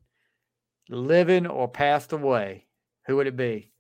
living 0.89 1.47
or 1.47 1.67
passed 1.67 2.11
away, 2.13 2.67
who 3.07 3.15
would 3.15 3.27
it 3.27 3.35
be? 3.37 3.71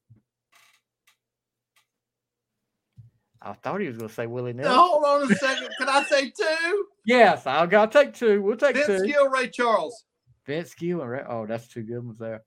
I 3.45 3.53
thought 3.53 3.79
he 3.79 3.87
was 3.87 3.97
going 3.97 4.09
to 4.09 4.13
say 4.13 4.25
Willie 4.25 4.53
Nelson. 4.53 4.73
Now, 4.73 4.87
hold 4.87 5.05
on 5.05 5.31
a 5.31 5.35
second. 5.35 5.69
Can 5.77 5.87
I 5.87 6.03
say 6.03 6.31
two? 6.31 6.85
Yes, 7.05 7.45
I'll, 7.45 7.73
I'll 7.75 7.87
take 7.87 8.15
two. 8.15 8.41
We'll 8.41 8.57
take 8.57 8.75
Vince 8.75 8.87
two. 8.87 9.05
Gill, 9.05 9.29
Ray 9.29 9.49
Charles. 9.49 10.05
Vince 10.47 10.73
Gill 10.73 11.01
and 11.01 11.09
Ray. 11.11 11.23
Oh, 11.27 11.45
that's 11.45 11.67
two 11.67 11.83
good 11.83 12.03
ones 12.03 12.17
there. 12.17 12.41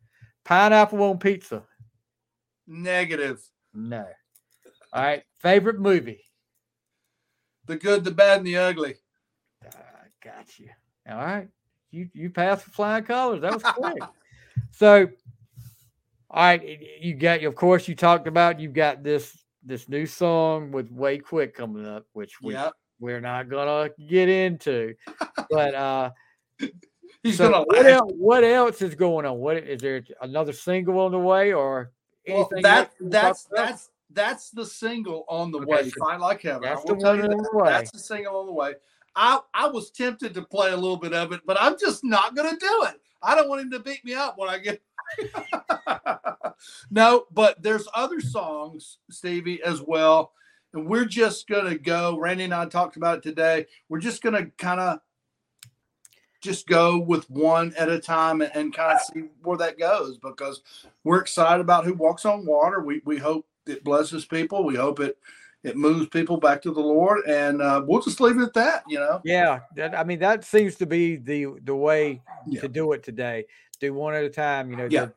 Pineapple 0.45 1.01
on 1.05 1.19
pizza. 1.19 1.63
Negative. 2.67 3.41
No. 3.73 4.07
All 4.93 5.03
right. 5.03 5.23
Favorite 5.39 5.79
movie. 5.79 6.25
The 7.67 7.77
good, 7.77 8.03
the 8.03 8.11
bad, 8.11 8.39
and 8.39 8.47
the 8.47 8.57
ugly. 8.57 8.97
I 9.65 10.09
got 10.25 10.59
you. 10.59 10.69
All 11.09 11.17
right. 11.17 11.49
You 11.93 12.09
you 12.13 12.31
passed 12.31 12.67
with 12.67 12.75
flying 12.75 13.05
colors. 13.05 13.43
That 13.43 13.55
was 13.55 13.63
quick. 13.63 14.03
so, 14.73 15.09
all 16.29 16.43
right. 16.43 16.81
You 17.01 17.15
got, 17.15 17.45
of 17.45 17.55
course, 17.55 17.87
you 17.87 17.95
talked 17.95 18.27
about 18.27 18.59
you've 18.59 18.73
got 18.73 19.05
this 19.05 19.37
this 19.69 19.89
new 19.89 20.07
song 20.07 20.73
with 20.73 20.91
Wade 20.91 21.25
Quick 21.25 21.55
coming 21.55 21.87
up, 21.87 22.07
which 22.15 22.41
we 22.43 22.55
Yep. 22.55 22.73
we're 22.99 23.21
not 23.21 23.49
gonna 23.49 23.91
get 24.09 24.29
into. 24.29 24.95
But 25.51 25.75
uh, 25.75 26.11
He's 27.23 27.37
so 27.39 27.51
gonna 27.51 27.65
what 27.65 27.87
else? 27.87 28.13
What 28.17 28.45
else 28.45 28.83
is 28.83 28.95
going 28.95 29.25
on? 29.25 29.39
What 29.39 29.57
is 29.57 29.81
there 29.81 30.03
another 30.21 30.53
single 30.53 30.99
on 31.01 31.13
the 31.13 31.19
way 31.19 31.53
or 31.53 31.93
Well, 32.29 32.49
anything? 32.51 32.63
that 32.63 32.91
you 32.99 33.07
wanna 33.07 33.11
that's 33.11 33.45
that's 33.45 33.91
that's 34.11 34.51
the 34.51 34.67
single 34.67 35.25
on 35.29 35.51
the 35.51 35.59
Okay, 35.59 35.71
way. 35.71 35.91
so 35.91 36.05
like 36.19 36.43
heaven. 36.43 36.65
I 36.65 36.69
that's 36.75 36.85
will 36.85 36.97
the 36.97 37.03
tell 37.03 37.11
one 37.13 37.19
you 37.19 37.23
on 37.25 37.31
that. 37.31 37.49
the 37.51 37.59
way. 37.59 37.69
That's 37.71 37.91
the 37.93 37.99
single 37.99 38.37
on 38.41 38.47
the 38.47 38.53
way. 38.53 38.75
I 39.17 39.41
I 39.55 39.69
was 39.69 39.91
tempted 39.91 40.35
to 40.35 40.43
play 40.43 40.71
a 40.73 40.77
little 40.77 40.97
bit 40.97 41.13
of 41.15 41.33
it, 41.33 41.41
but 41.47 41.57
I'm 41.61 41.77
just 41.79 42.05
not 42.05 42.35
going 42.37 42.51
to 42.51 42.57
do 42.59 42.85
it. 42.89 43.01
I 43.23 43.35
don't 43.35 43.49
want 43.49 43.63
him 43.63 43.71
to 43.73 43.81
beat 43.81 44.05
me 44.05 44.15
up 44.15 44.39
when 44.39 44.49
I 44.49 44.59
get. 44.59 44.81
no, 46.91 47.27
but 47.31 47.63
there's 47.63 47.89
other 47.95 48.21
songs, 48.21 48.99
Stevie, 49.11 49.63
as 49.63 49.83
well, 49.83 50.33
and 50.73 50.87
we're 50.87 51.05
just 51.05 51.49
going 51.49 51.71
to 51.71 51.79
go. 51.79 52.19
Randy 52.19 52.45
and 52.45 52.55
I 52.55 52.67
talked 52.67 52.97
about 52.97 53.19
it 53.19 53.23
today. 53.23 53.67
We're 53.89 54.01
just 54.01 54.23
going 54.23 54.35
to 54.35 54.51
kind 54.59 54.81
of 54.81 55.01
just 56.41 56.67
go 56.67 56.99
with 56.99 57.29
one 57.31 57.75
at 57.77 57.89
a 57.89 57.99
time 57.99 58.43
and, 58.43 58.55
and 58.55 58.75
kind 58.75 58.93
of 58.93 59.01
see 59.01 59.25
where 59.43 59.59
that 59.59 59.79
goes 59.79 60.19
because 60.19 60.63
we're 61.05 61.21
excited 61.21 61.61
about 61.61 61.85
who 61.85 61.95
walks 61.95 62.25
on 62.25 62.47
water. 62.47 62.81
We 62.81 63.03
we 63.05 63.19
hope 63.19 63.47
it 63.67 63.85
blesses 63.85 64.25
people. 64.25 64.65
We 64.65 64.77
hope 64.77 65.01
it 65.01 65.19
it 65.65 65.77
moves 65.77 66.09
people 66.09 66.37
back 66.37 66.63
to 66.63 66.73
the 66.73 66.81
Lord, 66.81 67.25
and 67.27 67.61
uh, 67.61 67.83
we'll 67.85 68.01
just 68.01 68.21
leave 68.21 68.39
it 68.39 68.43
at 68.43 68.55
that. 68.55 68.85
You 68.89 69.01
know. 69.01 69.21
Yeah, 69.25 69.61
that, 69.77 69.99
I 69.99 70.05
mean 70.05 70.21
that 70.21 70.45
seems 70.45 70.77
to 70.77 70.87
be 70.87 71.17
the 71.17 71.47
the 71.65 71.75
way 71.75 72.23
yeah. 72.47 72.61
to 72.61 72.69
do 72.69 72.93
it 72.93 73.03
today. 73.03 73.47
Do 73.81 73.95
one 73.95 74.15
at 74.15 74.25
a 74.25 74.31
time. 74.31 74.71
You 74.71 74.77
know. 74.77 74.89
Yeah. 74.91 75.07
The, 75.07 75.13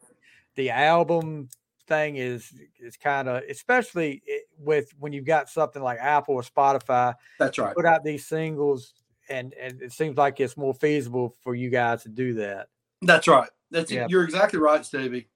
the 0.55 0.69
album 0.71 1.49
thing 1.87 2.15
is 2.17 2.53
is 2.79 2.97
kind 2.97 3.27
of 3.27 3.43
especially 3.49 4.23
with 4.57 4.91
when 4.99 5.13
you've 5.13 5.25
got 5.25 5.49
something 5.49 5.81
like 5.81 5.99
Apple 5.99 6.35
or 6.35 6.41
Spotify. 6.41 7.13
That's 7.39 7.57
right. 7.57 7.75
Put 7.75 7.85
out 7.85 8.03
these 8.03 8.25
singles, 8.25 8.93
and 9.29 9.53
and 9.53 9.81
it 9.81 9.91
seems 9.91 10.17
like 10.17 10.39
it's 10.39 10.57
more 10.57 10.73
feasible 10.73 11.35
for 11.41 11.55
you 11.55 11.69
guys 11.69 12.03
to 12.03 12.09
do 12.09 12.33
that. 12.35 12.67
That's 13.01 13.27
right. 13.27 13.49
That's 13.71 13.91
yeah. 13.91 14.07
you're 14.09 14.23
exactly 14.23 14.59
right, 14.59 14.85
Stevie. 14.85 15.29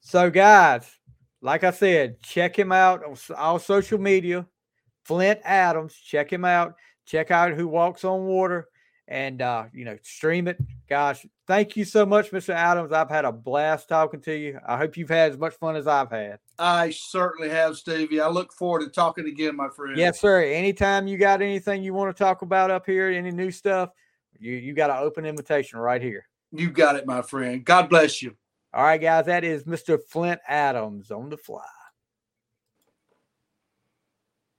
So, 0.00 0.30
guys, 0.30 0.97
like 1.40 1.64
I 1.64 1.70
said, 1.70 2.20
check 2.22 2.58
him 2.58 2.72
out 2.72 3.04
on 3.04 3.16
all 3.36 3.58
social 3.58 3.98
media. 3.98 4.46
Flynt 5.04 5.40
Adams, 5.44 5.94
check 5.94 6.32
him 6.32 6.44
out. 6.44 6.74
Check 7.06 7.30
out 7.30 7.54
Who 7.54 7.68
Walks 7.68 8.04
on 8.04 8.26
Water, 8.26 8.68
and 9.06 9.40
uh, 9.40 9.64
you 9.72 9.86
know, 9.86 9.96
stream 10.02 10.46
it. 10.46 10.58
Gosh, 10.88 11.24
thank 11.46 11.74
you 11.74 11.86
so 11.86 12.04
much, 12.04 12.30
Mr. 12.32 12.50
Adams. 12.50 12.92
I've 12.92 13.08
had 13.08 13.24
a 13.24 13.32
blast 13.32 13.88
talking 13.88 14.20
to 14.22 14.36
you. 14.36 14.60
I 14.66 14.76
hope 14.76 14.98
you've 14.98 15.08
had 15.08 15.32
as 15.32 15.38
much 15.38 15.54
fun 15.54 15.76
as 15.76 15.86
I've 15.86 16.10
had. 16.10 16.38
I 16.58 16.90
certainly 16.90 17.48
have, 17.48 17.76
Stevie. 17.76 18.20
I 18.20 18.28
look 18.28 18.52
forward 18.52 18.80
to 18.80 18.90
talking 18.90 19.26
again, 19.26 19.56
my 19.56 19.70
friend. 19.70 19.96
Yes, 19.96 20.20
sir. 20.20 20.42
Anytime 20.42 21.06
you 21.06 21.16
got 21.16 21.40
anything 21.40 21.82
you 21.82 21.94
want 21.94 22.14
to 22.14 22.22
talk 22.22 22.42
about 22.42 22.70
up 22.70 22.84
here, 22.84 23.08
any 23.08 23.30
new 23.30 23.50
stuff, 23.50 23.88
you 24.38 24.52
you 24.52 24.74
got 24.74 24.90
an 24.90 24.98
open 24.98 25.24
invitation 25.24 25.78
right 25.78 26.02
here. 26.02 26.26
You 26.52 26.70
got 26.70 26.96
it, 26.96 27.06
my 27.06 27.22
friend. 27.22 27.64
God 27.64 27.88
bless 27.88 28.22
you. 28.22 28.36
All 28.72 28.82
right, 28.84 29.00
guys. 29.00 29.26
That 29.26 29.44
is 29.44 29.64
Mr. 29.64 29.98
Flynt 29.98 30.40
Adams 30.46 31.10
on 31.10 31.30
the 31.30 31.36
fly. 31.36 31.62